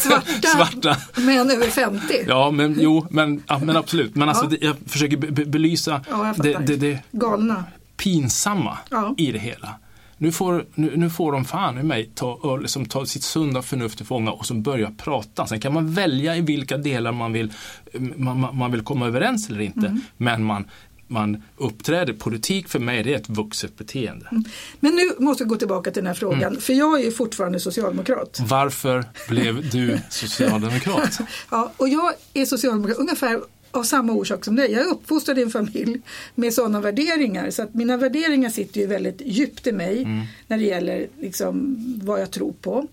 svarta, 0.00 0.48
Svarta. 0.48 0.96
män 1.16 1.50
över 1.50 1.66
50. 1.68 2.24
Ja, 2.26 2.50
men 2.50 2.76
jo, 2.80 3.06
men, 3.10 3.42
ja, 3.46 3.58
men 3.58 3.76
absolut. 3.76 4.14
Men 4.14 4.28
alltså, 4.28 4.44
Ja. 4.44 4.50
det, 4.50 4.66
jag 4.66 4.76
försöker 4.86 5.16
be, 5.16 5.26
be, 5.30 5.44
belysa 5.44 6.00
Ja, 6.10 6.26
jag 6.26 6.44
det, 6.44 6.58
det, 6.66 6.76
det 6.76 6.98
Galna. 7.12 7.64
pinsamma 7.96 8.78
i 9.16 9.32
det 9.32 9.38
hela. 9.38 9.74
Nu 10.18 10.32
får, 10.32 10.66
nu, 10.74 10.96
nu 10.96 11.10
får 11.10 11.32
de 11.32 11.44
fan 11.44 11.78
i 11.78 11.82
mig 11.82 12.10
ta, 12.14 12.56
liksom 12.56 12.86
ta 12.86 13.06
sitt 13.06 13.22
sunda 13.22 13.62
förnuft 13.62 13.96
till 13.96 14.06
fånga 14.06 14.32
och 14.32 14.46
så 14.46 14.54
börja 14.54 14.90
prata. 14.90 15.46
Sen 15.46 15.60
kan 15.60 15.74
man 15.74 15.94
välja 15.94 16.36
i 16.36 16.40
vilka 16.40 16.76
delar 16.76 17.12
man 17.12 17.32
vill, 17.32 17.52
man, 18.16 18.56
man, 18.56 18.72
vill 18.72 18.82
komma 18.82 19.06
överens 19.06 19.48
eller 19.50 19.60
inte. 19.60 19.86
Mm. 19.86 20.00
Men 20.16 20.44
man, 20.44 20.64
man 21.06 21.42
uppträder, 21.56 22.12
politik 22.12 22.68
för 22.68 22.78
mig 22.78 23.02
det 23.02 23.12
är 23.14 23.16
ett 23.16 23.28
vuxet 23.28 23.78
beteende. 23.78 24.26
Men 24.80 24.94
nu 24.94 25.24
måste 25.24 25.44
vi 25.44 25.48
gå 25.48 25.56
tillbaka 25.56 25.90
till 25.90 26.02
den 26.02 26.06
här 26.06 26.14
frågan, 26.14 26.42
Mm. 26.42 26.60
för 26.60 26.72
jag 26.72 27.00
är 27.00 27.04
ju 27.04 27.12
fortfarande 27.12 27.60
socialdemokrat. 27.60 28.40
Varför 28.48 29.04
blev 29.28 29.70
du 29.70 29.98
socialdemokrat? 30.10 31.18
Ja, 31.50 31.72
och 31.76 31.88
jag 31.88 32.12
är 32.34 32.44
socialdemokrat 32.44 32.98
ungefär 32.98 33.40
av 33.70 33.82
samma 33.82 34.12
orsak 34.12 34.44
som 34.44 34.56
dig. 34.56 34.72
Jag 34.72 34.80
är 34.80 34.90
uppfostrad 34.90 35.38
i 35.38 35.42
en 35.42 35.50
familj 35.50 36.00
med 36.34 36.54
sådana 36.54 36.80
värderingar. 36.80 37.50
Så 37.50 37.62
att 37.62 37.74
mina 37.74 37.96
värderingar 37.96 38.50
sitter 38.50 38.80
ju 38.80 38.86
väldigt 38.86 39.20
djupt 39.24 39.66
i 39.66 39.72
mig 39.72 40.26
när 40.46 40.58
det 40.58 40.64
gäller 40.64 41.08
liksom 41.20 41.76
vad 42.04 42.20
jag 42.20 42.30
tror 42.30 42.52
på. 42.52 42.86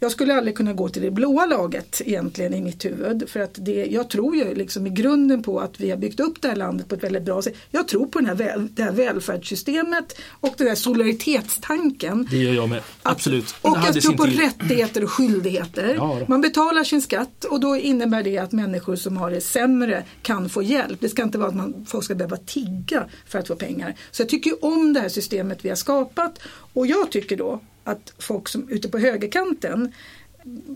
Jag 0.00 0.12
skulle 0.12 0.34
aldrig 0.34 0.56
kunna 0.56 0.72
gå 0.72 0.88
till 0.88 1.02
det 1.02 1.10
blåa 1.10 1.46
laget 1.46 2.02
egentligen 2.04 2.54
i 2.54 2.60
mitt 2.60 2.84
huvud. 2.84 3.28
För 3.28 3.40
att 3.40 3.54
det, 3.54 3.86
jag 3.86 4.10
tror 4.10 4.36
ju 4.36 4.54
liksom 4.54 4.86
i 4.86 4.90
grunden 4.90 5.42
på 5.42 5.60
att 5.60 5.80
vi 5.80 5.90
har 5.90 5.96
byggt 5.96 6.20
upp 6.20 6.42
det 6.42 6.48
här 6.48 6.56
landet 6.56 6.88
på 6.88 6.94
ett 6.94 7.04
väldigt 7.04 7.22
bra 7.22 7.42
sätt. 7.42 7.54
Jag 7.70 7.88
tror 7.88 8.06
på 8.06 8.18
den 8.18 8.28
här, 8.28 8.34
väl, 8.34 8.68
det 8.74 8.82
här 8.82 8.92
välfärdssystemet 8.92 10.18
och 10.40 10.54
den 10.56 10.68
här 10.68 10.74
solidaritetstanken. 10.74 12.28
Det 12.30 12.36
gör 12.36 12.52
jag 12.52 12.68
med. 12.68 12.82
Absolut. 13.02 13.54
Och 13.62 13.72
Det 13.72 13.78
hade 13.78 13.92
jag 13.96 14.02
tror 14.02 14.12
på 14.16 14.24
tid. 14.24 14.38
rättigheter 14.38 15.04
och 15.04 15.10
skyldigheter. 15.10 15.94
Ja. 15.94 16.20
Man 16.28 16.40
betalar 16.40 16.84
sin 16.84 17.02
skatt 17.02 17.44
och 17.44 17.60
då 17.60 17.76
innebär 17.76 18.22
det 18.22 18.38
att 18.38 18.52
människor 18.52 18.96
som 18.96 19.16
har 19.16 19.30
det 19.30 19.40
sämre 19.40 20.04
kan 20.22 20.48
få 20.48 20.62
hjälp. 20.62 21.00
Det 21.00 21.08
ska 21.08 21.22
inte 21.22 21.38
vara 21.38 21.48
att 21.48 21.56
man, 21.56 21.86
folk 21.88 22.04
ska 22.04 22.14
behöva 22.14 22.36
tigga 22.36 23.04
för 23.26 23.38
att 23.38 23.48
få 23.48 23.54
pengar. 23.54 23.94
Så 24.10 24.22
jag 24.22 24.28
tycker 24.28 24.64
om 24.64 24.92
det 24.92 25.00
här 25.00 25.08
systemet 25.08 25.64
vi 25.64 25.68
har 25.68 25.76
skapat 25.76 26.38
och 26.72 26.86
jag 26.86 27.10
tycker 27.10 27.36
då 27.36 27.60
att 27.88 28.12
folk 28.18 28.48
som 28.48 28.68
ute 28.68 28.88
på 28.88 28.98
högerkanten 28.98 29.92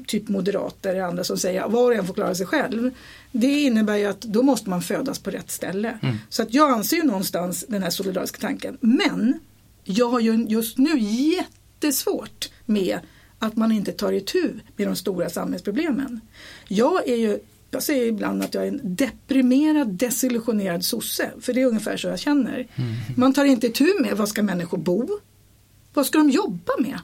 typ 0.07 0.29
moderater 0.29 1.01
och 1.01 1.07
andra 1.07 1.25
som 1.25 1.39
säger 1.39 1.69
var 1.69 1.91
och 1.91 1.95
en 1.95 2.07
får 2.07 2.15
klara 2.15 2.35
sig 2.35 2.47
själv. 2.47 2.91
Det 3.33 3.61
innebär 3.61 3.97
ju 3.97 4.07
att 4.07 4.21
då 4.21 4.43
måste 4.43 4.71
man 4.71 4.83
födas 4.83 5.19
på 5.19 5.31
rätt 5.31 5.51
ställe. 5.51 5.99
Mm. 6.03 6.17
Så 6.29 6.43
att 6.43 6.55
jag 6.55 6.71
anser 6.71 6.97
ju 6.97 7.03
någonstans 7.03 7.65
den 7.69 7.83
här 7.83 7.91
solidariska 7.91 8.39
tanken. 8.41 8.79
Men 8.81 9.41
jag 9.85 10.09
har 10.09 10.21
ju 10.21 10.47
just 10.49 10.79
nu 10.79 10.99
jättesvårt 10.99 12.51
med 12.65 12.99
att 13.39 13.57
man 13.57 13.73
inte 13.73 13.93
tar 13.93 14.13
itu 14.13 14.51
med 14.77 14.87
de 14.87 14.97
stora 14.97 15.31
samhällsproblemen. 15.31 16.21
Jag 16.69 17.09
är 17.09 17.17
ju 17.17 17.39
jag 17.71 17.83
säger 17.83 18.07
ibland 18.07 18.43
att 18.43 18.55
jag 18.55 18.65
är 18.65 18.69
en 18.69 18.81
deprimerad, 18.83 19.89
desillusionerad 19.89 20.85
sosse. 20.85 21.31
För 21.41 21.53
det 21.53 21.63
är 21.63 21.67
ungefär 21.67 21.97
så 21.97 22.09
jag 22.09 22.19
känner. 22.19 22.67
Man 23.17 23.33
tar 23.33 23.45
inte 23.45 23.67
itu 23.67 24.01
med 24.01 24.17
vad 24.17 24.29
ska 24.29 24.43
människor 24.43 24.79
bo? 24.79 25.09
Vad 25.95 26.07
ska 26.07 26.19
de 26.19 26.31
jobba 26.31 26.73
med? 26.79 26.99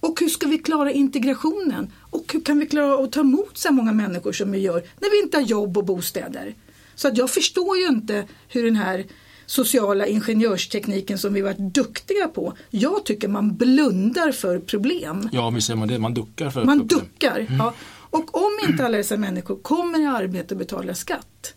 Och 0.00 0.20
hur 0.20 0.28
ska 0.28 0.46
vi 0.46 0.58
klara 0.58 0.92
integrationen? 0.92 1.92
Och 2.10 2.32
hur 2.32 2.40
kan 2.40 2.58
vi 2.58 2.66
klara 2.66 3.04
att 3.04 3.12
ta 3.12 3.20
emot 3.20 3.58
så 3.58 3.68
här 3.68 3.74
många 3.74 3.92
människor 3.92 4.32
som 4.32 4.50
vi 4.52 4.58
gör 4.58 4.84
när 5.00 5.10
vi 5.10 5.22
inte 5.22 5.36
har 5.36 5.44
jobb 5.44 5.78
och 5.78 5.84
bostäder? 5.84 6.54
Så 6.94 7.08
att 7.08 7.16
jag 7.16 7.30
förstår 7.30 7.76
ju 7.76 7.86
inte 7.86 8.26
hur 8.48 8.64
den 8.64 8.76
här 8.76 9.06
sociala 9.46 10.06
ingenjörstekniken 10.06 11.18
som 11.18 11.34
vi 11.34 11.40
varit 11.40 11.58
duktiga 11.58 12.28
på. 12.28 12.54
Jag 12.70 13.04
tycker 13.04 13.28
man 13.28 13.56
blundar 13.56 14.32
för 14.32 14.58
problem. 14.58 15.28
Ja, 15.32 15.50
visst 15.50 15.66
säger 15.66 15.78
man 15.78 15.88
det. 15.88 15.98
Man 15.98 16.14
duckar 16.14 16.50
för 16.50 16.64
Man 16.64 16.78
problem. 16.78 17.00
duckar. 17.00 17.46
Ja. 17.58 17.74
Och 18.10 18.36
om 18.36 18.50
inte 18.68 18.86
alla 18.86 18.96
dessa 18.96 19.16
människor 19.16 19.56
kommer 19.56 20.00
i 20.02 20.06
arbete 20.06 20.54
och 20.54 20.58
betalar 20.58 20.94
skatt, 20.94 21.54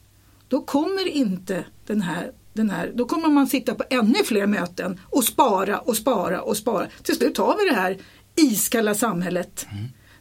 då 0.47 0.61
kommer 0.61 1.07
inte 1.07 1.65
den 1.87 2.01
här, 2.01 2.31
den 2.55 2.69
här, 2.69 2.91
då 2.95 3.05
kommer 3.05 3.29
man 3.29 3.47
sitta 3.47 3.75
på 3.75 3.83
ännu 3.89 4.23
fler 4.25 4.47
möten 4.47 4.99
och 5.03 5.23
spara 5.23 5.79
och 5.79 5.97
spara 5.97 6.41
och 6.41 6.57
spara. 6.57 6.87
Till 7.03 7.15
slut 7.15 7.37
har 7.37 7.57
vi 7.57 7.69
det 7.69 7.75
här 7.75 7.97
iskalla 8.35 8.95
samhället 8.95 9.67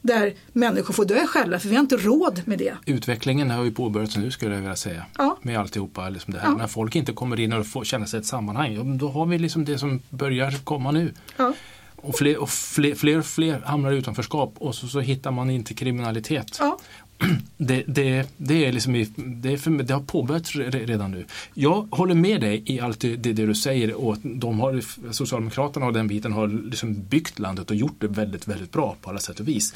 där 0.00 0.34
människor 0.52 0.94
får 0.94 1.04
dö 1.04 1.26
själva 1.26 1.58
för 1.58 1.68
vi 1.68 1.74
har 1.74 1.82
inte 1.82 1.96
råd 1.96 2.42
med 2.44 2.58
det. 2.58 2.76
Utvecklingen 2.86 3.50
har 3.50 3.64
ju 3.64 3.70
påbörjats 3.70 4.16
nu 4.16 4.30
skulle 4.30 4.54
jag 4.54 4.60
vilja 4.60 4.76
säga. 4.76 5.06
Ja. 5.18 5.38
Med 5.42 5.58
alltihopa. 5.58 6.08
Liksom 6.08 6.34
det 6.34 6.40
här. 6.40 6.48
Ja. 6.48 6.56
När 6.56 6.66
folk 6.66 6.96
inte 6.96 7.12
kommer 7.12 7.40
in 7.40 7.52
och 7.52 7.66
får 7.66 7.84
känna 7.84 8.06
sig 8.06 8.20
ett 8.20 8.26
sammanhang. 8.26 8.98
Då 8.98 9.08
har 9.08 9.26
vi 9.26 9.38
liksom 9.38 9.64
det 9.64 9.78
som 9.78 10.00
börjar 10.10 10.64
komma 10.64 10.90
nu. 10.90 11.14
Ja. 11.36 11.52
Och 11.96 12.14
fler 12.14 12.38
och 12.38 12.50
fler, 12.50 12.94
fler, 12.94 13.22
fler 13.22 13.60
hamnar 13.60 13.92
i 13.92 13.96
utanförskap 13.96 14.54
och 14.58 14.74
så, 14.74 14.88
så 14.88 15.00
hittar 15.00 15.30
man 15.30 15.50
inte 15.50 15.74
kriminalitet. 15.74 16.56
Ja. 16.60 16.78
Det, 17.56 17.84
det, 17.86 18.28
det, 18.36 18.64
är 18.66 18.72
liksom 18.72 18.94
i, 18.96 19.08
det, 19.16 19.52
är 19.52 19.56
för, 19.56 19.70
det 19.70 19.94
har 19.94 20.00
påbörjats 20.00 20.54
re- 20.54 20.86
redan 20.86 21.10
nu. 21.10 21.24
Jag 21.54 21.88
håller 21.90 22.14
med 22.14 22.40
dig 22.40 22.62
i 22.66 22.80
allt 22.80 23.00
det, 23.00 23.16
det, 23.16 23.32
du 23.32 23.54
säger 23.54 23.94
och 23.94 24.16
de 24.22 24.60
har, 24.60 24.82
Socialdemokraterna 25.12 25.86
och 25.86 25.92
den 25.92 26.06
biten 26.08 26.32
har 26.32 26.48
liksom 26.48 27.02
byggt 27.02 27.38
landet 27.38 27.70
och 27.70 27.76
gjort 27.76 27.96
det 28.00 28.06
väldigt, 28.08 28.48
väldigt 28.48 28.72
bra 28.72 28.96
på 29.02 29.10
alla 29.10 29.18
sätt 29.18 29.40
och 29.40 29.48
vis. 29.48 29.74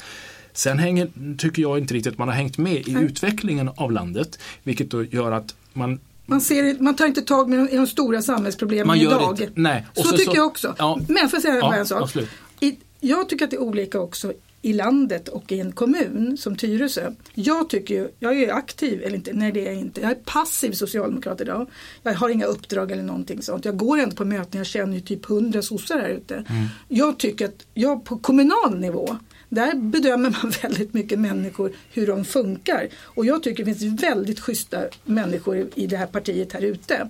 Sen 0.53 0.79
hänger, 0.79 1.07
tycker 1.37 1.61
jag 1.61 1.77
inte 1.77 1.93
riktigt 1.93 2.13
att 2.13 2.19
man 2.19 2.27
har 2.27 2.35
hängt 2.35 2.57
med 2.57 2.87
i 2.87 2.93
Nej. 2.93 3.03
utvecklingen 3.03 3.69
av 3.75 3.91
landet 3.91 4.39
vilket 4.63 4.91
då 4.91 5.03
gör 5.03 5.31
att 5.31 5.55
man 5.73 5.99
Man, 6.25 6.41
ser, 6.41 6.79
man 6.83 6.95
tar 6.95 7.05
inte 7.05 7.21
tag 7.21 7.49
med 7.49 7.67
de, 7.71 7.87
stora 7.87 8.21
samhällsproblemen 8.21 8.97
idag. 8.97 9.31
inte- 9.41 9.51
nej. 9.55 9.85
Och 9.95 9.97
Så, 9.97 10.09
så- 10.09 10.17
tycker 10.17 10.31
så- 10.31 10.37
jag 10.37 10.47
också. 10.47 10.75
Ja. 10.77 10.99
Men 11.07 11.29
får 11.29 11.37
jag 11.37 11.41
säga 11.41 11.55
Ja, 11.55 11.75
en 11.75 11.85
sak? 11.85 12.01
absolut. 12.03 12.29
I, 12.59 12.75
jag 12.99 13.29
tycker 13.29 13.45
att 13.45 13.51
det 13.51 13.57
är 13.57 13.61
olika 13.61 13.99
också 13.99 14.33
i 14.61 14.73
landet 14.73 15.27
och 15.27 15.51
i 15.51 15.59
en 15.59 15.71
kommun 15.71 16.37
som 16.37 16.55
Tyresö. 16.55 17.11
Jag 17.33 17.69
tycker 17.69 17.93
ju, 17.95 18.07
jag 18.19 18.41
är 18.41 18.53
aktiv, 18.53 19.01
eller 19.03 19.15
inte, 19.15 19.33
nej 19.33 19.51
det 19.51 19.61
är 19.67 19.71
jag 19.71 19.75
inte. 19.81 20.01
Jag 20.01 20.11
är 20.11 20.15
passiv 20.15 20.71
socialdemokrat 20.71 21.41
idag. 21.41 21.69
Jag 22.03 22.13
har 22.13 22.29
inga 22.29 22.45
uppdrag 22.45 22.91
eller 22.91 23.03
någonting 23.03 23.41
sånt. 23.41 23.65
Jag 23.65 23.77
går 23.77 23.99
ändå 23.99 24.15
på 24.15 24.25
möten, 24.25 24.57
jag 24.57 24.67
känner 24.67 24.93
ju 24.93 24.99
typ 25.01 25.25
hundra 25.25 25.61
sossar 25.61 25.99
här 25.99 26.09
ute. 26.09 26.43
Jag 26.87 27.17
tycker 27.19 27.45
att 27.45 27.65
jag 27.73 28.03
på 28.05 28.17
kommunal 28.17 28.79
nivå 28.79 29.17
där 29.49 29.75
bedömer 29.75 30.35
man 30.43 30.51
väldigt 30.61 30.93
mycket 30.93 31.19
människor 31.19 31.71
hur 31.93 32.07
de 32.07 32.25
funkar. 32.25 32.87
Och 33.03 33.25
jag 33.25 33.43
tycker 33.43 33.65
det 33.65 33.75
finns 33.75 34.03
väldigt 34.03 34.39
schyssta 34.39 34.83
människor 35.05 35.67
i- 35.75 35.87
det 35.87 35.97
här 35.97 36.07
partiet 36.07 36.53
här 36.53 36.61
ute. 36.61 37.09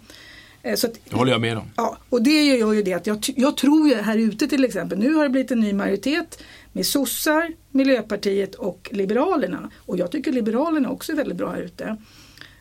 Eh, 0.64 0.76
Så 0.76 0.88
att, 0.88 0.94
Det 1.10 1.16
håller 1.16 1.32
jag 1.32 1.42
med 1.42 1.58
om. 1.58 1.64
Ja, 1.76 1.98
och 2.10 2.22
det 2.24 2.44
gör 2.44 2.74
ju 2.74 2.84
det 2.84 2.94
att 2.94 3.08
jag, 3.08 3.20
jag 3.36 3.58
tror 3.58 3.90
ju 3.90 3.96
här 3.96 4.18
ute 4.18 4.48
till 4.48 4.66
exempel, 4.66 4.98
nu 5.00 5.14
har 5.14 5.24
det 5.24 5.30
blivit 5.30 5.52
en 5.52 5.60
ny 5.60 5.74
majoritet 5.74 6.40
med 6.74 6.86
sossar, 6.86 7.52
Miljöpartiet 7.72 8.56
och 8.56 8.90
Liberalerna. 8.94 9.70
Och 9.78 9.98
jag 9.98 10.12
tycker 10.12 10.32
Liberalerna 10.32 10.90
också 10.90 11.12
är 11.12 11.16
väldigt 11.16 11.38
bra 11.38 11.52
här 11.52 11.62
ute. 11.62 11.98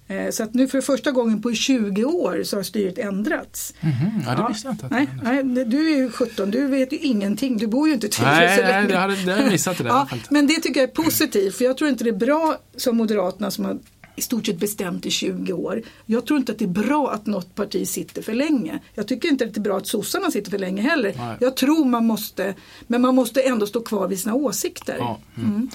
Eh, 0.09 0.31
Så 0.31 0.43
att 0.43 0.55
nu 0.55 0.69
för 0.69 0.81
första 0.81 1.11
gången 1.11 1.43
på 1.43 1.53
20 1.55 2.05
år 2.05 2.43
så 2.45 2.57
har 2.57 2.63
styret 2.63 2.99
ändrats. 2.99 3.75
Mhm, 3.81 3.93
ja, 4.27 4.31
det 4.35 4.41
Ja, 4.43 4.49
visste 4.49 4.69
jag 4.69 4.75
inte. 4.75 4.87
att 4.87 4.93
Nej, 4.93 5.09
nej, 5.45 5.65
du 5.65 5.93
är 5.93 5.97
ju 5.97 6.11
17, 6.11 6.51
du 6.51 6.67
vet 6.67 6.93
ju 6.93 6.97
ingenting, 6.99 7.57
du 7.57 7.67
bor 7.67 7.89
ju 7.89 7.95
inte 7.95 8.07
i 8.07 8.11
Tyresö 8.11 8.31
Nej, 8.33 8.87
nej, 8.89 9.25
det 9.27 9.33
jag 9.37 9.53
missat 9.53 9.79
det 9.79 9.85
där 9.85 9.91
ja. 9.91 10.09
Men 10.31 10.47
det 10.47 10.55
tycker 10.55 10.81
jag 10.81 10.89
är 10.91 10.95
positivt, 10.95 11.57
för 11.57 11.65
jag 11.65 11.77
tror 11.77 11.91
inte 11.91 12.05
det 12.05 12.11
är 12.11 12.15
bra 12.17 12.57
som 12.77 12.97
Moderaterna 12.97 13.51
som 13.51 13.65
har 13.65 13.79
i 14.19 14.21
stort 14.21 14.47
sett 14.47 14.59
bestämt 14.59 15.07
i 15.07 15.11
20 15.11 15.53
år. 15.53 15.83
Jag 16.07 16.27
tror 16.27 16.39
inte 16.39 16.53
att 16.53 16.59
det 16.59 16.65
är 16.65 16.69
bra 16.69 17.11
att 17.11 17.27
något 17.27 17.55
parti 17.55 17.89
sitter 17.89 18.23
för 18.23 18.33
länge. 18.35 18.79
Jag 18.95 19.09
tycker 19.09 19.29
inte 19.29 19.45
att 19.45 19.55
det 19.55 19.59
är 19.61 19.63
bra 19.63 19.77
att 19.77 19.87
sossarna 19.87 20.31
sitter 20.31 20.51
för 20.51 20.59
länge 20.59 20.83
heller. 20.83 21.15
Nej. 21.17 21.37
Jag 21.41 21.57
tror 21.57 21.85
man 21.85 22.07
måste, 22.07 22.55
men 22.87 23.03
man 23.03 23.15
måste 23.15 23.41
ändå 23.43 23.67
stå 23.67 23.81
kvar 23.81 24.09
vid 24.09 24.21
sina 24.21 24.35
åsikter. 24.35 24.97
Ja, 24.99 25.19
mm. 25.37 25.69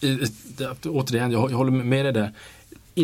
Det- 0.00 0.86
Återigen, 0.88 1.30
jag, 1.30 1.50
jag 1.50 1.56
håller 1.56 1.70
med 1.72 2.04
dig 2.04 2.12
där. 2.12 2.32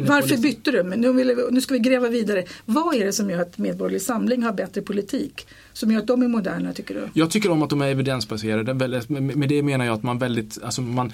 Varför 0.06 0.36
bytte 0.36 0.70
du? 0.70 0.82
Men 0.82 1.00
nu, 1.00 1.12
vill, 1.12 1.26
vi- 1.28 1.46
nu 1.50 1.60
ska 1.60 1.74
vi 1.74 1.80
gräva 1.80 2.08
vidare. 2.08 2.44
Vad 2.64 2.94
är 2.94 3.04
det 3.04 3.12
som 3.12 3.30
gör 3.30 3.40
att 3.42 3.58
Medborgerlig 3.58 4.02
Samling 4.02 4.42
har 4.42 4.52
bättre 4.52 4.82
politik? 4.82 5.46
Som 5.76 5.90
gör 5.92 5.98
att 6.00 6.06
de 6.06 6.22
är 6.22 6.28
moderna 6.28 6.72
tycker 6.72 6.94
du? 6.94 7.08
Jag 7.12 7.30
tycker 7.30 7.50
om 7.50 7.62
att 7.62 7.70
de 7.70 7.80
är 7.82 7.86
evidensbaserade. 7.88 8.74
Med 9.20 9.48
det 9.48 9.62
menar 9.62 9.84
jag 9.84 9.94
att 9.94 10.02
man 10.02 10.18
väldigt, 10.18 10.58
alltså 10.62 10.82
man, 10.82 11.12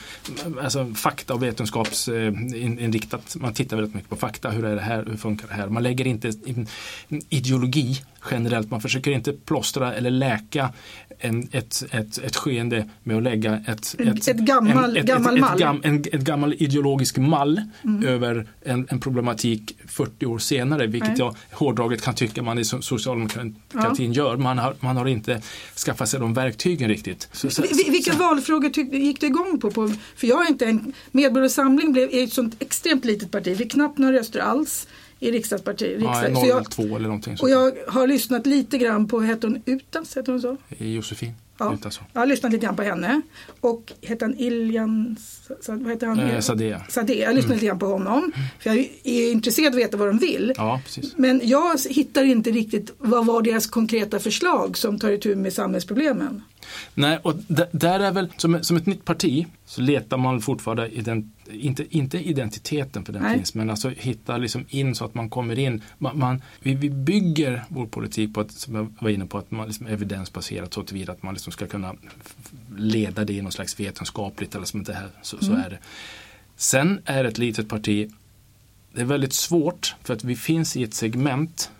alltså 0.62 0.94
fakta 0.94 1.34
och 1.34 1.42
vetenskapsinriktat, 1.42 3.36
man 3.40 3.52
tittar 3.54 3.76
väldigt 3.76 3.94
mycket 3.94 4.10
på 4.10 4.16
fakta, 4.16 4.50
hur 4.50 4.64
är 4.64 4.74
det 4.74 4.80
här, 4.80 5.04
hur 5.10 5.16
funkar 5.16 5.48
det 5.48 5.54
här. 5.54 5.68
Man 5.68 5.82
lägger 5.82 6.06
inte 6.06 6.32
in 6.44 6.66
ideologi 7.28 8.00
generellt, 8.30 8.70
man 8.70 8.80
försöker 8.80 9.10
inte 9.10 9.32
plåstra 9.32 9.94
eller 9.94 10.10
läka 10.10 10.70
en, 11.18 11.48
ett, 11.52 11.84
ett, 11.90 12.18
ett 12.18 12.36
skeende 12.36 12.88
med 13.02 13.16
att 13.16 13.22
lägga 13.22 13.54
ett, 13.66 13.94
En- 13.98 14.08
ett 14.08 14.26
gammal- 14.38 14.96
ett, 14.96 15.06
gammal 15.06 15.34
ett, 15.34 15.40
mall. 15.40 15.52
Ett, 15.54 15.60
gam, 15.60 15.80
en, 15.84 15.96
ett 16.12 16.20
gammal 16.20 16.54
ideologisk 16.58 17.18
mall 17.18 17.60
Mm. 17.84 18.04
över 18.04 18.46
en, 18.64 18.86
en 18.90 19.00
problematik 19.00 19.76
40 19.86 20.26
år 20.26 20.38
senare, 20.38 20.86
vilket 20.86 21.08
Nej. 21.08 21.18
jag 21.18 21.36
hårdraget 21.52 22.02
kan 22.02 22.14
tycka 22.14 22.42
man 22.42 22.58
i 22.58 22.62
so- 22.62 22.80
socialdemokratin 22.80 24.12
gör. 24.12 24.36
Man 24.36 24.51
har, 24.58 24.74
man 24.80 24.96
har 24.96 25.06
inte 25.06 25.42
skaffat 25.86 26.08
sig 26.08 26.20
de 26.20 26.34
verktygen 26.34 26.88
riktigt. 26.88 27.28
Så, 27.32 27.50
så, 27.50 27.62
Vi- 27.62 27.68
vi- 27.84 27.90
Vilka 27.90 28.12
valfrågor 28.12 28.68
tyck, 28.68 28.92
gick 28.92 29.20
du 29.20 29.26
igång 29.26 29.58
på? 29.60 29.70
på 29.70 29.88
för 30.16 30.26
jag 30.26 30.44
är 30.46 30.48
inte 30.50 30.66
en, 30.66 30.92
Medborgerlig 31.10 31.50
Samling 31.50 31.92
blev, 31.92 32.14
är 32.14 32.24
ett 32.24 32.32
sånt 32.32 32.56
extremt 32.58 33.04
litet 33.04 33.30
parti. 33.30 33.56
Vi 33.58 33.68
knappt 33.68 33.98
några 33.98 34.18
röster 34.18 34.40
alls 34.40 34.88
i 35.20 35.30
riksdagsparti. 35.30 35.96
Ja, 36.00 36.08
Riksdag. 36.22 36.36
Så 36.42 36.46
jag, 36.46 36.70
02 36.70 36.82
eller 36.82 37.00
någonting 37.00 37.32
och 37.32 37.38
sånt. 37.38 37.50
jag 37.52 37.72
har 37.88 38.06
lyssnat 38.06 38.46
lite 38.46 38.78
grann 38.78 39.08
på, 39.08 39.20
hette 39.20 39.46
hon 39.46 39.62
Utas, 39.66 40.16
hette 40.16 40.30
hon 40.30 40.40
så? 40.40 40.56
Josefin. 40.78 41.32
Ja. 41.58 41.76
Jag 42.12 42.20
har 42.20 42.26
lyssnat 42.26 42.52
lite 42.52 42.66
grann 42.66 42.76
på 42.76 42.82
henne. 42.82 43.22
Och 43.60 43.92
hette 44.02 44.24
han 44.24 44.34
Iljan, 44.38 45.16
vad 45.66 45.90
heter 45.90 46.06
han? 46.06 46.20
Eh, 46.20 46.40
Sadea. 46.40 46.82
Sadeh. 46.88 47.18
Jag 47.18 47.28
har 47.28 47.34
lyssnat 47.34 47.54
lite 47.54 47.66
grann 47.66 47.78
på 47.78 47.86
honom. 47.86 48.32
För 48.60 48.70
jag 48.70 48.78
är 49.04 49.32
intresserad 49.32 49.66
av 49.66 49.72
att 49.72 49.78
veta 49.84 49.96
vad 49.96 50.08
de 50.08 50.18
vill. 50.18 50.52
Ja, 50.56 50.80
precis. 50.84 51.12
Men 51.16 51.40
jag 51.44 51.78
hittar 51.90 52.24
inte 52.24 52.50
riktigt 52.50 52.94
vad 52.98 53.26
var 53.26 53.42
deras 53.42 53.66
konkreta 53.66 54.18
förslag 54.18 54.76
som 54.78 54.98
tar 54.98 55.10
itu 55.10 55.36
med 55.36 55.52
samhällsproblemen. 55.52 56.42
Nej, 56.94 57.18
och 57.22 57.34
där 57.72 58.00
är 58.00 58.12
väl, 58.12 58.28
som, 58.36 58.64
som 58.64 58.76
ett 58.76 58.86
nytt 58.86 59.04
parti 59.04 59.46
så 59.64 59.80
letar 59.80 60.16
man 60.16 60.40
fortfarande, 60.40 60.88
ident, 60.88 61.26
inte, 61.50 61.96
inte 61.96 62.18
identiteten 62.18 63.04
för 63.04 63.12
den 63.12 63.22
Nej. 63.22 63.36
finns, 63.36 63.54
men 63.54 63.70
alltså 63.70 63.88
hitta 63.88 64.36
liksom 64.36 64.64
in 64.68 64.94
så 64.94 65.04
att 65.04 65.14
man 65.14 65.30
kommer 65.30 65.58
in. 65.58 65.82
Man, 65.98 66.18
man, 66.18 66.42
vi, 66.60 66.74
vi 66.74 66.90
bygger 66.90 67.64
vår 67.68 67.86
politik 67.86 68.34
på 68.34 68.40
att, 68.40 68.52
som 68.52 68.74
jag 68.74 68.94
var 69.00 69.10
inne 69.10 69.26
på, 69.26 69.38
att 69.38 69.50
man 69.50 69.66
liksom 69.66 69.86
är 69.86 69.90
evidensbaserat 69.90 70.74
så 70.74 70.82
tillvida 70.82 71.12
att 71.12 71.22
man 71.22 71.34
liksom 71.34 71.52
ska 71.52 71.66
kunna 71.66 71.94
leda 72.76 73.24
det 73.24 73.32
i 73.32 73.42
något 73.42 73.54
slags 73.54 73.80
vetenskapligt 73.80 74.54
eller 74.54 74.66
som 74.66 74.82
det 74.82 74.94
här, 74.94 75.08
så, 75.22 75.44
så 75.44 75.52
är 75.52 75.70
det. 75.70 75.78
Sen 76.56 77.00
är 77.04 77.24
ett 77.24 77.38
litet 77.38 77.68
parti, 77.68 78.10
det 78.92 79.00
är 79.00 79.04
väldigt 79.04 79.32
svårt 79.32 79.94
för 80.02 80.14
att 80.14 80.24
vi 80.24 80.36
finns 80.36 80.76
i 80.76 80.82
ett 80.82 80.94
segment 80.94 81.70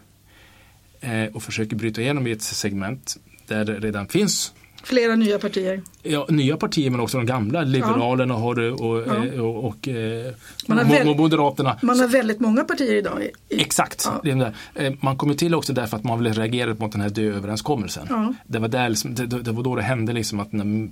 eh, 1.01 1.25
och 1.25 1.43
försöker 1.43 1.77
bryta 1.77 2.01
igenom 2.01 2.27
i 2.27 2.31
ett 2.31 2.43
segment 2.43 3.17
där 3.47 3.65
det 3.65 3.81
redan 3.81 4.09
finns 4.09 4.53
Flera 4.85 5.17
nya 5.17 5.39
partier. 5.39 5.83
Ja, 6.03 6.27
nya 6.29 6.57
partier 6.57 6.91
men 6.91 7.01
också 7.01 7.17
de 7.17 7.27
gamla. 7.27 7.63
Liberalerna 7.63 8.35
har 8.35 8.55
det 8.55 8.71
och, 8.71 9.01
Ja. 9.09 9.27
eh, 9.27 9.41
och, 9.41 9.65
och 9.65 9.89
eh, 9.89 10.33
Man 10.67 10.79
har 10.79 10.85
väl- 10.85 11.17
Moderaterna. 11.17 11.79
Man 11.83 12.01
har 12.01 12.09
väldigt 12.09 12.41
många 12.41 12.65
partier 12.65 12.95
idag. 12.95 13.23
I, 13.49 13.61
Exakt. 13.61 14.03
Ja. 14.07 14.21
Det 14.25 14.31
är 14.31 14.37
det. 14.37 14.87
Eh, 14.87 14.93
Man 15.01 15.17
kommer 15.17 15.35
till 15.35 15.55
också 15.55 15.73
därför 15.73 15.97
att 15.97 16.05
man 16.05 16.19
ville 16.19 16.33
reagera 16.33 16.75
mot 16.75 16.93
den 16.93 17.01
här 17.01 17.11
dööverenskommelsen. 17.11 18.07
Ja. 18.11 18.35
Det, 18.47 18.59
var 18.59 18.69
där 18.69 18.89
liksom, 18.89 19.15
det, 19.15 19.27
det 19.27 19.53
var 19.53 19.63
då 19.63 19.77
det 19.77 19.83
hände 19.83 20.13
liksom 20.13 20.41
att 20.41 20.53
när 20.53 20.89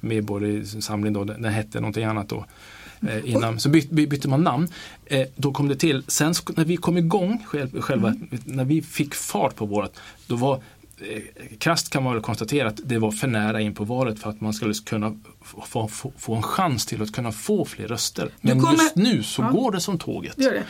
Medborgarsamling 0.00 1.12
då, 1.12 1.24
den 1.24 1.44
hette 1.44 1.80
någonting 1.80 2.04
annat 2.04 2.28
då. 2.28 2.44
Innan, 3.24 3.60
så 3.60 3.68
byt, 3.68 3.90
by- 3.90 4.06
bytte 4.06 4.28
man 4.28 4.42
namn. 4.42 4.68
Då 5.36 5.52
kom 5.52 5.68
det 5.68 5.76
till, 5.76 6.02
sen 6.06 6.34
när 6.56 6.64
vi 6.64 6.76
kom 6.76 6.96
igång 6.98 7.44
själv, 7.46 7.80
själva, 7.80 8.08
Mm. 8.08 8.28
när 8.44 8.64
vi 8.64 8.82
fick 8.82 9.14
fart 9.14 9.56
på 9.56 9.66
vårat, 9.66 9.92
då 10.26 10.36
var 10.36 10.60
krasst 11.58 11.90
kan 11.90 12.02
man 12.02 12.12
väl 12.12 12.22
konstatera 12.22 12.68
att 12.68 12.80
det 12.84 12.98
var 12.98 13.10
för 13.10 13.26
nära 13.28 13.60
in 13.60 13.74
på 13.74 13.84
valet 13.84 14.18
för 14.18 14.30
att 14.30 14.40
man 14.40 14.52
skulle 14.52 14.74
kunna 14.74 15.16
få, 15.44 15.88
få, 15.88 16.12
få 16.18 16.34
en 16.34 16.42
chans 16.42 16.86
till 16.86 17.02
att 17.02 17.12
kunna 17.12 17.32
få 17.32 17.64
fler 17.64 17.88
röster. 17.88 18.30
Men 18.40 18.60
kommer- 18.60 18.72
just 18.82 18.96
nu 18.96 19.22
så 19.22 19.42
Ja. 19.42 19.50
går 19.50 19.72
det 19.72 19.80
som 19.80 19.98
tåget. 19.98 20.32
det 20.36 20.42
gör 20.44 20.52
det. 20.52 20.64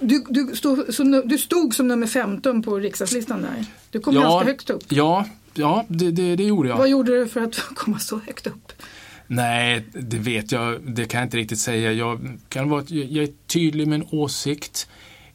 Du, 0.00 0.24
du, 0.28 0.56
stod, 0.56 0.94
som, 0.94 1.22
du 1.24 1.38
stod 1.38 1.74
som 1.74 1.88
nummer 1.88 2.06
15 2.06 2.62
på 2.62 2.76
riksdagslistan 2.78 3.42
där. 3.42 3.64
Du 3.90 4.00
kom 4.00 4.14
ganska 4.14 4.46
högt 4.50 4.70
upp. 4.70 4.82
Ja, 4.88 5.24
ja 5.54 5.84
det, 5.88 6.10
det, 6.10 6.36
det 6.36 6.44
gjorde 6.44 6.68
jag. 6.68 6.76
Vad 6.76 6.88
gjorde 6.88 7.18
du 7.18 7.28
för 7.28 7.40
att 7.40 7.54
komma 7.74 7.98
så 7.98 8.18
högt 8.26 8.46
upp? 8.46 8.72
Nej, 9.26 9.84
det 9.92 10.18
vet 10.18 10.52
jag. 10.52 10.80
Det 10.94 11.04
kan 11.04 11.18
jag 11.20 11.26
inte 11.26 11.36
riktigt 11.36 11.58
säga. 11.58 11.92
Jag, 11.92 12.38
kan 12.48 12.68
vara, 12.68 12.84
jag 12.88 13.24
är 13.24 13.28
tydlig 13.46 13.88
med 13.88 14.00
en 14.00 14.06
åsikt. 14.10 14.88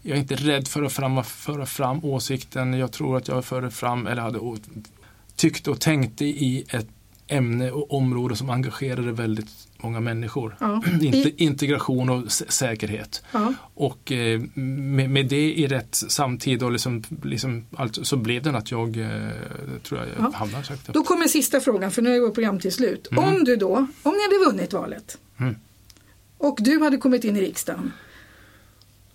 Jag 0.07 0.17
är 0.17 0.21
inte 0.21 0.35
rädd 0.35 0.67
för 0.67 0.83
att 0.83 0.93
fram, 0.93 1.23
föra 1.23 1.65
fram 1.65 2.05
åsikten. 2.05 2.73
Jag 2.73 2.91
tror 2.91 3.17
att 3.17 3.27
jag 3.27 3.45
förde 3.45 3.71
fram, 3.71 4.07
eller 4.07 4.21
hade 4.21 4.39
å- 4.39 4.57
tyckt 5.35 5.67
och 5.67 5.81
tänkte 5.81 6.25
i 6.25 6.65
ett 6.69 6.87
ämne 7.27 7.71
och 7.71 7.93
område 7.93 8.35
som 8.35 8.49
engagerade 8.49 9.11
väldigt 9.11 9.47
många 9.77 9.99
människor. 9.99 10.57
Ja. 10.59 10.81
Inte, 11.01 11.43
integration 11.43 12.09
och 12.09 12.23
sä- 12.25 12.49
säkerhet. 12.51 13.23
Ja. 13.31 13.53
Och 13.73 14.11
eh, 14.11 14.41
med, 14.53 15.09
med 15.09 15.25
det 15.27 15.53
i 15.59 15.67
rätt 15.67 15.95
samtid 15.95 16.63
och 16.63 16.71
liksom, 16.71 17.03
liksom 17.23 17.65
allt, 17.75 18.07
så 18.07 18.17
blev 18.17 18.43
det 18.43 18.57
att 18.57 18.71
jag 18.71 18.97
eh, 18.97 19.09
tror 19.83 19.99
jag 19.99 20.09
Ja. 20.17 20.31
hamnade 20.35 20.73
upp. 20.73 20.79
Då 20.93 21.03
kommer 21.03 21.27
sista 21.27 21.59
frågan, 21.59 21.91
för 21.91 22.01
nu 22.01 22.15
är 22.15 22.19
vårt 22.19 22.33
program 22.33 22.59
till 22.59 22.71
slut. 22.71 23.07
Om 23.17 23.43
du 23.43 23.55
då, 23.55 23.75
om 24.03 24.13
ni 24.13 24.21
hade 24.23 24.51
vunnit 24.51 24.73
valet 24.73 25.17
Mm. 25.39 25.55
och 26.37 26.57
du 26.61 26.79
hade 26.81 26.97
kommit 26.97 27.23
in 27.23 27.37
i 27.37 27.41
riksdagen 27.41 27.91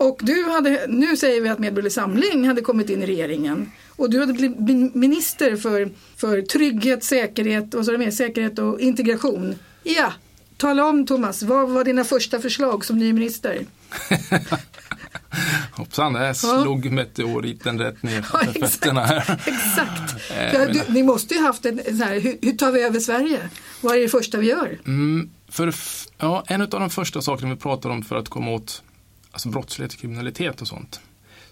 och 0.01 0.21
du 0.23 0.45
hade, 0.51 0.87
nu 0.89 1.17
säger 1.17 1.41
vi 1.41 1.49
att 1.49 1.59
Medborgerlig 1.59 1.93
Samling 1.93 2.49
hade 2.49 2.61
kommit 2.61 2.91
in 2.91 3.03
i 3.03 3.07
regeringen 3.07 3.73
och 3.89 4.11
du 4.11 4.21
hade 4.21 4.33
blivit 4.33 4.95
minister 4.95 5.57
för, 5.57 5.91
för 6.17 6.43
trygghet, 6.43 7.05
säkerhet 7.05 7.75
och 7.75 7.85
så 7.85 7.99
med, 7.99 8.15
säkerhet 8.15 8.59
och 8.59 8.81
integration. 8.81 9.55
Ja, 9.83 10.13
tala 10.57 10.85
om 10.87 11.07
Thomas, 11.07 11.43
vad 11.43 11.71
var 11.71 11.85
dina 11.85 12.05
första 12.05 12.41
förslag 12.41 12.85
som 12.85 12.99
ny 12.99 13.13
minister? 13.13 13.67
Hoppsan, 15.73 16.13
där 16.13 16.33
slog 16.33 16.91
meteoriten 16.93 17.79
rätt 17.79 18.03
ner 18.03 18.27
Ja, 18.33 18.39
för 18.39 18.51
exakt. 18.51 18.73
fötterna 18.75 19.01
här. 19.07 19.19
Exakt. 19.47 20.31
Eh, 20.31 20.55
Ja, 20.55 20.67
du, 20.67 20.83
ni 20.93 21.03
måste 21.03 21.35
ju 21.35 21.41
haft 21.41 21.67
en 21.67 21.99
så 21.99 22.05
här, 22.05 22.21
hur, 22.21 22.39
hur 22.43 22.53
tar 22.53 22.73
vi 22.73 22.83
över 22.83 23.01
Sverige? 23.01 23.39
Vad 23.81 23.97
är 23.97 24.01
det 24.01 24.09
första 24.09 24.39
vi 24.39 24.49
gör? 24.49 24.79
Mm, 24.87 25.31
för, 25.49 25.75
ja, 26.19 26.45
en 26.47 26.61
av 26.63 26.69
de 26.69 26.91
första 26.91 27.23
sakerna 27.23 27.55
vi 27.55 27.61
pratar 27.61 27.91
om 27.91 28.03
för 28.03 28.17
att 28.17 28.29
komma 28.29 28.51
åt 28.51 28.83
alltså 29.33 29.49
brottslighet, 29.49 29.97
kriminalitet 29.97 30.61
och 30.63 30.69
sånt. 30.69 31.01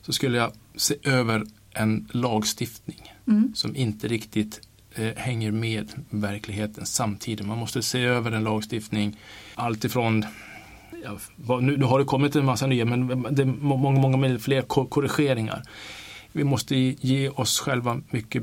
Så 0.03 0.13
skulle 0.13 0.39
jag 0.39 0.53
se 0.77 0.95
över 1.03 1.45
en 1.73 2.09
lagstiftning 2.13 3.13
Mm. 3.27 3.53
som 3.55 3.77
inte 3.77 4.09
riktigt 4.09 4.61
eh, 4.95 5.15
hänger 5.17 5.51
med 5.51 5.93
verkligheten 6.11 6.87
samtidigt. 6.87 7.47
Man 7.47 7.59
måste 7.59 7.83
se 7.83 8.01
över 8.01 8.33
en 8.33 8.45
lagstiftning 8.45 9.17
alltifrån 9.55 10.25
Ja, 11.47 11.61
nu, 11.61 11.77
nu 11.77 11.85
har 11.85 11.99
det 11.99 12.05
kommit 12.05 12.37
en 12.37 12.45
massa 12.45 12.67
nya 12.67 12.85
men 12.85 13.27
det 13.31 13.43
är 13.43 13.47
må- 13.47 13.77
många, 13.77 14.01
många 14.01 14.39
fler 14.39 14.63
ko- 14.63 14.87
korrigeringar. 14.87 15.63
Vi 16.33 16.45
måste 16.45 16.77
ge 16.77 17.29
oss 17.29 17.59
själva 17.61 18.01
mycket 18.11 18.43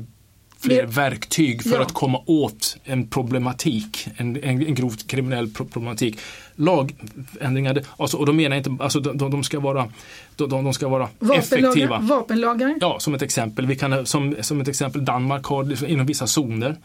fler 0.66 0.82
Det- 0.82 0.86
verktyg 0.92 1.62
för 1.62 1.70
Ja. 1.74 1.82
att 1.82 1.92
komma 1.92 2.20
åt 2.26 2.76
en 2.84 3.06
problematik, 3.08 4.08
en, 4.16 4.36
en, 4.36 4.66
en 4.66 4.74
grovt 4.74 5.06
kriminell 5.06 5.48
pro- 5.48 5.64
problematik. 5.64 6.18
Lagändringar, 6.58 7.82
alltså, 7.96 8.16
och 8.16 8.26
då 8.26 8.32
menar 8.32 8.56
jag 8.56 8.66
inte, 8.66 8.84
alltså, 8.84 9.00
de, 9.00 9.30
de, 9.30 9.44
ska 9.44 9.60
vara, 9.60 9.88
de, 10.36 10.48
de 10.50 10.72
ska 10.74 10.88
vara 10.88 11.08
Vapenlagar, 11.18 11.38
effektiva. 11.68 11.98
vapenlagar. 11.98 12.74
Ja, 12.80 13.00
som 13.00 13.14
ett 13.14 13.22
exempel. 13.22 13.66
Vi 13.66 13.76
kan, 13.76 14.06
som, 14.06 14.36
som 14.40 14.60
ett 14.60 14.68
exempel, 14.68 15.04
Danmark 15.04 15.44
har 15.46 15.84
inom 15.90 16.06
vissa 16.06 16.26
zoner 16.26 16.76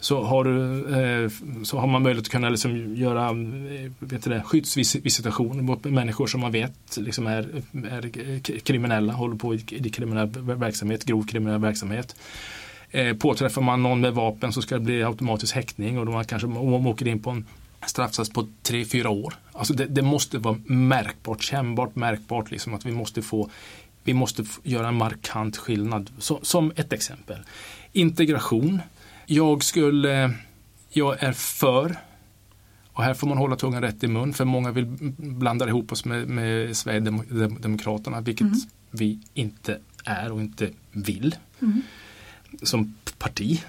så 0.00 0.22
har, 0.24 0.44
du, 0.44 1.24
eh, 1.24 1.30
så 1.64 1.78
har 1.78 1.86
man 1.86 2.02
möjlighet 2.02 2.26
att 2.26 2.32
kunna 2.32 2.48
liksom 2.48 2.96
göra 2.96 3.28
eh, 3.28 3.90
vet 3.98 4.24
det, 4.24 4.42
skyddsvisitation 4.44 5.64
mot 5.64 5.84
människor 5.84 6.26
som 6.26 6.40
man 6.40 6.52
vet 6.52 6.72
liksom 6.96 7.26
är, 7.26 7.48
är 7.90 8.40
kriminella, 8.60 9.12
håller 9.12 9.36
på 9.36 9.54
i, 9.54 9.64
i 9.68 9.90
kriminell 9.90 10.28
verksamhet, 10.40 11.04
grov 11.04 11.26
kriminell 11.26 11.60
verksamhet. 11.60 12.16
Eh, 12.90 13.16
påträffar 13.16 13.62
man 13.62 13.82
någon 13.82 14.00
med 14.00 14.14
vapen 14.14 14.52
så 14.52 14.62
ska 14.62 14.74
det 14.74 14.80
bli 14.80 15.04
automatisk 15.04 15.54
häktning 15.54 15.98
och 15.98 16.06
då 16.06 16.12
man 16.12 16.24
kanske 16.24 16.48
man 16.48 16.86
åker 16.86 17.08
in 17.08 17.22
på 17.22 17.30
en 17.30 17.46
straffsats 17.86 18.30
på 18.30 18.48
3-4 18.62 19.06
år. 19.06 19.34
Alltså 19.52 19.74
det, 19.74 19.86
det 19.86 20.02
måste 20.02 20.38
vara 20.38 20.58
märkbart, 20.64 21.42
kännbart, 21.42 21.96
märkbart 21.96 22.50
liksom 22.50 22.74
att 22.74 22.86
vi 22.86 22.92
måste 22.92 23.22
få 23.22 23.50
vi 24.04 24.14
måste 24.14 24.44
göra 24.62 24.88
en 24.88 24.94
markant 24.94 25.56
skillnad. 25.56 26.10
Så, 26.18 26.38
som 26.42 26.72
ett 26.76 26.92
exempel. 26.92 27.38
Integration. 27.92 28.80
Jag 29.26 29.64
skulle, 29.64 30.32
jag 30.90 31.22
är 31.22 31.32
för, 31.32 31.96
och 32.92 33.02
här 33.02 33.14
får 33.14 33.28
man 33.28 33.38
hålla 33.38 33.56
tungan 33.56 33.82
rätt 33.82 34.04
i 34.04 34.06
mun, 34.06 34.32
för 34.32 34.44
många 34.44 34.70
vill 34.70 34.86
blanda 35.16 35.68
ihop 35.68 35.92
oss 35.92 36.04
med, 36.04 36.28
med 36.28 36.76
Sverigedemokraterna, 36.76 38.20
vilket 38.20 38.46
vi 38.90 39.18
inte 39.34 39.78
är 40.04 40.32
och 40.32 40.40
inte 40.40 40.70
vill 40.92 41.34
som 42.62 42.94
parti. 43.18 43.62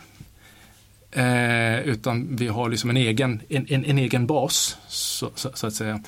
Eh, 1.11 1.79
utan 1.79 2.35
vi 2.35 2.47
har 2.47 2.69
liksom 2.69 2.89
en 2.89 2.97
egen, 2.97 3.41
en, 3.49 3.65
en, 3.69 3.85
en 3.85 3.97
egen 3.97 4.27
bas, 4.27 4.77
så, 4.87 5.31
så, 5.35 5.49
så 5.53 5.67
att 5.67 5.73
säga. 5.73 6.03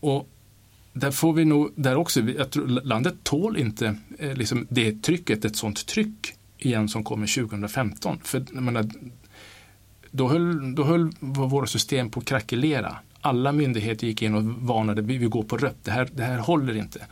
Och 0.00 0.28
där 0.92 1.10
får 1.10 1.32
vi 1.32 1.44
nog, 1.44 1.72
där 1.74 1.96
också, 1.96 2.20
jag 2.20 2.50
tror 2.50 2.66
landet 2.66 3.14
tål 3.22 3.56
inte 3.56 3.96
eh, 4.18 4.34
liksom 4.34 4.66
det 4.70 5.02
trycket, 5.02 5.44
ett 5.44 5.56
sånt 5.56 5.86
tryck 5.86 6.34
igen 6.58 6.88
som 6.88 7.04
kommer 7.04 7.42
2015. 7.42 8.18
För 8.24 8.44
jag 8.52 8.62
menar, 8.62 8.90
då 10.10 10.28
höll, 10.28 10.74
då 10.74 10.84
höll 10.84 11.10
våra 11.20 11.66
system 11.66 12.10
på 12.10 12.20
att 12.20 12.26
krackelera. 12.26 12.96
Alla 13.20 13.52
myndigheter 13.52 14.06
gick 14.06 14.22
in 14.22 14.34
och 14.34 14.44
varnade, 14.44 15.02
vi, 15.02 15.18
vi 15.18 15.26
går 15.26 15.42
på 15.42 15.56
rött, 15.56 15.84
det 15.84 15.90
här, 15.90 16.08
det 16.14 16.22
här 16.22 16.38
håller 16.38 16.76
inte. 16.76 17.06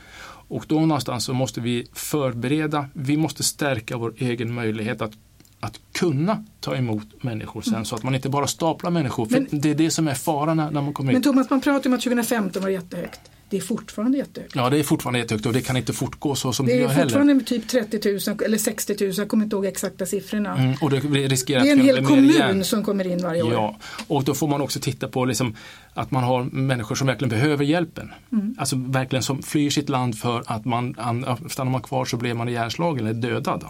Och 0.50 0.64
då 0.68 0.80
någonstans 0.80 1.24
så 1.24 1.32
måste 1.32 1.60
vi 1.60 1.86
förbereda, 1.92 2.86
vi 2.92 3.16
måste 3.16 3.42
stärka 3.42 3.96
vår 3.96 4.14
egen 4.16 4.54
möjlighet 4.54 5.02
att, 5.02 5.12
att 5.60 5.80
kunna 5.92 6.44
ta 6.60 6.76
emot 6.76 7.22
människor 7.22 7.62
sen 7.62 7.84
så 7.84 7.96
att 7.96 8.02
man 8.02 8.14
inte 8.14 8.28
bara 8.28 8.46
staplar 8.46 8.90
människor. 8.90 9.26
För 9.26 9.46
Men- 9.50 9.60
det 9.60 9.70
är 9.70 9.74
det 9.74 9.90
som 9.90 10.08
är 10.08 10.14
faran 10.14 10.56
när, 10.56 10.70
man 10.70 10.92
kommer 10.92 11.12
Men 11.12 11.16
in. 11.16 11.22
Thomas, 11.22 11.50
man 11.50 11.60
pratar 11.60 11.90
om 11.90 11.94
att 11.94 12.00
2015 12.00 12.62
var 12.62 12.68
jättehögt. 12.68 13.20
Det 13.50 13.56
är 13.56 13.60
fortfarande 13.60 14.18
jättehögt. 14.18 14.52
Ja, 14.56 14.70
det 14.70 14.78
är 14.78 14.82
fortfarande 14.82 15.18
jättehögt 15.18 15.46
och 15.46 15.52
det 15.52 15.60
kan 15.60 15.76
inte 15.76 15.92
fortgå 15.92 16.34
så 16.34 16.52
som 16.52 16.66
det, 16.66 16.72
Det 16.72 16.78
gör 16.78 16.84
är 16.84 16.88
heller. 16.88 17.02
fortfarande 17.04 17.44
typ 17.44 17.68
30 17.68 18.30
000 18.30 18.38
eller 18.44 18.58
60 18.58 18.96
000, 19.04 19.12
jag 19.16 19.28
kommer 19.28 19.44
inte 19.44 19.56
ihåg 19.56 19.66
exakta 19.66 20.06
siffrorna. 20.06 20.56
Mm, 20.58 20.74
och 20.80 20.90
det 20.90 20.98
riskerar 21.00 21.60
Det 21.62 21.68
är 21.68 21.72
en 21.72 21.80
hel 21.80 21.98
igen. 21.98 22.04
kommun 22.06 22.64
som 22.64 22.84
kommer 22.84 23.06
in 23.06 23.22
varje 23.22 23.42
år. 23.42 23.52
Ja, 23.52 23.76
och 24.06 24.24
då 24.24 24.34
får 24.34 24.48
man 24.48 24.60
också 24.60 24.80
titta 24.80 25.08
på 25.08 25.24
liksom 25.24 25.56
att 25.94 26.10
man 26.10 26.24
har 26.24 26.44
människor 26.44 26.94
som 26.94 27.06
verkligen 27.06 27.28
behöver 27.30 27.64
hjälpen. 27.64 28.10
Mm. 28.32 28.54
Alltså 28.58 28.76
verkligen 28.76 29.22
som 29.22 29.42
flyr 29.42 29.70
sitt 29.70 29.88
land 29.88 30.18
för 30.18 30.42
att 30.46 30.64
man, 30.64 30.94
an- 30.98 31.48
stannar 31.50 31.70
man 31.72 31.82
kvar 31.82 32.04
så 32.04 32.16
blir 32.16 32.34
man 32.34 32.48
ihjälslagen 32.48 33.06
eller 33.06 33.20
dödad. 33.20 33.64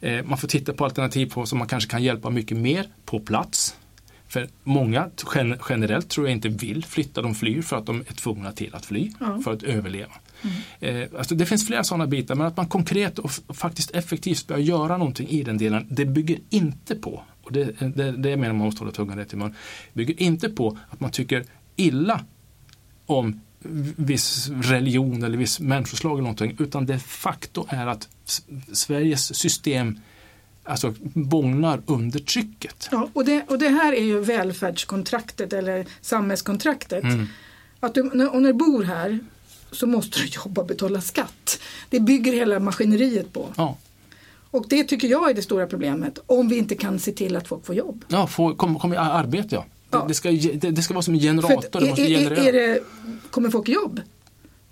Eh, 0.00 0.24
man 0.24 0.38
får 0.38 0.48
titta 0.48 0.72
på 0.72 0.84
alternativ 0.84 1.26
på 1.26 1.46
som 1.46 1.58
man 1.58 1.68
kanske 1.68 1.90
kan 1.90 2.02
hjälpa 2.02 2.30
mycket 2.30 2.56
mer 2.56 2.86
på 3.04 3.20
plats. 3.20 3.74
För 4.32 4.48
många 4.64 5.10
gen- 5.34 5.58
generellt 5.68 6.08
tror 6.08 6.26
jag 6.26 6.32
inte 6.32 6.48
vill 6.48 6.84
flytta, 6.84 7.22
de 7.22 7.34
flyr 7.34 7.62
för 7.62 7.76
att 7.76 7.86
de 7.86 8.00
är 8.00 8.14
tvungna 8.14 8.52
till 8.52 8.74
att 8.74 8.86
fly 8.86 9.10
Ja. 9.20 9.40
för 9.44 9.52
att 9.52 9.62
överleva. 9.62 10.12
Eh, 10.80 11.08
alltså 11.18 11.34
det 11.34 11.46
finns 11.46 11.66
flera 11.66 11.84
sådana 11.84 12.06
bitar 12.06 12.34
men 12.34 12.46
att 12.46 12.56
man 12.56 12.66
konkret 12.66 13.18
och 13.18 13.30
faktiskt 13.48 13.90
effektivt 13.90 14.46
börjar 14.46 14.60
göra 14.62 14.96
någonting 14.96 15.28
i 15.28 15.42
den 15.42 15.58
delen, 15.58 15.86
det 15.90 16.04
bygger 16.04 16.38
inte 16.50 16.94
på, 16.94 17.22
och 17.42 17.52
det, 17.52 17.64
det, 17.96 18.12
det 18.12 18.36
menar 18.36 18.54
man 18.54 18.66
måste 18.66 18.80
hålla 18.80 18.92
tungan 18.92 19.18
rätt 19.18 19.32
i 19.32 19.36
mun, 19.36 19.54
bygger 19.92 20.22
inte 20.22 20.48
på 20.48 20.78
att 20.90 21.00
man 21.00 21.10
tycker 21.10 21.44
illa 21.76 22.24
om 23.06 23.40
viss 23.96 24.48
religion 24.48 25.22
eller 25.22 25.38
viss 25.38 25.60
människoslag 25.60 26.12
eller 26.12 26.22
någonting 26.22 26.56
utan 26.58 26.86
de 26.86 26.98
facto 26.98 27.66
är 27.68 27.86
att 27.86 28.08
Sveriges 28.72 29.34
system 29.38 29.98
alltså 30.64 30.94
bångnar 31.14 31.82
under 31.86 32.18
trycket. 32.18 32.88
Ja, 32.90 33.08
och, 33.12 33.24
det, 33.24 33.44
och 33.48 33.58
det 33.58 33.68
här 33.68 33.92
är 33.92 34.04
ju 34.04 34.20
välfärdskontraktet 34.20 35.52
eller 35.52 35.86
samhällskontraktet. 36.00 37.04
Mm. 37.04 37.26
Att 37.80 37.94
du, 37.94 38.02
när, 38.02 38.40
när 38.40 38.48
du 38.48 38.52
bor 38.52 38.82
här 38.82 39.18
så 39.70 39.86
måste 39.86 40.18
du 40.20 40.26
jobba 40.44 40.60
och 40.60 40.66
betala 40.66 41.00
skatt. 41.00 41.60
Det 41.90 42.00
bygger 42.00 42.32
hela 42.32 42.60
maskineriet 42.60 43.32
på. 43.32 43.48
Ja, 43.56 43.76
Och 44.50 44.66
det 44.68 44.84
tycker 44.84 45.08
jag 45.08 45.30
är 45.30 45.34
det 45.34 45.42
stora 45.42 45.66
problemet. 45.66 46.18
Om 46.26 46.48
vi 46.48 46.58
inte 46.58 46.74
kan 46.74 46.98
se 46.98 47.12
till 47.12 47.36
att 47.36 47.48
folk 47.48 47.66
får 47.66 47.74
jobb. 47.74 48.04
ja 48.08 48.26
få, 48.26 48.54
kom, 48.54 48.78
kom 48.78 48.92
i 48.92 48.96
arbete 48.96 49.54
ja. 49.54 49.64
Ja. 49.92 49.98
Det, 49.98 50.08
det, 50.08 50.14
ska, 50.14 50.30
det, 50.30 50.70
det 50.70 50.82
ska 50.82 50.94
vara 50.94 51.02
som 51.02 51.14
en 51.14 51.20
generator, 51.20 51.82
att 51.92 51.98
är, 51.98 52.10
är, 52.10 52.32
är 52.32 52.52
det, 52.52 52.80
kommer 53.30 53.50
folk 53.50 53.68
jobb, 53.68 54.00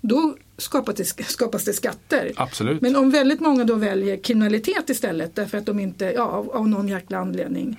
då 0.01 0.35
skapas 0.61 0.95
det, 0.95 1.05
skapas 1.23 1.63
det 1.63 1.73
skatter. 1.73 2.31
Absolut. 2.35 2.81
Men 2.81 2.95
om 2.95 3.11
väldigt 3.11 3.39
många 3.39 3.63
då 3.63 3.75
väljer 3.75 4.17
kriminalitet 4.17 4.89
istället 4.89 5.35
därför 5.35 5.57
att 5.57 5.65
de 5.65 5.79
inte, 5.79 6.05
ja, 6.05 6.23
av, 6.23 6.51
av 6.51 6.69
någon 6.69 6.87
jäkla 6.87 7.17
anledning, 7.17 7.77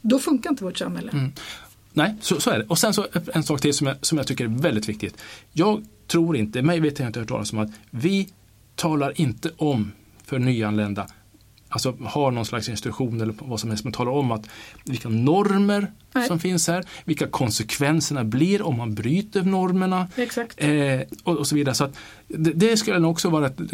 då 0.00 0.18
funkar 0.18 0.50
inte 0.50 0.64
vårt 0.64 0.78
samhälle. 0.78 1.10
Mm. 1.10 1.32
Nej, 1.92 2.14
så, 2.20 2.40
så 2.40 2.50
är 2.50 2.58
det. 2.58 2.64
Och 2.64 2.78
sen 2.78 2.94
så 2.94 3.06
en 3.32 3.42
sak 3.42 3.60
till 3.60 3.74
som 3.74 3.86
jag, 3.86 3.96
som 4.00 4.18
jag 4.18 4.26
tycker 4.26 4.44
är 4.44 4.48
väldigt 4.48 4.88
viktigt. 4.88 5.16
Jag 5.52 5.84
tror 6.06 6.36
inte, 6.36 6.62
mig 6.62 6.80
vet 6.80 6.98
jag 6.98 7.08
inte 7.08 7.20
hört 7.20 7.28
talas 7.28 7.52
om 7.52 7.58
att 7.58 7.70
vi 7.90 8.28
talar 8.74 9.20
inte 9.20 9.50
om 9.56 9.92
för 10.24 10.38
nyanlända, 10.38 11.06
alltså 11.72 11.96
har 12.04 12.30
någon 12.30 12.44
slags 12.46 12.68
instruktion 12.68 13.20
eller 13.20 13.34
vad 13.38 13.60
som 13.60 13.70
helst, 13.70 13.84
men 13.84 13.92
talar 13.92 14.12
om 14.12 14.32
att 14.32 14.48
vilka 14.84 15.08
normer 15.08 15.86
Nej. 16.14 16.28
som 16.28 16.38
finns 16.38 16.68
här, 16.68 16.84
vilka 17.04 17.26
konsekvenserna 17.26 18.24
blir 18.24 18.62
om 18.62 18.76
man 18.76 18.94
bryter 18.94 19.42
normerna 19.42 20.08
eh, 20.56 21.00
och, 21.24 21.36
och 21.38 21.46
så 21.46 21.54
vidare. 21.54 21.74
Så 21.74 21.84
att 21.84 21.96
det, 22.28 22.50
det 22.50 22.76
skulle 22.76 22.98
nog 22.98 23.10
också 23.10 23.28
vara 23.30 23.46
ett, 23.46 23.60
eh, 23.60 23.66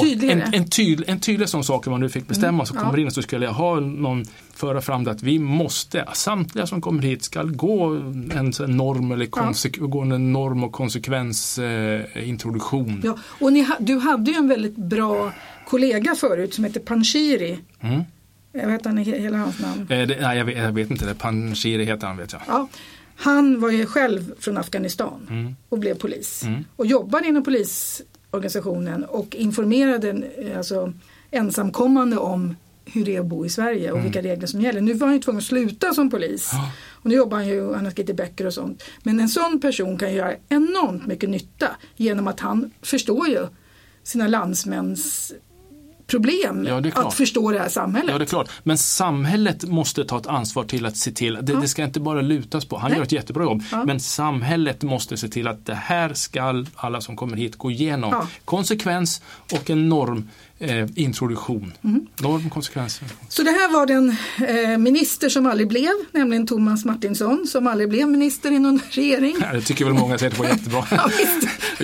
tydligare. 0.00 0.42
en, 0.42 0.54
en, 0.54 0.68
tydlig, 0.70 1.08
en 1.08 1.20
tydlig 1.20 1.48
sån 1.48 1.64
sak 1.64 1.86
om 1.86 1.90
man 1.90 2.00
nu 2.00 2.08
fick 2.08 2.28
bestämma 2.28 2.66
så 2.66 2.74
Mm, 2.74 2.84
ja. 2.84 2.90
kommer 2.90 3.02
in 3.04 3.10
så 3.10 3.22
skulle 3.22 3.46
jag 3.46 3.52
ha 3.52 3.80
någon 3.80 4.24
föra 4.54 4.80
fram 4.80 5.04
det 5.04 5.10
att 5.10 5.22
vi 5.22 5.38
måste, 5.38 6.04
samtliga 6.12 6.66
som 6.66 6.80
kommer 6.80 7.02
hit 7.02 7.24
ska 7.24 7.42
gå 7.42 7.94
en 8.34 8.52
norm 8.76 9.12
eller 9.12 9.26
konse- 9.26 9.78
gå 9.88 10.00
en 10.00 10.32
norm 10.32 10.64
och 10.64 10.72
konsekvensintroduktion. 10.72 12.88
Eh. 12.90 12.96
Ja, 13.04 13.18
och 13.40 13.50
ha- 13.52 13.76
du 13.80 13.98
hade 13.98 14.30
ju 14.30 14.36
en 14.36 14.48
väldigt 14.48 14.76
bra 14.76 15.32
kollega 15.66 16.14
förut 16.14 16.54
som 16.54 16.64
heter 16.64 16.80
Panshiri. 16.80 17.58
Mm. 17.80 18.02
Jag 18.52 18.66
vet 18.66 18.84
han 18.84 18.96
hela 18.96 19.38
hans 19.38 19.58
namn. 19.60 19.80
Eh, 19.90 20.06
det, 20.06 20.20
nej, 20.20 20.38
jag 20.38 20.44
vet, 20.44 20.58
jag 20.58 20.72
vet 20.72 20.90
inte, 20.90 21.06
det 21.06 21.14
Panshiri 21.14 21.84
heter 21.84 22.06
han 22.06 22.16
vet 22.16 22.32
jag. 22.32 22.42
Ja, 22.46 22.68
han 23.16 23.60
var 23.60 23.70
ju 23.70 23.86
själv 23.86 24.34
från 24.40 24.58
Afghanistan 24.58 25.26
Mm. 25.30 25.56
och 25.68 25.78
blev 25.78 25.94
polis. 25.94 26.42
Mm. 26.42 26.64
Och 26.76 26.86
jobbade 26.86 27.26
inom 27.28 27.42
polisorganisationen 27.44 29.04
och 29.04 29.34
informerade 29.34 30.10
eh, 30.38 30.56
alltså, 30.58 30.92
ensamkommande 31.30 32.16
om 32.16 32.56
hur 32.84 33.04
det 33.04 33.16
är 33.16 33.20
att 33.20 33.26
bo 33.26 33.46
i 33.46 33.48
Sverige 33.48 33.92
och 33.92 34.04
vilka 34.04 34.22
regler 34.22 34.46
som 34.46 34.60
gäller. 34.60 34.80
Nu 34.80 34.94
var 34.94 35.06
han 35.06 35.16
ju 35.16 35.22
tvungen 35.22 35.38
att 35.38 35.44
sluta 35.44 35.94
som 35.94 36.10
polis. 36.10 36.52
Mm. 36.52 36.64
Ja. 36.64 36.70
Och 36.90 37.06
nu 37.06 37.14
jobbar 37.14 37.36
han 37.36 37.46
ju, 37.48 37.74
han 37.74 37.84
har 37.84 37.90
skrivit 37.90 38.16
böcker 38.16 38.46
och 38.46 38.54
sånt. 38.54 38.82
Men 39.02 39.20
en 39.20 39.28
sån 39.28 39.60
person 39.60 39.98
kan 39.98 40.14
göra 40.14 40.34
enormt 40.48 41.06
mycket 41.06 41.30
nytta 41.30 41.68
genom 41.96 42.26
att 42.26 42.40
han 42.40 42.70
förstår 42.82 43.28
ju 43.28 43.46
sina 44.02 44.28
landsmäns 44.28 45.32
problem 46.06 46.66
Ja, 46.68 47.06
att 47.06 47.14
förstå 47.14 47.50
det 47.52 47.58
här 47.58 47.68
samhället. 47.68 48.10
Ja, 48.12 48.18
det 48.18 48.24
är 48.24 48.26
klart. 48.26 48.50
Men 48.62 48.78
samhället 48.78 49.64
måste 49.64 50.04
ta 50.04 50.18
ett 50.18 50.26
ansvar 50.26 50.64
till 50.64 50.86
att 50.86 50.96
se 50.96 51.12
till, 51.12 51.38
det, 51.42 51.52
Ja. 51.52 51.60
det 51.60 51.68
ska 51.68 51.84
inte 51.84 52.00
bara 52.00 52.20
lutas 52.20 52.64
på, 52.64 52.78
han 52.78 52.90
Nej. 52.90 52.98
gör 52.98 53.04
ett 53.04 53.12
jättebra 53.12 53.44
jobb, 53.44 53.62
Ja. 53.72 53.84
men 53.84 54.00
samhället 54.00 54.82
måste 54.82 55.16
se 55.16 55.28
till 55.28 55.48
att 55.48 55.66
det 55.66 55.74
här 55.74 56.14
ska 56.14 56.64
alla 56.74 57.00
som 57.00 57.16
kommer 57.16 57.36
hit 57.36 57.56
gå 57.56 57.70
igenom. 57.70 58.26
Konsekvens 58.44 59.22
och 59.52 59.70
en 59.70 59.88
norm 59.88 60.28
eh, 60.58 60.86
introduktion. 60.94 61.72
Mm. 61.84 62.06
Norm, 62.20 62.50
konsekvens. 62.50 63.00
Så 63.28 63.42
det 63.42 63.50
här 63.50 63.72
var 63.72 63.86
den 63.86 64.16
eh, 64.72 64.78
minister 64.78 65.28
som 65.28 65.46
aldrig 65.46 65.68
blev, 65.68 65.90
nämligen 66.12 66.46
Thomas 66.46 66.84
Martinsson 66.84 67.46
som 67.46 67.66
aldrig 67.66 67.88
blev 67.88 68.08
minister 68.08 68.52
i 68.52 68.58
någon 68.58 68.80
regering. 68.90 69.36
Ja, 69.40 69.46
det 69.52 69.60
tycker 69.60 69.84
väl 69.84 69.94
många 69.94 70.18
säkert 70.18 70.38
var 70.38 70.46
jättebra. 70.46 70.84
Ja. 70.96 71.10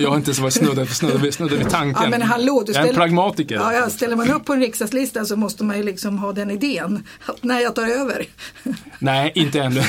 Jag 0.01 0.09
har 0.09 0.17
inte 0.17 0.33
så 0.33 0.41
varit 0.41 0.53
snudda, 0.53 0.85
snudda 1.31 1.55
vid 1.55 1.69
tanken. 1.69 2.03
Ja, 2.03 2.09
men 2.09 2.21
hallå, 2.21 2.63
du 2.65 2.71
jag 2.71 2.75
är 2.75 2.81
en 2.81 2.85
ställer- 2.87 2.99
pragmatiker. 2.99 3.55
Ja, 3.55 3.73
ja, 3.73 3.89
ställer 3.89 4.15
man 4.15 4.31
upp 4.31 4.45
på 4.45 4.53
en 4.53 4.59
riksdagslista 4.59 5.25
så 5.25 5.35
måste 5.35 5.63
man 5.63 5.77
ju 5.77 5.83
liksom 5.83 6.17
ha 6.17 6.33
den 6.33 6.51
idén 6.51 7.03
när 7.41 7.59
jag 7.59 7.75
tar 7.75 7.87
över. 7.87 8.25
Nej, 8.99 9.31
inte 9.35 9.59
ännu. 9.61 9.81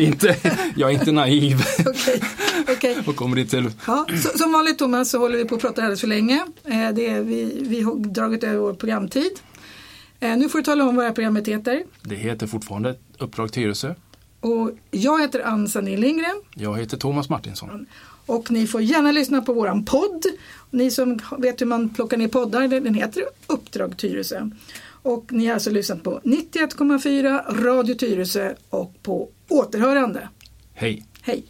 inte, 0.00 0.36
jag 0.76 0.90
är 0.90 0.94
inte 0.94 1.12
naiv 1.12 1.62
Okej, 1.86 2.20
okej. 2.68 2.96
och 3.06 3.16
kommer 3.16 3.44
till 3.44 3.70
Ja, 3.86 4.06
så, 4.22 4.38
som 4.38 4.52
vanligt 4.52 4.78
Thomas 4.78 5.10
så 5.10 5.18
håller 5.18 5.38
vi 5.38 5.44
på 5.44 5.54
att 5.54 5.60
prata 5.60 5.82
alldeles 5.82 6.00
för 6.00 6.06
länge. 6.08 6.44
Eh, 6.64 6.90
det 6.94 7.06
är, 7.08 7.20
vi, 7.22 7.56
vi 7.68 7.80
dragit 8.12 8.44
över 8.44 8.58
vår 8.58 8.74
programtid. 8.74 9.32
Eh, 10.20 10.36
nu 10.36 10.48
får 10.48 10.58
du 10.58 10.64
tala 10.64 10.84
om 10.84 10.96
vad 10.96 11.04
det 11.04 11.08
här 11.08 11.14
programmet 11.14 11.48
heter. 11.48 11.84
Det 12.02 12.14
heter 12.14 12.46
fortfarande 12.46 12.96
Uppdrag 13.18 13.52
Tyresö. 13.52 13.94
Och 14.40 14.70
jag 14.90 15.20
heter 15.20 15.40
Ann 15.40 15.68
Sandin 15.68 16.00
Lindgren. 16.00 16.42
Jag 16.54 16.78
heter 16.78 16.96
Thomas 16.96 17.28
Martinsson. 17.28 17.86
Och 18.26 18.50
ni 18.50 18.66
får 18.66 18.82
gärna 18.82 19.12
lyssna 19.12 19.42
på 19.42 19.52
våran 19.52 19.84
podd. 19.84 20.24
Ni 20.70 20.90
som 20.90 21.18
vet 21.38 21.60
hur 21.60 21.66
man 21.66 21.88
plockar 21.88 22.16
ner 22.16 22.28
poddar, 22.28 22.68
den 22.68 22.94
heter 22.94 23.24
Uppdrag 23.46 23.96
Tyresö. 23.96 24.50
Och 25.02 25.32
ni 25.32 25.46
har 25.46 25.54
alltså 25.54 25.70
lyssnat 25.70 26.02
på 26.02 26.20
91,4 26.24 27.62
Radio 27.64 27.94
Tyresö 27.94 28.54
och 28.70 29.02
på 29.02 29.28
återhörande. 29.48 30.28
Hej! 30.74 31.06
Hej! 31.22 31.44